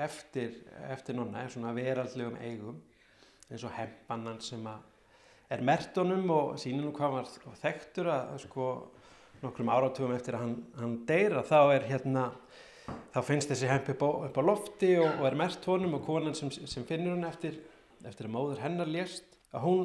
eftir, 0.00 0.54
eftir 0.88 1.18
nonna, 1.18 1.44
svona 1.52 1.74
veraldlegum 1.76 2.38
eigum 2.40 2.78
eins 3.50 3.64
og 3.68 3.74
hempannan 3.76 4.40
sem 4.40 4.64
er 4.64 5.60
mertonum 5.60 6.30
og 6.32 6.64
nú 6.72 6.92
hvað 6.96 7.18
var 7.18 7.28
þekktur 7.60 8.08
að, 8.14 8.32
sko 8.46 8.68
nokkrum 9.44 9.72
áratugum 9.74 10.14
eftir 10.16 10.38
að 10.38 10.46
hann, 10.46 10.56
hann 10.78 10.96
deyra 11.04 11.44
þá 11.44 11.58
er 11.74 11.88
hérna 11.90 12.24
þá 13.12 13.20
finnst 13.28 13.52
þessi 13.52 13.68
hemp 13.68 13.92
upp 13.92 14.06
á, 14.08 14.10
upp 14.30 14.40
á 14.40 14.42
lofti 14.44 14.94
og, 15.02 15.20
og 15.20 15.28
er 15.28 15.36
mert 15.44 15.68
honum 15.68 15.98
og 15.98 16.08
konan 16.08 16.36
sem, 16.36 16.48
sem 16.52 16.88
finnur 16.88 17.18
hann 17.18 17.28
eftir, 17.28 17.60
eftir 18.08 18.28
að 18.28 18.34
móður 18.38 18.64
hennar 18.64 18.88
lést 18.88 19.36
að 19.52 19.68
hún 19.68 19.84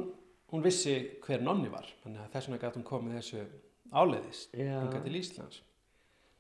hún 0.51 0.65
vissi 0.65 0.95
hver 1.25 1.43
nonni 1.45 1.71
var 1.71 1.87
þannig 2.03 2.23
að 2.23 2.35
þess 2.35 2.49
vegna 2.49 2.61
gæti 2.63 2.79
hún 2.79 2.87
komið 2.89 3.17
þessu 3.19 3.41
áleiðist 3.89 4.55
hinga 4.57 5.01
til 5.05 5.17
Íslands. 5.19 5.63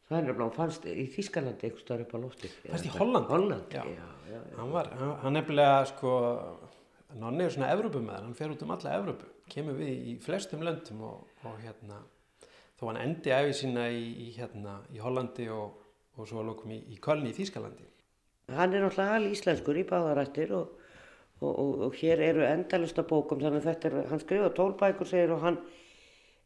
Það 0.09 0.17
er 0.17 0.23
nefnilega, 0.25 0.45
hún 0.47 0.55
fannst 0.55 0.85
í 0.89 1.05
Þískalandi 1.13 1.67
eitthvað 1.67 1.83
starf 1.83 2.05
upp 2.07 2.13
á 2.17 2.19
lofti. 2.23 2.49
Fannst 2.65 2.87
í 2.89 2.93
Hollandi, 2.95 3.29
Hollandi 3.29 3.77
já. 3.77 3.83
Já, 3.93 4.07
já, 4.31 4.39
hann 4.57 4.71
var, 4.73 4.89
hann, 5.21 5.35
nefnilega 5.37 5.83
sko, 5.91 6.13
nonni 7.21 7.45
er 7.45 7.53
svona 7.53 7.69
Evrópumæður, 7.75 8.25
hann 8.25 8.37
fer 8.37 8.55
út 8.55 8.63
um 8.65 8.73
alla 8.73 8.95
Evrópu 8.97 9.29
kemur 9.49 9.77
við 9.79 10.09
í 10.11 10.15
flestum 10.23 10.63
löndum 10.65 11.03
og, 11.07 11.29
og 11.45 11.61
hérna 11.63 11.99
þó 12.79 12.89
hann 12.89 13.01
endi 13.03 13.33
æfið 13.33 13.55
sína 13.61 13.85
í, 13.91 14.03
í 14.25 14.27
hérna 14.37 14.79
í 14.93 15.01
Hollandi 15.03 15.49
og, 15.53 15.79
og 16.17 16.29
svo 16.29 16.43
lókum 16.45 16.73
í, 16.75 16.81
í 16.93 16.99
Kölni 17.03 17.33
í 17.33 17.37
Þískalandi 17.37 17.87
hann 18.55 18.73
er 18.73 18.85
náttúrulega 18.85 19.17
alveg 19.19 19.35
íslenskur 19.35 19.77
í 19.77 19.85
báðarættir 19.89 20.53
og 20.57 20.78
og, 21.41 21.51
og, 21.51 21.73
og 21.87 21.99
hér 21.99 22.23
eru 22.29 22.43
endalista 22.47 23.03
bókum 23.07 23.41
þannig 23.41 23.63
að 23.63 23.69
þetta 23.69 23.89
er, 23.89 23.97
hann 24.11 24.23
skrifa 24.23 24.51
tólbækur 24.55 25.07
segir 25.07 25.33
og 25.35 25.43
hann 25.45 25.59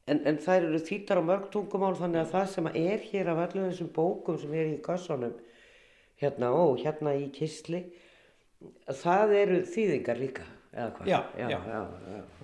en, 0.08 0.20
en 0.28 0.40
þær 0.42 0.70
eru 0.70 0.82
þýttar 0.84 1.22
á 1.22 1.24
mörg 1.26 1.50
tungumál 1.54 1.96
þannig 1.98 2.24
að 2.24 2.34
það 2.36 2.50
sem 2.54 2.72
er 2.74 3.06
hér 3.10 3.32
af 3.34 3.44
allir 3.48 3.70
þessum 3.72 3.92
bókum 3.96 4.40
sem 4.42 4.56
er 4.58 4.74
í 4.74 4.82
kassanum 4.86 5.38
hérna 6.22 6.52
og 6.56 6.82
hérna 6.84 7.16
í 7.20 7.30
kistli 7.34 7.86
það 9.04 9.38
eru 9.42 9.64
þýðingar 9.68 10.22
líka? 10.22 10.46
Já, 10.74 10.88
já, 11.06 11.20
já. 11.38 11.60
já. 11.70 11.82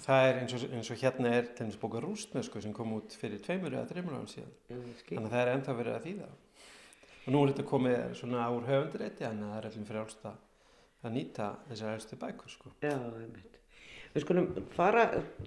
Það 0.05 0.27
er 0.27 0.35
eins 0.43 0.51
og, 0.53 0.65
eins 0.77 0.89
og 0.93 0.99
hérna 1.01 1.31
er 1.33 1.47
til 1.47 1.63
dæmis 1.63 1.79
bóka 1.81 2.01
rústnösku 2.03 2.61
sem 2.61 2.75
kom 2.77 2.91
út 2.99 3.15
fyrir 3.17 3.41
tveimur 3.41 3.73
eða 3.73 3.87
þreimur 3.89 4.19
ára 4.19 4.29
síðan 4.29 4.51
þannig 4.67 5.23
að 5.23 5.31
það 5.31 5.41
er 5.41 5.51
enda 5.55 5.75
verið 5.79 5.95
að 5.95 6.05
þýða 6.05 6.27
og 7.23 7.33
nú 7.33 7.41
er 7.41 7.51
þetta 7.53 7.65
komið 7.71 7.97
svona 8.19 8.45
úr 8.53 8.67
höfundirétti 8.69 9.25
þannig 9.25 9.47
að 9.47 9.55
það 9.55 9.59
er 9.61 9.69
allir 9.69 9.89
fyrir 9.89 10.03
álsta 10.03 10.35
að 11.03 11.15
nýta 11.15 11.53
þessar 11.69 11.95
erstu 11.95 12.19
bækur 12.19 12.51
sko. 12.51 12.73
Já, 12.83 12.95
mynd 13.15 13.57
Við 14.09 14.23
skulum 14.23 14.47
fara, 14.73 15.03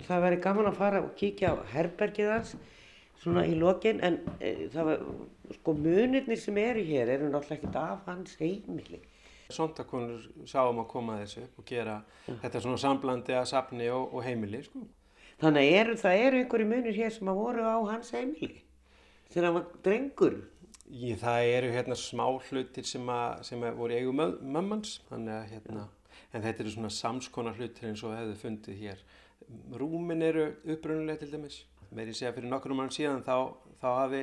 það 0.06 0.20
væri 0.22 0.36
gaman 0.44 0.68
að 0.70 0.76
fara 0.78 1.00
og 1.02 1.16
kíkja 1.18 1.50
á 1.50 1.54
herbergið 1.72 2.28
hans 2.30 2.52
svona 3.18 3.42
í 3.46 3.56
lokin 3.58 3.98
en 4.06 4.20
e, 4.38 4.68
það 4.70 4.88
var, 4.88 5.02
sko 5.58 5.74
munirnir 5.78 6.38
sem 6.38 6.60
eru 6.62 6.84
hér 6.86 7.10
eru 7.16 7.30
náttúrulega 7.30 7.58
ekkert 7.58 7.78
af 7.80 8.06
hans 8.06 8.36
heimili. 8.38 9.00
Sondakonur 9.52 10.22
sáum 10.48 10.78
að 10.80 10.88
koma 10.94 11.18
þessu 11.20 11.42
upp 11.42 11.58
og 11.58 11.66
gera 11.68 11.98
ja. 12.28 12.36
þetta 12.44 12.62
svona 12.62 12.80
samblandi 12.84 13.34
að 13.36 13.48
sapni 13.50 13.90
og, 13.92 14.14
og 14.14 14.26
heimili 14.26 14.62
sko. 14.64 14.86
Þannig 15.42 15.74
er, 15.80 15.94
það 15.98 16.24
eru 16.28 16.42
einhverju 16.44 16.70
munir 16.70 16.98
hér 17.02 17.14
sem 17.14 17.30
að 17.32 17.42
voru 17.42 17.66
á 17.66 17.76
hans 17.90 18.14
heimili 18.14 18.62
þegar 19.32 19.48
hann 19.48 19.58
var 19.58 19.68
drengur. 19.84 20.38
Í, 20.92 21.14
það 21.16 21.48
eru 21.54 21.72
hérna 21.72 21.96
smá 21.96 22.26
hlutir 22.28 22.84
sem, 22.84 23.06
að, 23.08 23.42
sem 23.48 23.62
að 23.64 23.78
voru 23.80 23.96
eigu 23.96 24.12
mömmans, 24.14 24.98
að 25.08 25.46
hérna 25.48 25.88
en 26.32 26.44
þetta 26.44 26.64
eru 26.64 26.72
svona 26.74 26.92
samskonar 26.92 27.58
hlutir 27.58 27.90
eins 27.90 28.02
og 28.06 28.14
hefðu 28.16 28.38
fundið 28.40 28.80
hér. 28.80 29.04
Rúmin 29.80 30.24
eru 30.24 30.48
upprunulega 30.74 31.22
til 31.22 31.32
dæmis. 31.34 31.62
Því 31.92 32.14
segja 32.16 32.32
fyrir 32.32 32.48
nokkur 32.48 32.72
um 32.72 32.80
hann 32.80 32.92
síðan 32.92 33.24
þá, 33.26 33.52
þá 33.82 33.88
hafi 33.98 34.22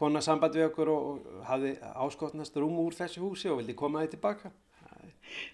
kona 0.00 0.22
samband 0.24 0.56
við 0.56 0.70
okkur 0.70 0.92
og 0.94 1.24
hafi 1.48 1.74
áskotnast 1.92 2.56
rúm 2.56 2.78
úr 2.80 2.96
þessu 2.96 3.20
húsi 3.24 3.50
og 3.52 3.60
vildi 3.60 3.76
koma 3.76 4.04
það 4.04 4.14
tilbaka. 4.14 4.52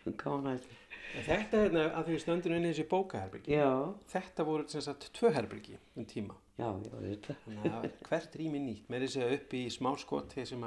Gánaði. 0.07 0.61
Þetta 0.62 0.86
er 1.15 1.29
hérna 1.29 1.85
að 1.97 2.11
því 2.11 2.19
stöndinu 2.25 2.59
inn 2.59 2.67
í 2.67 2.73
þessi 2.73 2.89
bókaherbyrgi. 2.91 3.55
Já. 3.55 3.71
Þetta 4.13 4.47
voru 4.49 4.67
sem 4.73 4.85
sagt 4.85 5.09
tvö 5.17 5.33
herbyrgi 5.37 5.79
um 5.97 6.09
tíma. 6.09 6.37
Já, 6.57 6.69
já, 6.85 6.93
þetta. 7.03 7.37
Þannig 7.45 7.79
að 7.79 7.87
hvert 8.09 8.37
rými 8.41 8.63
nýtt. 8.65 8.91
Með 8.93 9.05
því 9.05 9.13
segja 9.15 9.39
upp 9.39 9.57
í 9.57 9.63
smáskott 9.73 10.37
þessum 10.37 10.67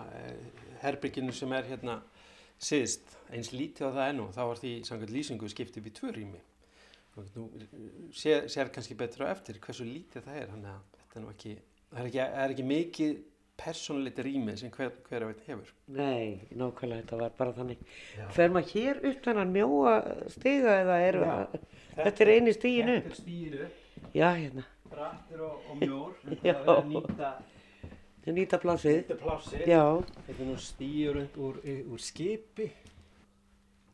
herbyrginu 0.83 1.35
sem 1.35 1.55
er 1.57 1.69
hérna 1.71 1.99
síðst 2.59 3.15
eins 3.31 3.53
lítið 3.55 3.87
á 3.87 3.95
það 3.95 4.05
enn 4.11 4.21
og 4.25 4.31
þá 4.35 4.41
var 4.49 4.59
því 4.59 4.71
samkvæmt 4.87 5.13
lýsingu 5.15 5.49
skiptið 5.51 5.85
við 5.85 5.95
tvö 5.99 6.13
rými 6.15 6.41
og 7.19 7.29
þú 7.33 7.45
sér, 8.15 8.47
sér 8.51 8.71
kannski 8.73 8.97
betur 8.99 9.27
á 9.27 9.31
eftir 9.31 9.59
hversu 9.63 9.87
lítið 9.87 10.27
það 10.27 10.39
er 10.41 10.51
þannig 10.53 10.71
að 10.73 10.97
þetta 10.99 11.19
er 11.19 11.23
nú 11.23 11.31
ekki 11.33 11.53
það 11.89 12.01
er 12.01 12.09
ekki, 12.09 12.21
er 12.43 12.53
ekki 12.55 12.65
mikið 12.69 13.21
persónleiti 13.59 14.25
rými 14.25 14.55
sem 14.59 14.71
hver, 14.73 14.93
hver 15.09 15.25
að 15.25 15.33
veit 15.33 15.45
hefur. 15.49 15.75
Nei, 15.99 16.47
nákvæmlega 16.55 17.03
þetta 17.03 17.19
var 17.21 17.37
bara 17.37 17.55
þannig. 17.59 17.85
Fer 18.35 18.55
maður 18.55 18.73
hér 18.73 19.03
upp 19.11 19.21
þennan 19.27 19.53
mjóa 19.55 19.93
stiga 20.33 20.79
eða 20.85 20.97
er 21.05 21.19
Já, 21.21 21.37
þetta 21.99 22.25
er 22.25 22.33
eini 22.35 22.55
stíginu 22.55 22.97
Þetta 22.97 23.13
er 23.13 23.21
stíginu 23.21 23.69
Já, 24.15 24.27
hérna. 24.33 24.65
Brattur 24.89 25.45
og, 25.45 25.63
og 25.69 25.81
mjór. 25.83 26.19
Þetta 26.29 26.75
er 26.75 26.85
nýta 26.89 27.33
nýta 28.35 28.59
plásið. 28.61 28.97
Nýta 29.03 29.17
plásið. 29.19 29.65
Þetta 29.65 30.33
er 30.35 30.47
nú 30.47 30.55
stýjur 30.61 31.19
úr, 31.39 31.59
úr 31.93 32.01
skipi. 32.03 32.69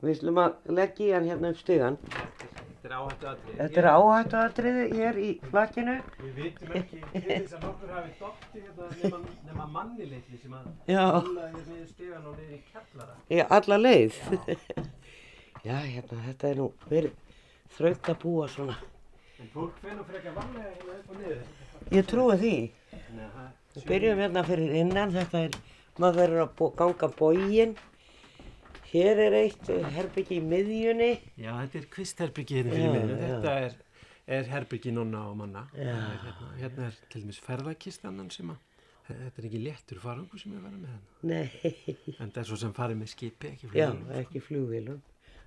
Við 0.03 0.17
slum 0.19 0.41
að 0.43 0.57
leggja 0.79 1.05
í 1.05 1.13
hann 1.15 1.29
hérna 1.29 1.51
upp 1.53 1.61
stygan. 1.61 1.97
Þetta 2.05 2.89
er 2.89 2.95
áhættu 2.99 3.29
aðrið. 3.31 3.55
Þetta 3.61 3.81
er 3.81 3.87
áhættu 3.91 4.39
aðrið 4.41 4.81
hér 4.99 5.21
í 5.21 5.29
flakkinu. 5.49 5.95
Við 6.19 6.35
vitum 6.41 6.75
ekki 6.81 6.99
til 7.13 7.23
þess 7.29 7.55
að 7.55 7.63
nokkur 7.69 7.93
hafi 7.95 8.11
dótti 8.19 8.65
hérna 8.65 8.89
nema, 8.99 9.21
nema 9.47 9.69
manni 9.77 10.09
litli 10.11 10.41
sem 10.41 10.53
að 10.53 10.67
hula 10.91 11.07
hérna 11.15 11.63
niður 11.71 11.87
stygan 11.93 12.27
og 12.29 12.35
niður 12.37 12.57
í 12.57 12.61
kjallara. 12.73 13.17
Já, 13.33 13.45
alla 13.57 13.79
leið. 13.81 14.21
Já. 14.35 14.85
Já, 15.65 15.79
hérna, 15.81 16.19
þetta 16.27 16.49
er 16.51 16.59
nú 16.59 16.65
verið 16.91 17.13
þraut 17.73 18.09
að 18.11 18.17
búa 18.21 18.43
svona. 18.53 18.75
En 19.41 19.47
fólk 19.49 19.79
fennu 19.81 20.03
frekar 20.05 20.35
vanlega 20.35 20.67
hérna 20.75 20.97
upp 20.99 21.07
og 21.09 21.23
niður. 21.23 21.39
Ég 21.95 22.05
trúi 22.11 22.35
því. 22.43 22.51
Við 23.73 23.87
byrjum 23.89 24.21
hérna 24.21 24.43
fyrir 24.45 24.75
innan, 24.83 25.15
þetta 25.15 25.41
er, 25.47 25.57
maður 25.97 26.21
verður 26.21 26.43
að 26.43 26.53
bó, 26.59 26.67
ganga 26.77 27.09
bógin. 27.17 27.73
Hér 28.95 29.19
er 29.25 29.33
eitt 29.41 29.67
herbyggi 29.91 30.37
í 30.39 30.43
miðjunni. 30.45 31.09
Já, 31.35 31.49
þetta 31.57 31.79
er 31.81 31.87
kvistherbyggi 31.91 32.59
hérna 32.61 32.75
fyrir 32.77 32.93
miðjunni. 32.93 33.17
Þetta 33.25 33.55
er, 33.65 33.73
er 34.37 34.45
herbyggi 34.53 34.93
nonna 34.95 35.23
og 35.31 35.33
manna. 35.41 35.65
Er, 35.75 35.89
hérna, 36.21 36.51
hérna 36.61 36.85
er 36.87 36.99
til 37.11 37.23
dæmis 37.25 37.39
ferðarkistannan 37.43 38.29
sem 38.31 38.53
að, 38.53 38.61
þetta 39.09 39.41
er 39.41 39.49
ekki 39.49 39.61
léttur 39.65 39.99
farangu 40.03 40.39
sem 40.39 40.53
við 40.55 40.63
verðum 40.63 40.85
með 40.85 40.93
hérna. 40.93 41.17
Nei. 41.33 42.15
En 42.15 42.31
það 42.31 42.39
er 42.45 42.47
svo 42.51 42.59
sem 42.61 42.75
farið 42.77 43.01
með 43.01 43.11
skipi, 43.11 43.51
ekki 43.51 43.71
flugvílum. 43.73 44.05
Já, 44.07 44.21
ekki 44.21 44.43
flugvílum. 44.47 45.01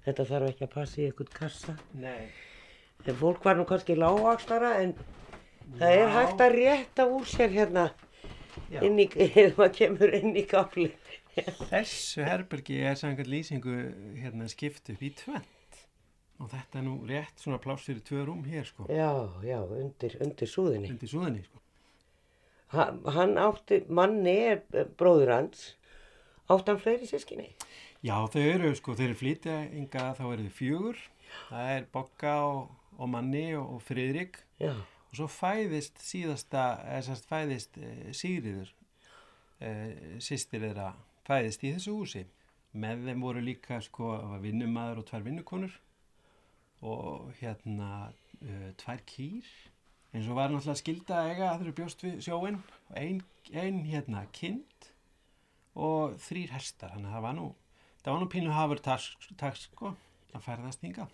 Þetta 0.05 0.27
þarf 0.33 0.51
ekki 0.53 0.67
að 0.67 0.75
passa 0.75 1.01
í 1.01 1.07
eitthvað 1.09 1.33
kassa. 1.39 1.77
Nei. 2.05 2.29
En 3.07 3.17
fólk 3.17 3.49
var 3.49 3.57
nú 3.57 3.65
kannski 3.71 3.97
lágvakstara 3.97 4.75
en 4.83 4.93
Já. 4.99 5.81
það 5.81 6.03
er 6.03 6.15
hægt 6.19 6.45
að 6.45 6.55
rétta 6.59 7.09
úr 7.17 7.27
sér 7.33 7.57
hérna 7.57 7.89
inn 8.85 9.01
í, 9.01 9.09
maður 9.57 9.75
kemur 9.81 10.15
inn 10.21 10.37
í 10.37 10.45
gafli 10.51 10.91
Þessu 11.71 12.25
herbergi 12.27 12.81
er 12.89 12.99
sannkvæmt 12.99 13.31
lýsingu 13.31 13.77
hérna 14.19 14.49
skipt 14.51 14.91
upp 14.93 15.03
í 15.05 15.13
tvent 15.19 15.81
og 16.39 16.51
þetta 16.53 16.79
er 16.79 16.85
nú 16.87 16.97
rétt 17.09 17.43
svona 17.43 17.59
plásir 17.63 17.99
í 17.99 18.05
tvö 18.07 18.25
rúm 18.29 18.45
hér 18.47 18.67
sko. 18.69 18.87
Já, 18.93 19.11
já, 19.43 19.59
undir, 19.59 20.15
undir 20.23 20.51
súðinni. 20.51 20.93
Undir 20.95 21.11
súðinni 21.11 21.43
sko. 21.43 21.63
Ha, 22.75 22.85
Hann 23.17 23.39
átti, 23.43 23.81
manni 23.91 24.37
er 24.53 24.63
bróður 25.01 25.33
hans. 25.35 25.73
Átti 26.49 26.73
hann 26.73 26.81
fleiri 26.81 27.09
sískinni 27.09 27.51
Já, 28.07 28.15
þau 28.31 28.43
eru 28.45 28.71
sko, 28.79 28.95
þeir 28.95 29.11
eru 29.11 29.19
flítið 29.19 29.75
ynga 29.81 30.05
þá 30.15 30.23
eru 30.29 30.45
þau 30.47 30.55
fjögur. 30.61 31.01
Það 31.49 31.73
er 31.75 31.89
Bokka 31.93 32.35
og, 32.47 32.71
og 32.97 33.11
Manni 33.11 33.49
og, 33.59 33.75
og 33.75 33.83
Fridrik 33.85 34.39
Já. 34.63 34.73
Og 35.09 35.17
svo 35.17 35.27
fæðist 35.33 35.99
síðasta, 36.05 36.69
eða 36.85 37.03
sérst 37.09 37.29
fæðist 37.29 37.79
e, 37.81 37.91
Sigriður 38.17 38.71
e, 39.59 39.71
sýstir 40.23 40.63
þeirra 40.69 40.93
fæðist 41.29 41.65
í 41.65 41.73
þessu 41.77 41.95
húsi. 41.99 42.25
Með 42.79 43.07
þeim 43.09 43.25
voru 43.25 43.43
líka 43.45 43.79
sko 43.85 44.13
vinnumæður 44.43 45.03
og 45.03 45.09
tvær 45.09 45.25
vinnukonur 45.27 45.77
og 46.89 47.31
hérna 47.41 47.91
e, 48.41 48.73
tvær 48.81 49.05
kýr. 49.09 49.47
Eins 50.15 50.29
og 50.29 50.39
var 50.39 50.53
náttúrulega 50.53 50.81
skilda 50.81 51.23
ega 51.31 51.53
að 51.53 51.63
þeirra 51.63 51.79
bjóst 51.81 52.05
við 52.05 52.21
sjóin 52.25 52.61
einn 52.97 53.23
ein, 53.53 53.83
hérna 53.89 54.27
kind 54.37 54.91
og 55.79 56.17
þrýr 56.25 56.53
hestar. 56.57 56.93
Þannig 56.97 57.11
að 57.11 57.17
það 57.19 57.27
var 57.29 57.39
nú 57.39 57.49
það 58.03 58.13
var 58.13 58.23
nú 58.23 58.29
pínu 58.33 58.53
hafur 58.57 58.83
takk 58.85 59.57
sko 59.61 59.95
að 60.35 60.45
færðast 60.45 60.85
hinga 60.85 61.09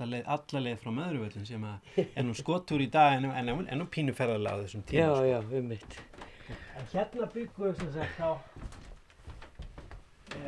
alla 0.00 0.60
leið 0.62 0.82
frá 0.82 0.90
maðurvöldin 0.94 1.46
sem 1.48 1.64
er 1.64 2.24
nú 2.24 2.34
skottur 2.36 2.82
í 2.84 2.90
dag 2.92 3.16
en, 3.16 3.30
en, 3.32 3.48
en 3.66 3.80
nú 3.80 3.86
pínu 3.90 4.14
ferðarlega 4.14 4.60
á 4.60 4.62
þessum 4.62 4.84
tíma 4.86 5.00
Já, 5.00 5.08
sko. 5.14 5.24
já, 5.26 5.38
um 5.58 5.70
mitt 5.72 5.98
En 6.78 6.86
hérna 6.92 7.26
byggum 7.34 7.66
við 7.66 7.80
sem 7.80 7.92
sagt 7.94 8.20
á 8.22 8.30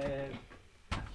eh, 0.00 0.30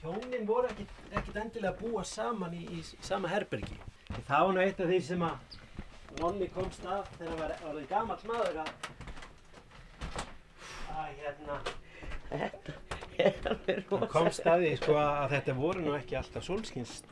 hjónin 0.01 0.47
voru 0.49 0.69
ekkit 0.71 1.39
endilega 1.41 1.73
að 1.73 1.81
búa 1.81 2.03
saman 2.07 2.53
í, 2.57 2.63
í, 2.77 2.81
í 2.81 3.05
sama 3.05 3.31
herbergi 3.31 3.79
það 4.27 4.45
var 4.45 4.53
nú 4.53 4.63
eitt 4.63 4.79
af 4.83 4.91
því 4.91 5.01
sem 5.11 5.25
að 5.27 5.63
Nonni 6.17 6.47
komst 6.49 6.85
að 6.87 7.09
þegar 7.17 7.27
það 7.27 7.41
var 7.41 7.51
orðið 7.69 7.89
gammal 7.91 8.15
maður 8.25 8.61
að 8.63 8.69
að 10.97 11.09
hérna 11.19 11.59
Þetta 13.17 13.53
komst 14.11 14.47
að 14.47 14.63
því 14.65 14.71
sko 14.81 14.97
að 15.01 15.31
þetta 15.35 15.55
voru 15.57 15.85
nú 15.85 15.93
ekki 15.97 16.17
alltaf 16.19 16.45
solskynst 16.45 17.07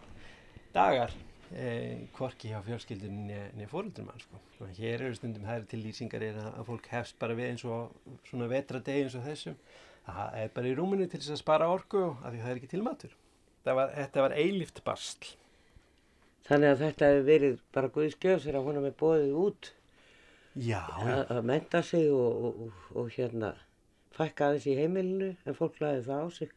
dagar 0.75 1.13
eh, 1.55 2.05
hvorki 2.17 2.51
hjá 2.51 2.59
fjölskyldunni 2.65 3.39
niður 3.55 3.71
fóröldum 3.71 4.09
mann 4.09 4.21
sko. 4.21 4.41
Hér 4.77 5.05
eru 5.07 5.15
stundum 5.17 5.47
er 5.49 5.65
til 5.69 5.81
lýsingar 5.83 6.25
er 6.25 6.39
að 6.41 6.65
fólk 6.67 6.89
hefst 6.91 7.17
bara 7.21 7.37
við 7.37 7.53
eins 7.53 7.65
og 7.65 7.95
svona 8.27 8.49
vetradegi 8.51 9.05
eins 9.05 9.17
og 9.17 9.25
þessum. 9.25 9.57
Það 10.05 10.37
er 10.41 10.51
bara 10.55 10.69
í 10.69 10.75
rúminu 10.77 11.07
til 11.09 11.19
þess 11.19 11.33
að 11.33 11.41
spara 11.41 11.71
orku 11.73 12.03
af 12.13 12.29
því 12.29 12.41
það 12.43 12.51
er 12.51 12.59
ekki 12.59 12.71
til 12.73 12.83
matur. 12.85 13.15
Var, 13.65 13.93
þetta 13.95 14.25
var 14.27 14.35
eilift 14.37 14.83
bastl. 14.85 15.31
Þannig 16.45 16.71
að 16.71 16.83
þetta 16.83 17.07
hefur 17.09 17.25
verið 17.25 17.55
bara 17.73 17.91
Guðskjöf 17.95 18.43
þegar 18.43 18.65
hún 18.67 18.77
hefur 18.77 18.97
bóðið 18.99 19.39
út 19.41 19.71
Já, 20.55 20.83
að 21.25 21.39
menta 21.49 21.81
sig 21.83 22.05
og, 22.13 22.45
og, 22.47 22.59
og, 22.67 22.83
og 23.01 23.09
hérna 23.15 23.55
fækka 24.15 24.51
aðeins 24.51 24.67
í 24.69 24.75
heimilinu 24.77 25.31
en 25.43 25.57
fólk 25.57 25.81
laði 25.81 26.05
það 26.05 26.21
á 26.21 26.27
sig. 26.37 26.53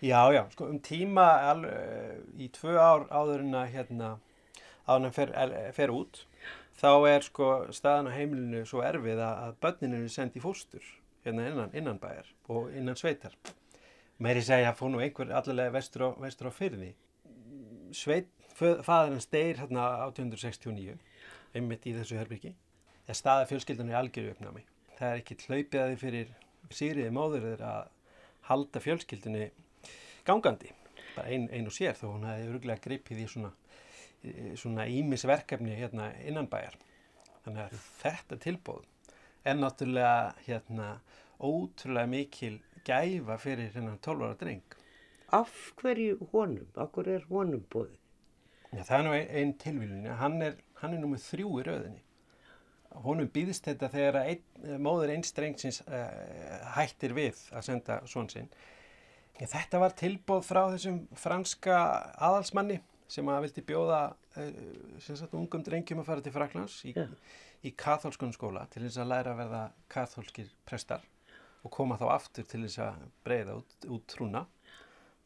Já, 0.00 0.20
já, 0.32 0.40
sko 0.54 0.70
um 0.72 0.78
tíma 0.80 1.26
al, 1.50 1.66
uh, 1.68 2.16
í 2.40 2.48
tvö 2.56 2.78
ár 2.80 3.04
áður 3.12 3.44
en 3.44 3.58
að 3.60 3.74
hérna 3.74 4.14
áður 4.86 5.02
en 5.02 5.08
að 5.10 5.18
fer, 5.18 5.34
fer 5.76 5.92
út 5.92 6.22
þá 6.80 6.90
er 7.10 7.24
sko 7.26 7.50
staðan 7.74 8.10
á 8.10 8.16
heimilinu 8.16 8.64
svo 8.68 8.82
erfið 8.84 9.20
að 9.24 9.56
börninu 9.62 10.02
er 10.04 10.12
sendið 10.12 10.44
fóstur 10.44 10.88
hérna 11.26 11.48
innan, 11.50 11.74
innan 11.76 12.00
bæjar 12.02 12.30
og 12.48 12.72
innan 12.76 12.98
sveitar. 12.98 13.34
Meiri 14.22 14.42
segja 14.46 14.70
að 14.70 14.78
fór 14.78 14.92
nú 14.94 15.02
einhver 15.04 15.32
allavega 15.34 15.74
vestur 15.74 16.06
á, 16.06 16.10
vestur 16.22 16.48
á 16.48 16.52
fyrði. 16.56 16.94
Sveit, 17.92 18.30
fæðarinn 18.56 19.20
steir 19.20 19.60
hérna 19.60 19.84
1869, 20.06 20.96
einmitt 21.54 21.84
í 21.86 21.92
þessu 21.98 22.16
herbyrki. 22.16 22.54
Það 23.06 23.20
staði 23.20 23.50
fjölskyldan 23.52 23.92
í 23.92 23.98
algjöru 23.98 24.32
uppnámi. 24.32 24.64
Það 24.96 25.12
er 25.12 25.20
ekki 25.20 25.38
hlaupið 25.44 25.82
að 25.82 25.90
því 25.92 26.00
fyrir 26.00 26.34
Sigriði 26.74 27.12
móður 27.14 27.60
að 27.62 27.92
halda 28.48 28.82
fjölskyldunni 28.82 29.50
gangandi, 30.26 30.72
bara 31.14 31.30
einn 31.30 31.46
ein 31.54 31.68
og 31.68 31.74
sér 31.74 31.94
þó 31.98 32.08
hún 32.08 32.26
hefði 32.26 32.48
öruglega 32.50 32.82
gripið 32.82 33.22
í 33.22 33.28
svona, 33.30 33.52
svona 34.58 34.86
ímisverkefni 34.90 35.76
hérna 35.78 36.10
innan 36.26 36.50
bæjar. 36.50 36.74
Þannig 37.44 37.62
að 37.68 37.84
þetta 38.00 38.40
tilbóð 38.42 38.86
er 39.46 39.58
náttúrulega 39.58 40.34
hérna 40.46 40.88
ótrúlega 41.38 42.10
mikil 42.10 42.58
gæfa 42.86 43.36
fyrir 43.38 43.70
hennan 43.74 43.98
12 44.02 44.24
ára 44.26 44.38
dreng. 44.40 44.76
Af 45.32 45.52
hverju 45.80 46.28
honum? 46.32 46.66
Hverju 46.74 47.14
er 47.14 47.28
honum 47.30 47.62
bóðið? 47.72 47.98
Já, 48.72 48.82
það 48.82 48.98
er 48.98 49.04
nú 49.06 49.14
einn 49.14 49.30
ein 49.40 49.54
tilvílunni. 49.62 50.16
Hann 50.20 50.42
er, 50.42 50.58
hann 50.80 50.94
er 50.94 51.02
nummið 51.02 51.24
þrjú 51.30 51.52
í 51.60 51.66
rauðinni. 51.66 52.02
Honum 53.04 53.28
býðist 53.32 53.66
þetta 53.68 53.90
þegar 53.92 54.18
ein, 54.22 54.42
móður 54.80 55.12
einn 55.12 55.24
strengsins 55.26 55.82
uh, 55.84 56.06
hættir 56.76 57.14
við 57.16 57.40
að 57.52 57.66
senda 57.68 58.00
svon 58.08 58.30
sinn. 58.32 58.50
Þetta 59.36 59.80
var 59.82 59.96
tilbóð 59.98 60.46
frá 60.46 60.62
þessum 60.72 61.02
franska 61.18 61.78
aðalsmanni 62.16 62.78
sem 63.12 63.28
að 63.30 63.42
vildi 63.46 63.66
bjóða 63.68 64.00
uh, 64.38 64.62
sagt, 65.04 65.34
ungum 65.36 65.64
drengjum 65.66 66.00
að 66.02 66.08
fara 66.08 66.24
til 66.24 66.34
Fraklands 66.34 66.78
í, 66.88 66.94
í 67.64 67.72
katholskun 67.78 68.34
skóla 68.34 68.66
til 68.72 68.84
þess 68.84 69.00
að 69.00 69.12
læra 69.12 69.32
að 69.34 69.40
verða 69.42 69.62
katholskir 69.92 70.50
prestar 70.68 71.04
og 71.66 71.72
koma 71.74 71.98
þá 71.98 72.06
aftur 72.14 72.46
til 72.46 72.62
þess 72.66 72.82
að 72.84 73.06
breyða 73.26 73.56
út, 73.60 73.76
út 73.90 74.06
trúna. 74.10 74.44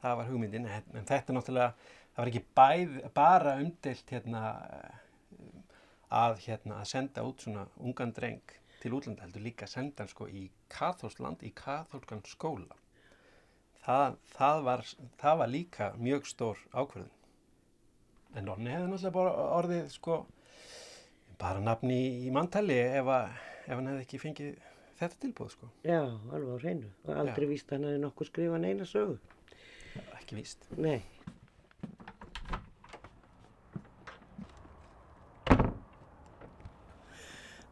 Það 0.00 0.16
var 0.16 0.30
hugmyndin, 0.30 0.68
en 0.70 1.08
þetta 1.08 1.34
náttúrulega, 1.36 1.90
það 2.14 2.22
var 2.22 2.30
ekki 2.30 2.44
bæð, 2.56 2.94
bara 3.16 3.56
umdelt 3.60 4.12
hérna, 4.14 4.44
að, 6.08 6.40
hérna, 6.46 6.78
að 6.80 6.90
senda 6.94 7.24
út 7.28 7.44
svona 7.44 7.66
ungan 7.76 8.14
dreng 8.16 8.54
til 8.80 8.94
útlanda, 8.96 9.26
heldur 9.26 9.44
líka 9.44 9.66
að 9.66 9.74
senda 9.74 10.04
hann 10.04 10.12
sko 10.12 10.28
í 10.32 10.46
katholsland, 10.72 11.44
í 11.44 11.52
katholskan 11.52 12.24
skóla. 12.28 12.78
Það, 13.84 14.16
það, 14.32 14.64
var, 14.64 14.86
það 15.20 15.40
var 15.42 15.52
líka 15.52 15.92
mjög 16.00 16.28
stór 16.28 16.64
ákverðin. 16.72 17.12
En 18.36 18.46
Nonni 18.46 18.72
hefði 18.72 18.88
náttúrulega 18.88 19.16
bara 19.18 19.46
orðið 19.58 19.92
sko 19.92 20.22
bara 21.40 21.60
nafni 21.64 22.00
í, 22.26 22.30
manntali 22.34 22.76
ef, 22.80 23.08
ef 23.66 23.72
hann 23.72 23.88
hefði 23.90 24.04
ekki 24.04 24.20
fengið 24.20 24.50
þetta 25.00 25.20
tilbúð 25.22 25.54
sko. 25.54 25.70
Já, 25.86 26.02
alveg 26.04 26.52
á 26.52 26.58
hreinu. 26.60 26.90
Og 27.06 27.16
aldrei 27.22 27.46
Já. 27.46 27.50
víst 27.54 27.72
hann 27.72 27.86
hefði 27.88 28.02
nokkuð 28.04 28.30
skrifað 28.30 28.62
neina 28.66 28.88
sögu. 28.88 29.16
Já, 29.96 30.02
ekki 30.20 30.38
víst. 30.40 30.68
Nei. 30.76 31.00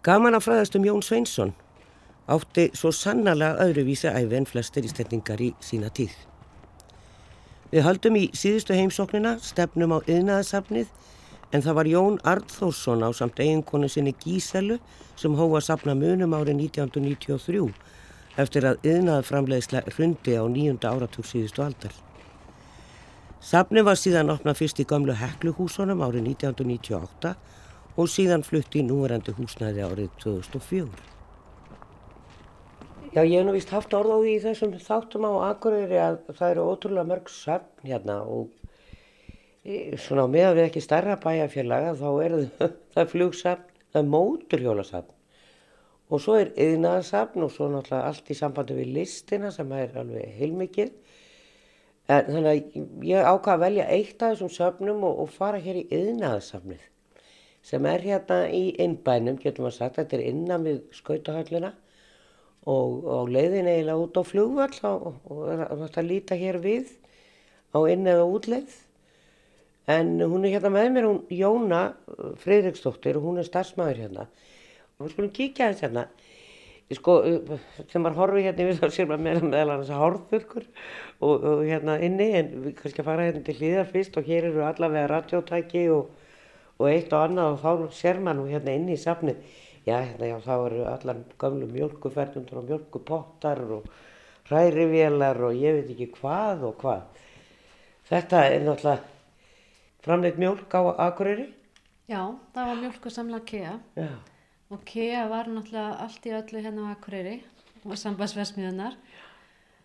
Gaman 0.09 0.39
að 0.39 0.45
fræðast 0.47 0.77
um 0.79 0.87
Jón 0.87 1.03
Sveinsson 1.05 1.51
átti 2.33 2.69
svo 2.77 2.93
sannarlega 2.93 3.64
öðruvísi 3.64 4.09
æfi 4.09 4.37
en 4.39 4.47
flestir 4.49 4.87
ístendingar 4.89 5.41
í 5.43 5.51
sína 5.64 5.91
tíð. 5.93 6.14
Við 7.73 7.85
haldum 7.85 8.16
í 8.16 8.29
síðustu 8.37 8.77
heimsóknina, 8.77 9.35
stefnum 9.45 9.93
á 9.93 9.99
yðnaðasafnið 10.09 10.89
en 11.53 11.65
það 11.65 11.79
var 11.79 11.89
Jón 11.89 12.19
Arnþórsson 12.29 13.05
á 13.05 13.09
samt 13.17 13.41
eiginkonu 13.41 13.89
sinni 13.89 14.15
Gíselu 14.21 14.79
sem 15.17 15.35
hófa 15.39 15.61
að 15.61 15.67
sapna 15.69 15.95
munum 15.97 16.37
árið 16.37 16.61
1993 16.69 17.73
eftir 18.39 18.67
að 18.69 18.85
yðnaðaframleiðsla 18.87 19.83
hrundi 19.95 20.37
á 20.37 20.45
nýjunda 20.47 20.93
áratúr 20.93 21.27
síðustu 21.27 21.65
aldar. 21.65 21.95
Sapni 23.41 23.83
var 23.87 23.99
síðan 23.99 24.33
opnað 24.35 24.61
fyrst 24.61 24.83
í 24.83 24.87
gamlu 24.89 25.15
Hekluhúsunum 25.17 26.03
árið 26.05 26.29
1998 26.35 27.35
og 27.99 28.11
síðan 28.11 28.45
flutti 28.47 28.83
í 28.83 28.87
núverandi 28.87 29.35
húsnæði 29.35 29.87
árið 29.87 30.11
2004. 30.23 31.17
Já, 33.15 33.23
ég 33.25 33.39
hef 33.41 33.47
nú 33.49 33.55
vist 33.57 33.73
haft 33.73 33.95
orð 33.97 34.13
á 34.15 34.19
því 34.21 34.33
í 34.37 34.41
þessum 34.45 34.75
þáttum 34.85 35.25
á 35.27 35.33
Akureyri 35.49 35.99
að 36.03 36.19
það 36.29 36.51
eru 36.53 36.67
ótrúlega 36.69 37.09
mörg 37.09 37.31
söfn 37.33 37.89
hérna 37.89 38.21
og 38.29 38.51
svona 40.01 40.27
meðan 40.31 40.57
við 40.57 40.66
ekki 40.69 40.83
starra 40.85 41.19
bæjarfélaga 41.23 41.95
þá 41.99 42.09
er 42.25 42.37
það 42.95 43.09
flugsafn, 43.12 43.71
það 43.93 44.03
er 44.03 44.11
móturhjólasafn 44.14 45.14
og 46.09 46.23
svo 46.25 46.39
er 46.41 46.53
yðnaðarsafn 46.57 47.45
og 47.45 47.53
svo 47.53 47.69
náttúrulega 47.73 48.09
allt 48.09 48.31
í 48.33 48.37
sambandi 48.37 48.77
við 48.79 48.93
listina 48.97 49.51
sem 49.53 49.73
er 49.77 49.97
alveg 50.01 50.39
heilmikið. 50.39 50.95
En 52.09 52.31
þannig 52.31 52.49
að 52.49 53.11
ég 53.11 53.27
ákvaði 53.29 53.55
að 53.55 53.64
velja 53.66 53.89
eitt 53.93 54.23
af 54.23 54.33
þessum 54.33 54.53
söfnum 54.55 55.03
og, 55.05 55.19
og 55.25 55.35
fara 55.35 55.61
hér 55.61 55.83
í 55.83 55.89
yðnaðarsafnið 55.93 56.87
sem 57.69 57.85
er 57.91 58.01
hérna 58.01 58.39
í 58.55 58.71
innbænum, 58.81 59.37
getum 59.43 59.66
við 59.66 59.75
sagt, 59.77 59.99
þetta 59.99 60.16
er 60.16 60.23
innan 60.31 60.64
við 60.64 60.79
skautahöllina 60.97 61.75
og, 62.64 63.05
og 63.05 63.33
leiðin 63.35 63.69
eiginlega 63.69 63.99
út 64.01 64.16
á 64.16 64.23
flugvall 64.25 64.79
og, 64.89 65.19
og 65.29 65.75
þetta 65.83 66.05
líta 66.07 66.39
hér 66.39 66.61
við 66.64 66.95
á 67.77 67.79
inn 67.93 68.09
eða 68.09 68.25
útleið 68.25 68.79
en 69.89 70.18
hún 70.20 70.45
er 70.45 70.59
hérna 70.59 70.70
með 70.72 70.91
mér 70.93 71.07
hún 71.09 71.20
Jóna 71.32 71.82
Freiriksdóttir 72.43 73.16
og 73.16 73.24
hún 73.24 73.41
er 73.41 73.47
starfsmæður 73.49 74.03
hérna. 74.05 74.26
Og 74.99 75.07
við 75.07 75.14
skulum 75.14 75.30
kíkja 75.32 75.70
þess 75.72 75.86
hérna. 75.86 76.05
Sko, 76.97 77.14
sem 77.93 78.05
var 78.05 78.16
horfið 78.16 78.47
hérna 78.49 78.66
við 78.68 78.78
þá 78.82 78.93
séum 78.93 79.11
við 79.12 79.24
meðal 79.24 79.49
meðal 79.49 79.74
hans 79.74 79.93
að 79.93 80.03
horfðurkur 80.03 80.68
og, 80.68 81.34
og 81.34 81.64
hérna 81.64 81.99
inni 82.05 82.28
en 82.39 82.55
við 82.64 82.76
kannski 82.78 83.03
að 83.05 83.11
fara 83.11 83.26
hérna 83.28 83.43
til 83.45 83.57
hlýðar 83.59 83.91
fyrst 83.93 84.16
og 84.16 84.28
hér 84.28 84.49
eru 84.51 84.64
allavega 84.64 85.11
radjótæki 85.12 85.84
og, 85.93 86.14
og 86.78 86.89
eitt 86.89 87.12
og 87.12 87.26
annað 87.26 87.53
og 87.53 87.61
þá 87.64 87.99
sér 87.99 88.22
maður 88.24 88.41
nú 88.41 88.49
hérna 88.53 88.76
inni 88.76 88.97
í 88.97 89.03
safnið. 89.03 89.45
Já, 89.89 89.99
hérna, 90.01 90.30
já, 90.32 90.39
þá 90.45 90.55
eru 90.57 90.86
allar 90.89 91.20
gamlu 91.41 91.68
mjölkuferðundur 91.72 92.61
og 92.61 92.72
mjölkupottar 92.72 93.62
og 93.78 93.93
hrærivélar 94.49 95.45
og 95.45 95.61
ég 95.61 95.78
veit 95.78 95.93
ekki 95.93 96.11
hvað 96.18 96.66
og 96.68 96.82
hvað. 96.82 97.22
Þetta 98.09 98.43
er 98.49 98.64
náttúrulega 98.64 99.18
framleitt 100.05 100.39
mjölk 100.41 100.75
á 100.75 100.81
Akureyri? 101.09 101.49
Já, 102.09 102.23
það 102.55 102.69
var 102.71 102.81
mjölkusamla 102.83 103.41
KEA 103.45 103.75
já. 103.97 104.09
og 104.71 104.85
KEA 104.85 105.27
var 105.29 105.51
náttúrulega 105.53 105.99
allt 106.05 106.27
í 106.27 106.33
öllu 106.33 106.63
hérna 106.65 106.87
á 106.89 106.93
Akureyri 106.95 107.43
og 107.85 107.99
sambandsversmiðunar. 108.01 108.97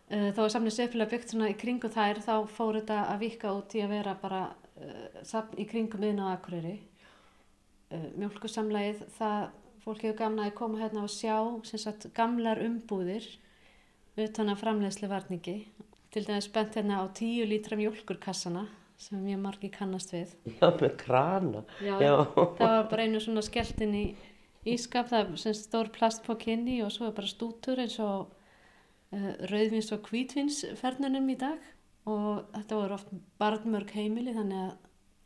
Eh, 0.10 0.30
þá 0.36 0.40
er 0.46 0.54
samnið 0.54 0.76
sefnilega 0.78 1.12
byggt 1.12 1.34
svona 1.34 1.50
í 1.52 1.58
kringu 1.60 1.90
þær 1.92 2.22
þá 2.24 2.36
fór 2.48 2.80
þetta 2.80 3.00
að 3.12 3.26
vika 3.26 3.52
út 3.58 3.76
í 3.76 3.84
að 3.84 3.94
vera 3.96 4.16
bara 4.22 4.42
uh, 4.54 5.44
í 5.58 5.66
kringum 5.68 6.04
yfirna 6.04 6.32
á 6.32 6.36
Akureyri. 6.38 6.78
Uh, 7.92 8.08
mjölkusamlaið 8.22 9.04
það 9.18 9.50
fólk 9.84 10.06
hefur 10.06 10.20
gamna 10.22 10.46
að 10.48 10.56
koma 10.60 10.80
hérna 10.80 11.04
og 11.04 11.12
sjá 11.12 11.36
sagt, 11.76 12.08
gamlar 12.16 12.62
umbúðir 12.64 13.26
utan 14.16 14.52
að 14.54 14.62
framleiðslu 14.62 15.10
varningi 15.12 15.58
til 16.14 16.24
dæmis 16.28 16.48
spennt 16.48 16.78
hérna 16.78 17.02
á 17.02 17.06
10 17.10 17.50
lítra 17.50 17.76
mjölkurkassana 17.80 18.68
sem 19.04 19.20
mjög 19.24 19.42
margi 19.44 19.70
kannast 19.74 20.14
við. 20.16 20.36
Já, 20.60 20.70
með 20.80 20.96
krana. 21.02 21.64
Já, 21.84 21.96
Já. 22.02 22.14
það 22.34 22.72
var 22.76 22.88
bara 22.92 23.08
einu 23.08 23.22
svona 23.24 23.44
skeltin 23.46 23.98
í 24.00 24.06
ískap, 24.74 25.12
það 25.12 25.34
er 25.36 25.58
stór 25.60 25.92
plastpokk 25.96 26.48
inni 26.54 26.80
og 26.86 26.94
svo 26.96 27.10
er 27.10 27.18
bara 27.18 27.30
stútur 27.30 27.84
eins 27.84 28.00
og 28.04 28.32
uh, 29.14 29.32
rauðvins 29.52 29.92
og 29.96 30.04
kvítvinsfernunum 30.08 31.32
í 31.34 31.40
dag. 31.44 31.72
Og 32.10 32.44
þetta 32.52 32.80
voru 32.80 32.98
oft 32.98 33.12
barnmörg 33.40 33.94
heimili 33.96 34.36
þannig 34.36 34.66
að 34.66 34.74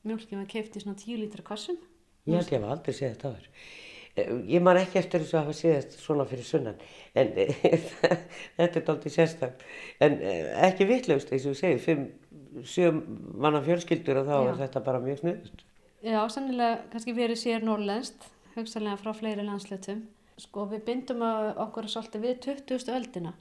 mjölkið 0.08 0.42
var 0.42 0.50
keift 0.52 0.78
í 0.78 0.84
svona 0.84 1.00
10 1.00 1.24
lítra 1.24 1.44
kassum 1.46 1.78
Ég 2.28 2.38
held 2.38 2.52
ég 2.52 2.62
að 2.62 2.74
aldrei 2.76 2.94
segja 2.94 3.16
þetta 3.16 3.32
aður 3.32 3.48
ég 4.48 4.64
man 4.64 4.78
ekki 4.80 5.00
eftir 5.02 5.24
þess 5.24 5.36
að 5.36 5.44
hafa 5.46 5.56
séðast 5.58 5.98
svona 6.02 6.26
fyrir 6.30 6.48
sunnan. 6.48 6.80
En 7.18 7.34
þetta 8.58 8.68
er 8.68 8.86
doldið 8.88 9.14
sérstak 9.14 9.66
en 10.04 10.18
eh, 10.22 10.48
ekki 10.68 10.88
vittlust 10.90 11.32
eins 11.32 11.46
og 11.46 11.56
við 11.56 11.62
segjum 11.62 12.08
fimm, 12.48 12.66
sjö 12.66 12.92
manna 13.38 13.62
fjölskyldur 13.66 14.22
og 14.22 14.30
þá 14.30 14.36
Já. 14.38 14.50
er 14.52 14.62
þetta 14.66 14.84
bara 14.86 15.04
mjög 15.04 15.24
snuðust 15.24 15.64
Já, 16.06 16.20
sannilega 16.30 16.84
kannski 16.92 17.16
verið 17.18 17.42
sér 17.42 17.66
norrlænst 17.66 18.30
högstalega 18.56 19.00
frá 19.02 19.14
fleiri 19.18 19.46
landslutum 19.46 20.06
sko 20.38 20.68
við 20.70 20.84
bindum 20.86 21.24
okkur 21.26 21.88
svolítið 21.90 22.26
við 22.28 22.36
20. 22.70 22.92
öldina. 22.94 23.34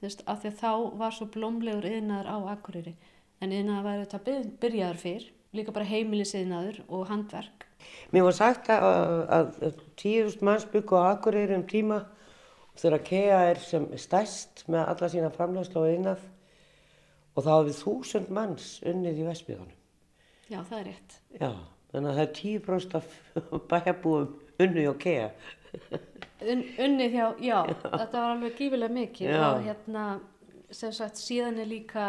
Þú 0.00 0.08
veist, 0.08 0.24
af 0.26 0.40
því 0.42 0.50
að 0.50 0.56
þá 0.58 0.72
var 0.98 1.14
svo 1.14 1.28
blómlegur 1.30 1.86
yðnaður 1.86 2.30
á 2.34 2.36
akkurýri 2.56 2.94
en 3.42 3.54
yðnaður 3.54 3.86
var 3.86 4.00
þetta 4.02 4.40
byrjaður 4.62 5.00
fyrr 5.02 5.28
líka 5.52 5.74
bara 5.76 5.86
heimilisiðnaður 5.86 6.80
og 6.88 7.06
handverk. 7.10 7.66
Mér 8.14 8.26
var 8.26 8.36
sagt 8.36 8.70
að, 8.72 9.22
að 9.36 9.78
tíðust 10.00 10.42
manns 10.42 10.66
byggu 10.72 10.98
á 10.98 11.12
Akureyri 11.12 11.54
um 11.58 11.64
tíma 11.68 12.02
þegar 12.78 13.04
KEA 13.06 13.40
er 13.52 13.62
sem 13.62 13.86
stærst 14.00 14.64
með 14.70 14.86
alla 14.94 15.10
sína 15.12 15.30
framlegslu 15.34 15.82
og 15.82 15.90
einnað 15.90 16.22
og 17.32 17.44
þá 17.44 17.50
hafið 17.52 17.78
þúsund 17.80 18.32
manns 18.34 18.72
unnið 18.88 19.22
í 19.22 19.28
Vestbíðanum. 19.28 19.78
Já, 20.52 20.58
það 20.60 20.78
er 20.78 20.88
rétt. 20.90 21.18
Já, 21.38 21.50
þannig 21.92 22.10
að 22.10 22.18
það 22.18 22.24
er 22.24 22.32
tíu 22.38 22.62
bróst 22.66 22.96
af 22.98 23.14
bæjarbúum 23.70 24.34
unnið 24.62 24.90
á 24.90 24.94
KEA. 25.04 25.30
Un, 26.42 26.64
unnið, 26.84 27.16
já, 27.16 27.26
já, 27.40 27.58
þetta 27.86 28.12
var 28.18 28.34
alveg 28.34 28.58
gífilega 28.58 28.96
mikið 28.96 29.30
já. 29.30 29.42
og 29.46 29.62
hérna, 29.64 30.06
sem 30.74 30.92
sagt, 30.96 31.20
síðan 31.22 31.60
er 31.62 31.70
líka 31.70 32.08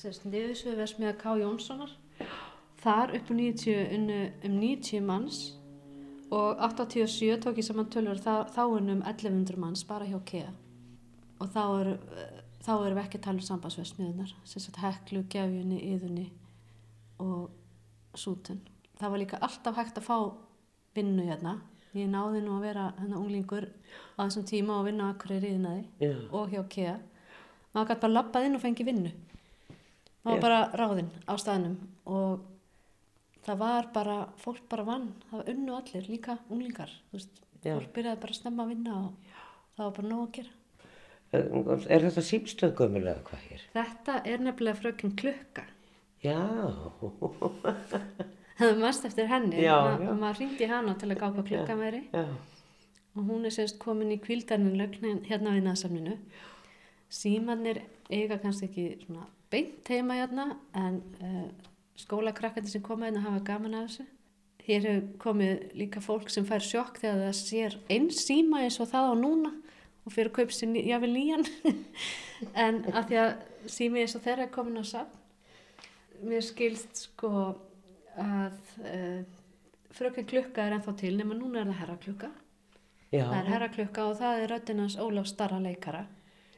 niðursvið 0.00 0.78
Vestbíða 0.80 1.16
K. 1.20 1.34
Jónssonar 1.42 1.92
þar 2.82 3.16
upp 3.18 3.30
um 3.30 3.42
90, 3.42 3.82
unnu 3.96 4.20
um 4.46 4.56
90 4.62 5.04
manns 5.06 5.42
og 6.32 6.62
87 6.64 7.42
tók 7.44 7.60
ég 7.60 7.66
saman 7.66 7.90
tölur 7.92 8.20
þá, 8.22 8.48
þá 8.48 8.62
unnum 8.78 9.02
1100 9.04 9.60
manns 9.60 9.84
bara 9.84 10.08
hjá 10.08 10.18
KEA 10.24 10.48
og 11.42 11.50
þá 11.52 11.62
eru 11.80 11.96
þá 12.62 12.72
erum 12.74 12.98
við 12.98 13.04
ekki 13.04 13.18
að 13.20 13.24
tala 13.26 13.40
um 13.42 13.48
sambandsversmiðunar 13.48 14.34
sem 14.44 14.62
sagt 14.62 14.82
heklu, 14.82 15.24
gefjunni, 15.32 15.80
yðunni 15.92 16.28
og 17.22 17.50
sútun 18.18 18.62
það 19.02 19.12
var 19.12 19.22
líka 19.22 19.40
alltaf 19.42 19.78
hægt 19.78 19.98
að 19.98 20.06
fá 20.06 20.16
vinnu 20.96 21.26
hérna. 21.26 21.56
Ég 21.92 22.08
náði 22.08 22.40
nú 22.44 22.54
að 22.56 22.66
vera 22.68 22.84
hérna 23.00 23.18
unglingur 23.20 23.66
á 24.16 24.20
þessum 24.22 24.46
tíma 24.48 24.78
og 24.78 24.86
vinna 24.86 25.10
akkur 25.12 25.34
í 25.36 25.40
riðinaði 25.42 25.82
Já. 26.00 26.12
og 26.32 26.54
hjá 26.54 26.62
KEA 26.72 26.94
maður 27.72 27.90
gæti 27.90 28.04
bara 28.04 28.16
lappað 28.16 28.46
inn 28.46 28.56
og 28.56 28.62
fengi 28.62 28.86
vinnu. 28.86 29.12
Maður 30.22 30.38
var 30.38 30.42
bara 30.46 30.60
ráðinn 30.78 31.10
á 31.26 31.34
staðnum 31.40 31.76
og 32.06 32.46
það 33.42 33.60
var 33.64 33.90
bara, 33.92 34.16
fólk 34.38 34.64
bara 34.70 34.86
vann. 34.86 35.10
Það 35.28 35.40
var 35.40 35.52
unnu 35.52 35.76
allir, 35.76 36.08
líka 36.08 36.38
unglingar 36.48 36.94
veist, 37.12 37.42
Já. 37.60 37.74
fólk 37.74 37.92
byrjaði 37.96 38.22
bara 38.22 38.36
að 38.36 38.40
snemma 38.40 38.66
að 38.66 38.74
vinna 38.76 38.98
og 39.02 39.32
það 39.76 39.84
var 39.84 39.96
bara 39.98 40.12
nóg 40.12 40.24
að 40.28 40.34
gera 40.38 40.58
Er 41.32 42.02
þetta 42.04 42.22
símstöð 42.28 42.74
gömul 42.76 43.06
eða 43.06 43.22
hvað 43.28 43.44
hér? 43.48 43.62
þetta 43.72 44.18
er 44.28 44.42
nefnilega 44.44 44.80
frökinn 44.82 45.14
klukka. 45.16 45.64
Já, 46.22 46.38
það 48.58 48.68
er 48.68 48.80
mest 48.82 49.06
eftir 49.08 49.26
henni. 49.30 49.62
Já, 49.64 49.76
Ma, 49.80 49.94
já. 49.96 50.08
og 50.12 50.18
maður 50.20 50.38
ringdi 50.42 50.68
hana 50.70 50.92
til 51.00 51.08
að 51.10 51.18
gá 51.22 51.26
hvað 51.32 51.48
klukkan 51.48 51.80
væri. 51.82 52.02
Já, 52.12 52.24
og 53.16 53.22
hún 53.30 53.48
er 53.48 53.54
semst 53.56 53.78
komin 53.82 54.12
í 54.14 54.20
kvildarinn 54.22 54.76
lögnin 54.78 55.22
hérna 55.28 55.52
á 55.52 55.58
innaðsamninu 55.58 56.14
símannir 57.12 57.78
eiga 58.12 58.38
kannski 58.40 58.68
ekki 58.70 58.84
svona 59.02 59.26
beint 59.52 59.84
heima 59.92 60.14
hérna 60.16 60.46
en 60.80 60.94
uh, 61.20 61.48
skólakrakkandi 62.00 62.70
sem 62.72 62.84
koma 62.84 63.08
hérna 63.10 63.24
hafa 63.26 63.42
gaman 63.50 63.74
af 63.80 63.88
þessu. 63.90 64.04
Hér 64.62 64.80
hefur 64.86 65.08
komið 65.26 65.52
líka 65.80 66.00
fólk 66.04 66.28
sem 66.30 66.44
fær 66.46 66.62
sjokk 66.64 67.00
þegar 67.02 67.18
það 67.26 67.36
sér 67.40 67.72
einn 67.90 68.08
síma 68.14 68.56
eins 68.62 68.78
og 68.80 68.88
það 68.92 69.04
á 69.10 69.14
núna 69.18 69.50
og 70.02 70.14
fyrir 70.14 70.30
að 70.32 70.36
kaupa 70.40 70.56
sér 70.56 70.78
jafnvel 70.82 71.12
nýjan 71.14 71.46
en 72.66 72.80
að 72.92 73.02
því 73.10 73.20
að 73.22 73.34
sími 73.70 74.02
eins 74.02 74.16
og 74.18 74.24
þeirra 74.24 74.48
er 74.48 74.54
komin 74.54 74.82
á 74.82 74.84
safn 74.86 76.26
mér 76.26 76.44
skilst 76.46 77.06
sko 77.08 77.32
að 78.18 78.58
uh, 78.84 79.20
fröken 79.94 80.28
klukka 80.28 80.66
er 80.66 80.76
ennþá 80.76 80.96
til 81.00 81.14
nema 81.18 81.36
núna 81.38 81.62
er 81.62 81.70
það 81.70 81.80
herra 81.82 82.00
klukka 82.02 82.32
já. 83.12 83.24
Það 83.26 83.38
er 83.38 83.48
herraklukka 83.52 84.08
og 84.08 84.18
það 84.20 84.42
er 84.42 84.52
röddinans 84.54 84.98
Ólaf 85.00 85.28
Starra 85.28 85.60
leikara. 85.62 86.06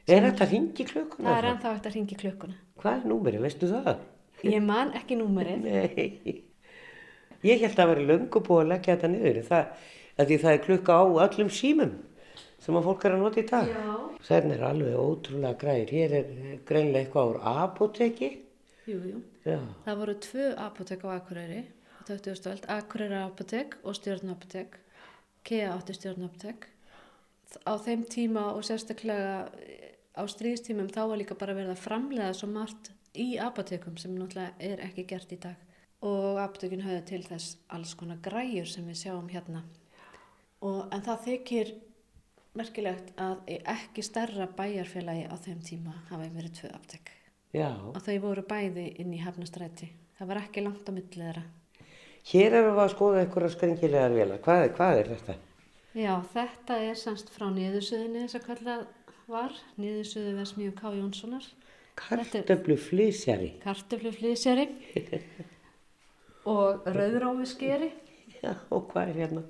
Er 0.05 0.27
þetta 0.27 0.47
hringi 0.49 0.85
klukkuna? 0.87 1.27
Það 1.27 1.37
er 1.37 1.45
þá? 1.45 1.51
ennþá 1.51 1.71
eftir 1.75 1.91
að 1.91 1.97
ringi 1.97 2.17
klukkuna. 2.21 2.57
Hvað 2.81 2.97
er 2.99 3.07
númerið, 3.11 3.45
veistu 3.45 3.69
það? 3.71 4.03
Ég 4.45 4.65
man 4.65 4.91
ekki 4.97 5.17
númerið. 5.19 5.69
Ég 7.49 7.61
held 7.61 7.79
að 7.81 7.91
vera 7.91 8.05
löngu 8.11 8.41
búið 8.45 8.61
að 8.63 8.69
leggja 8.71 8.95
þetta 8.95 9.09
niður. 9.11 9.39
Það, 9.49 9.87
að 10.15 10.29
því 10.29 10.37
það 10.43 10.53
er 10.53 10.61
klukka 10.65 10.97
á 10.97 11.03
öllum 11.25 11.51
símum 11.53 11.95
sem 12.65 12.77
að 12.79 12.87
fólk 12.87 13.05
er 13.05 13.13
að 13.13 13.21
nota 13.21 13.41
í 13.41 13.45
dag. 13.49 13.69
Já. 13.69 13.95
Þannig 14.25 14.55
er 14.55 14.65
alveg 14.65 14.95
ótrúlega 14.97 15.57
græðir. 15.61 15.91
Hér 15.93 16.15
er 16.19 16.31
eh, 16.33 16.55
greinlega 16.65 17.05
eitthvað 17.05 17.31
úr 17.33 17.39
apoteki. 17.51 18.29
Jú, 18.89 18.97
jú. 19.11 19.21
Já. 19.45 19.59
Það 19.85 19.99
voru 20.01 20.15
tvö 20.25 20.47
apotek 20.65 21.05
á 21.05 21.09
Akureyri 21.13 21.61
á 21.61 22.01
20. 22.09 22.49
öld. 22.53 22.65
Akureyri 22.73 23.19
apotek 23.21 23.77
og 23.83 23.97
stjórnapotek. 23.99 24.79
Kea 25.45 25.69
átti 25.75 25.97
stjórnapotek. 25.99 26.67
Á 27.69 27.73
þeim 27.85 28.07
tíma 28.09 28.49
og 28.57 28.65
sérstaklega 28.65 29.45
eh, 29.61 29.93
á 30.17 30.25
stríðstímum 30.25 30.89
þá 30.89 31.01
var 31.05 31.21
líka 31.21 31.37
bara 31.37 31.53
verið 31.53 31.75
að 31.75 31.85
framlega 31.85 32.33
svo 32.33 32.49
margt 32.49 32.91
í 33.13 33.35
apotekum 33.39 33.99
sem 34.01 34.17
náttúrulega 34.17 34.57
er 34.59 34.81
ekki 34.89 35.05
gert 35.13 35.31
í 35.31 35.39
dag. 35.43 35.61
Og 36.05 36.41
apotekin 36.41 36.83
höfðu 36.83 37.05
til 37.13 37.25
þess 37.29 37.59
alls 37.73 37.93
konar 37.97 38.17
græjur 38.25 38.67
sem 38.69 38.89
við 38.89 39.05
sjáum 39.05 39.29
hérna. 39.29 39.61
Og, 40.65 40.87
en 40.89 41.03
það 41.05 41.27
þykir 41.29 41.71
merkilegt 42.59 43.11
að 43.21 43.37
í 43.51 43.57
ekki 43.75 44.03
stærra 44.05 44.47
bæjarfélagi 44.57 45.27
á 45.27 45.35
þeim 45.45 45.61
tíma 45.65 45.93
hafa 46.09 46.29
verið 46.35 46.53
tvö 46.59 46.71
aptek 46.77 47.11
Já. 47.55 47.69
og 47.71 47.99
þau 48.03 48.15
voru 48.23 48.43
bæði 48.47 48.85
inn 48.99 49.13
í 49.15 49.21
Hafnastræti. 49.23 49.89
Það 50.17 50.27
var 50.31 50.41
ekki 50.41 50.63
langt 50.63 50.87
á 50.87 50.91
milli 50.95 51.21
þeirra. 51.21 51.43
Hér 52.25 52.55
erum 52.59 52.75
við 52.75 52.83
að 52.85 52.93
skoða 52.95 53.21
einhverja 53.23 53.51
skringilegar 53.53 54.15
vela. 54.15 54.37
Hvað, 54.43 54.63
hvað 54.77 54.99
er 55.01 55.09
þetta? 55.13 55.35
Já, 55.95 56.13
þetta 56.33 56.77
er 56.89 56.97
semst 56.99 57.29
frá 57.31 57.45
niðursuðinni 57.55 58.23
þess 58.25 58.39
að 58.39 58.47
kallað 58.49 58.85
var, 59.31 59.53
niðursuðu 59.79 60.33
Vesmíu 60.39 60.73
K. 60.75 60.91
Jónssonar, 60.97 61.45
Kartöflu 61.95 62.75
flýsjari. 62.75 63.53
kartöflu 63.63 64.11
flýsjari 64.11 64.65
og 66.55 66.83
rauðrófi 66.91 67.47
skeri. 67.49 67.91
Já, 68.41 68.51
og 68.69 68.89
hvað 68.91 69.13
er 69.13 69.21
hérna? 69.23 69.43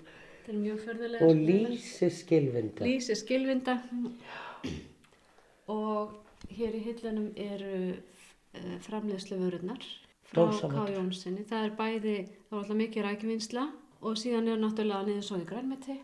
Er. 0.46 1.22
Og 1.26 1.34
lýsi 1.34 2.10
skilvinda. 2.14 2.86
Lýsi 2.86 3.16
skilvinda 3.18 3.80
og 5.72 6.12
hér 6.54 6.76
í 6.78 6.82
hillunum 6.86 7.32
eru 7.41 7.78
uh, 7.96 8.76
framleiðslu 8.86 9.39
vörurnar 9.41 9.82
frá. 10.30 10.46
K. 10.46 10.84
Jónssoni. 10.93 11.46
Það 11.50 11.66
er 11.66 11.74
bæði, 11.80 12.16
það 12.46 12.54
var 12.54 12.62
alltaf 12.62 12.80
mikið 12.84 13.08
rækjuvinnsla 13.08 13.66
og 14.06 14.20
síðan 14.22 14.52
er 14.54 14.62
náttúrulega 14.62 15.08
niðursóði 15.10 15.48
grænmeti 15.50 15.98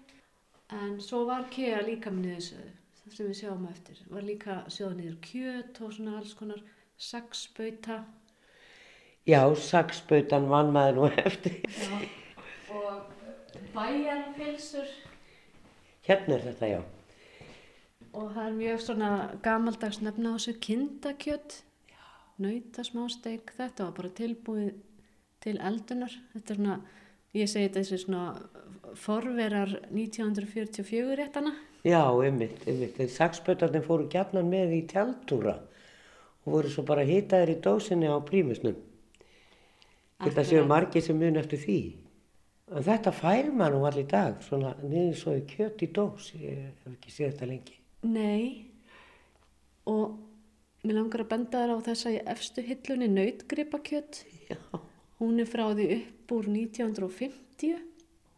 en 0.74 0.98
svo 1.04 1.26
var 1.30 1.46
KEA 1.54 1.84
líka 1.86 2.14
með 2.14 2.32
niðursöðu 2.32 2.72
það 3.02 3.16
sem 3.18 3.30
við 3.30 3.40
sjáum 3.44 3.70
eftir. 3.70 4.02
Var 4.10 4.26
líka 4.26 4.58
sjóða 4.72 4.98
niður 4.98 5.22
kjöt 5.28 5.84
og 5.86 5.94
svona 5.94 6.18
alls 6.18 6.34
konar 6.38 6.66
saxbauta 6.98 8.02
Já, 9.30 9.46
saksbautan 9.54 10.48
vann 10.50 10.72
maður 10.74 10.96
nú 10.98 11.10
eftir. 11.30 11.60
og 12.74 13.21
bæjarpilsur 13.76 14.90
Hérna 16.02 16.38
er 16.38 16.46
þetta, 16.48 16.68
já. 16.68 16.80
Og 18.12 18.32
það 18.34 18.46
er 18.48 18.56
mjög 18.58 18.80
svona 18.84 19.10
gamaldags 19.46 20.00
nefna 20.02 20.34
á 20.34 20.36
þessu 20.36 20.56
kindakjött, 20.66 21.58
nautasmásteik, 22.42 23.54
þetta 23.56 23.86
var 23.86 23.94
bara 24.00 24.12
tilbúið 24.18 24.72
til 25.46 25.56
eldunar. 25.62 26.16
Þetta 26.34 26.54
er 26.54 26.60
svona, 26.60 26.78
ég 27.38 27.52
segi 27.52 27.70
þetta 27.70 27.84
þessi 27.84 28.02
svona 28.02 28.24
forverar 28.98 29.76
1944 29.94 31.20
réttana. 31.22 31.54
Já, 31.86 32.02
einmitt, 32.02 32.66
einmitt. 32.66 32.98
Þeir 32.98 33.14
saksbautarnir 33.14 33.86
fóru 33.86 34.10
gjarnan 34.12 34.50
með 34.50 34.76
í 34.78 34.84
tjaldúra 34.90 35.60
og 36.42 36.56
voru 36.56 36.70
svo 36.74 36.84
bara 36.86 37.06
hitaðir 37.06 37.56
í 37.56 37.60
dósinni 37.62 38.10
á 38.10 38.18
prímusnum. 38.26 38.76
Þetta 40.22 40.46
séu 40.46 40.66
margir 40.70 41.06
sem 41.06 41.18
mun 41.18 41.38
eftir 41.42 41.62
því. 41.62 41.82
En 42.72 42.86
þetta 42.86 43.12
fær 43.12 43.50
maður 43.52 43.74
nú 43.76 43.86
allir 43.90 44.06
dag, 44.08 44.38
svona 44.46 44.70
niður 44.80 45.16
svo 45.20 45.34
í 45.36 45.42
kjött 45.50 45.82
í 45.84 45.90
dós. 45.92 46.30
Ég 46.40 46.62
hef 46.62 46.86
ekki 46.94 47.12
séð 47.12 47.34
þetta 47.34 47.50
lengi. 47.50 47.76
Nei, 48.08 48.46
og 49.92 50.16
mér 50.86 51.02
langar 51.02 51.26
að 51.26 51.32
benda 51.34 51.66
þér 51.66 51.74
á 51.76 51.78
þessa 51.90 52.14
í 52.16 52.22
efstu 52.32 52.64
hillunni 52.64 53.12
nautgripakjött. 53.12 54.22
Já. 54.48 54.58
Hún 55.20 55.44
er 55.44 55.52
frá 55.52 55.66
því 55.68 55.90
upp 55.98 56.34
úr 56.38 56.48
1950. 56.48 57.76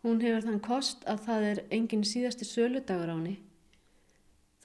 Hún 0.04 0.26
hefur 0.26 0.50
þann 0.50 0.66
kost 0.66 1.06
að 1.08 1.24
það 1.30 1.48
er 1.52 1.64
engin 1.78 2.04
síðasti 2.08 2.50
söludagur 2.50 3.14
á 3.14 3.16
henni. 3.16 3.38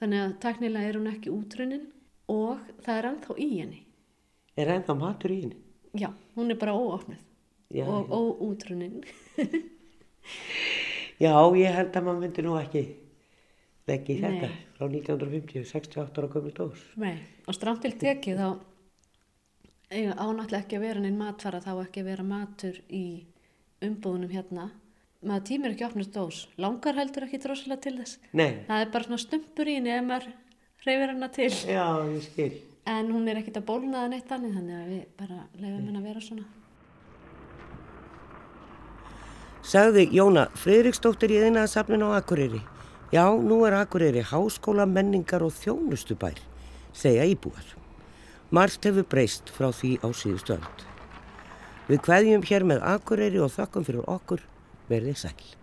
Þannig 0.01 0.25
að 0.25 0.37
teknilega 0.49 0.89
er 0.89 0.97
hún 0.97 1.13
ekki 1.13 1.35
útrunnin 1.35 1.87
og 2.31 2.65
það 2.81 2.97
er 2.97 3.11
ennþá 3.13 3.37
í 3.37 3.49
henni. 3.53 3.81
Er 4.57 4.75
ennþá 4.79 4.97
matur 4.97 5.37
í 5.37 5.41
henni? 5.45 5.65
Já, 5.93 6.09
hún 6.33 6.49
er 6.49 6.57
bara 6.57 6.73
óopnuð 6.73 7.28
Já, 7.69 7.85
og 7.85 8.41
óútrunnin. 8.41 9.03
Já, 11.19 11.33
ég 11.59 11.75
held 11.75 11.95
að 11.95 12.05
maður 12.05 12.21
myndi 12.23 12.45
nú 12.45 12.55
ekki 12.59 12.81
í 13.89 14.15
þetta 14.21 14.49
frá 14.77 14.85
1950, 14.85 15.65
68 15.65 16.21
ára 16.21 16.29
gömul 16.31 16.53
dós. 16.55 16.81
Nei, 17.01 17.15
og 17.49 17.55
stramt 17.57 17.81
til 17.83 17.95
tekið 17.99 18.37
þá 18.39 18.49
eiga 19.89 20.13
ánáttúrulega 20.21 20.59
ekki 20.61 20.77
að 20.77 20.85
vera 20.85 21.01
neinn 21.03 21.17
matfara 21.17 21.61
þá 21.63 21.71
ekki 21.81 22.03
að 22.03 22.09
vera 22.11 22.25
matur 22.29 22.77
í 22.93 23.03
umbúðunum 23.85 24.29
hérna. 24.33 24.67
Maður 25.25 25.47
tímir 25.49 25.73
ekki 25.73 25.83
að 25.83 25.89
opna 25.89 26.05
dós. 26.15 26.43
Langar 26.61 26.95
heldur 26.95 27.25
ekki 27.25 27.41
droslega 27.43 27.81
til 27.83 27.95
þess. 27.97 28.19
Nei, 28.31 28.61
Það 28.69 28.83
er 28.85 28.93
bara 28.93 29.07
svona 29.09 29.23
stumpur 29.25 29.67
í 29.67 29.75
henni 29.79 29.91
ef 29.95 30.05
maður 30.07 30.29
hreyfir 30.85 31.13
hana 31.15 31.31
til. 31.35 31.49
já. 31.67 31.87
En 32.89 33.11
hún 33.11 33.27
er 33.29 33.41
ekkit 33.41 33.59
að 33.59 33.67
bólna 33.67 34.05
það 34.05 34.13
neitt 34.13 34.29
þannig 34.29 34.55
þannig 34.55 34.77
að 34.77 34.93
við 34.93 35.03
bara 35.19 35.41
leifum 35.59 35.83
henni 35.89 35.99
að 35.99 36.07
vera 36.07 36.23
svona. 36.23 36.45
Sagði 39.69 40.07
Jóna 40.09 40.47
Friðriksdóttir 40.57 41.29
í 41.35 41.43
einaðsafnin 41.45 42.01
á 42.01 42.17
Akureyri. 42.17 42.63
Já, 43.13 43.29
nú 43.37 43.59
er 43.67 43.75
Akureyri 43.77 44.23
háskóla, 44.25 44.87
menningar 44.89 45.45
og 45.45 45.53
þjónustubær, 45.59 46.39
segja 46.89 47.27
íbúar. 47.29 47.75
Margt 48.49 48.89
hefur 48.89 49.05
breyst 49.05 49.53
frá 49.53 49.69
því 49.69 49.99
á 50.01 50.09
síðustu 50.09 50.57
öld. 50.57 50.83
Við 51.85 52.01
kveðjum 52.01 52.49
hér 52.49 52.65
með 52.65 52.81
Akureyri 52.95 53.45
og 53.45 53.53
þakkum 53.53 53.85
fyrir 53.85 54.09
okkur 54.09 54.41
verðið 54.89 55.21
sæl. 55.21 55.58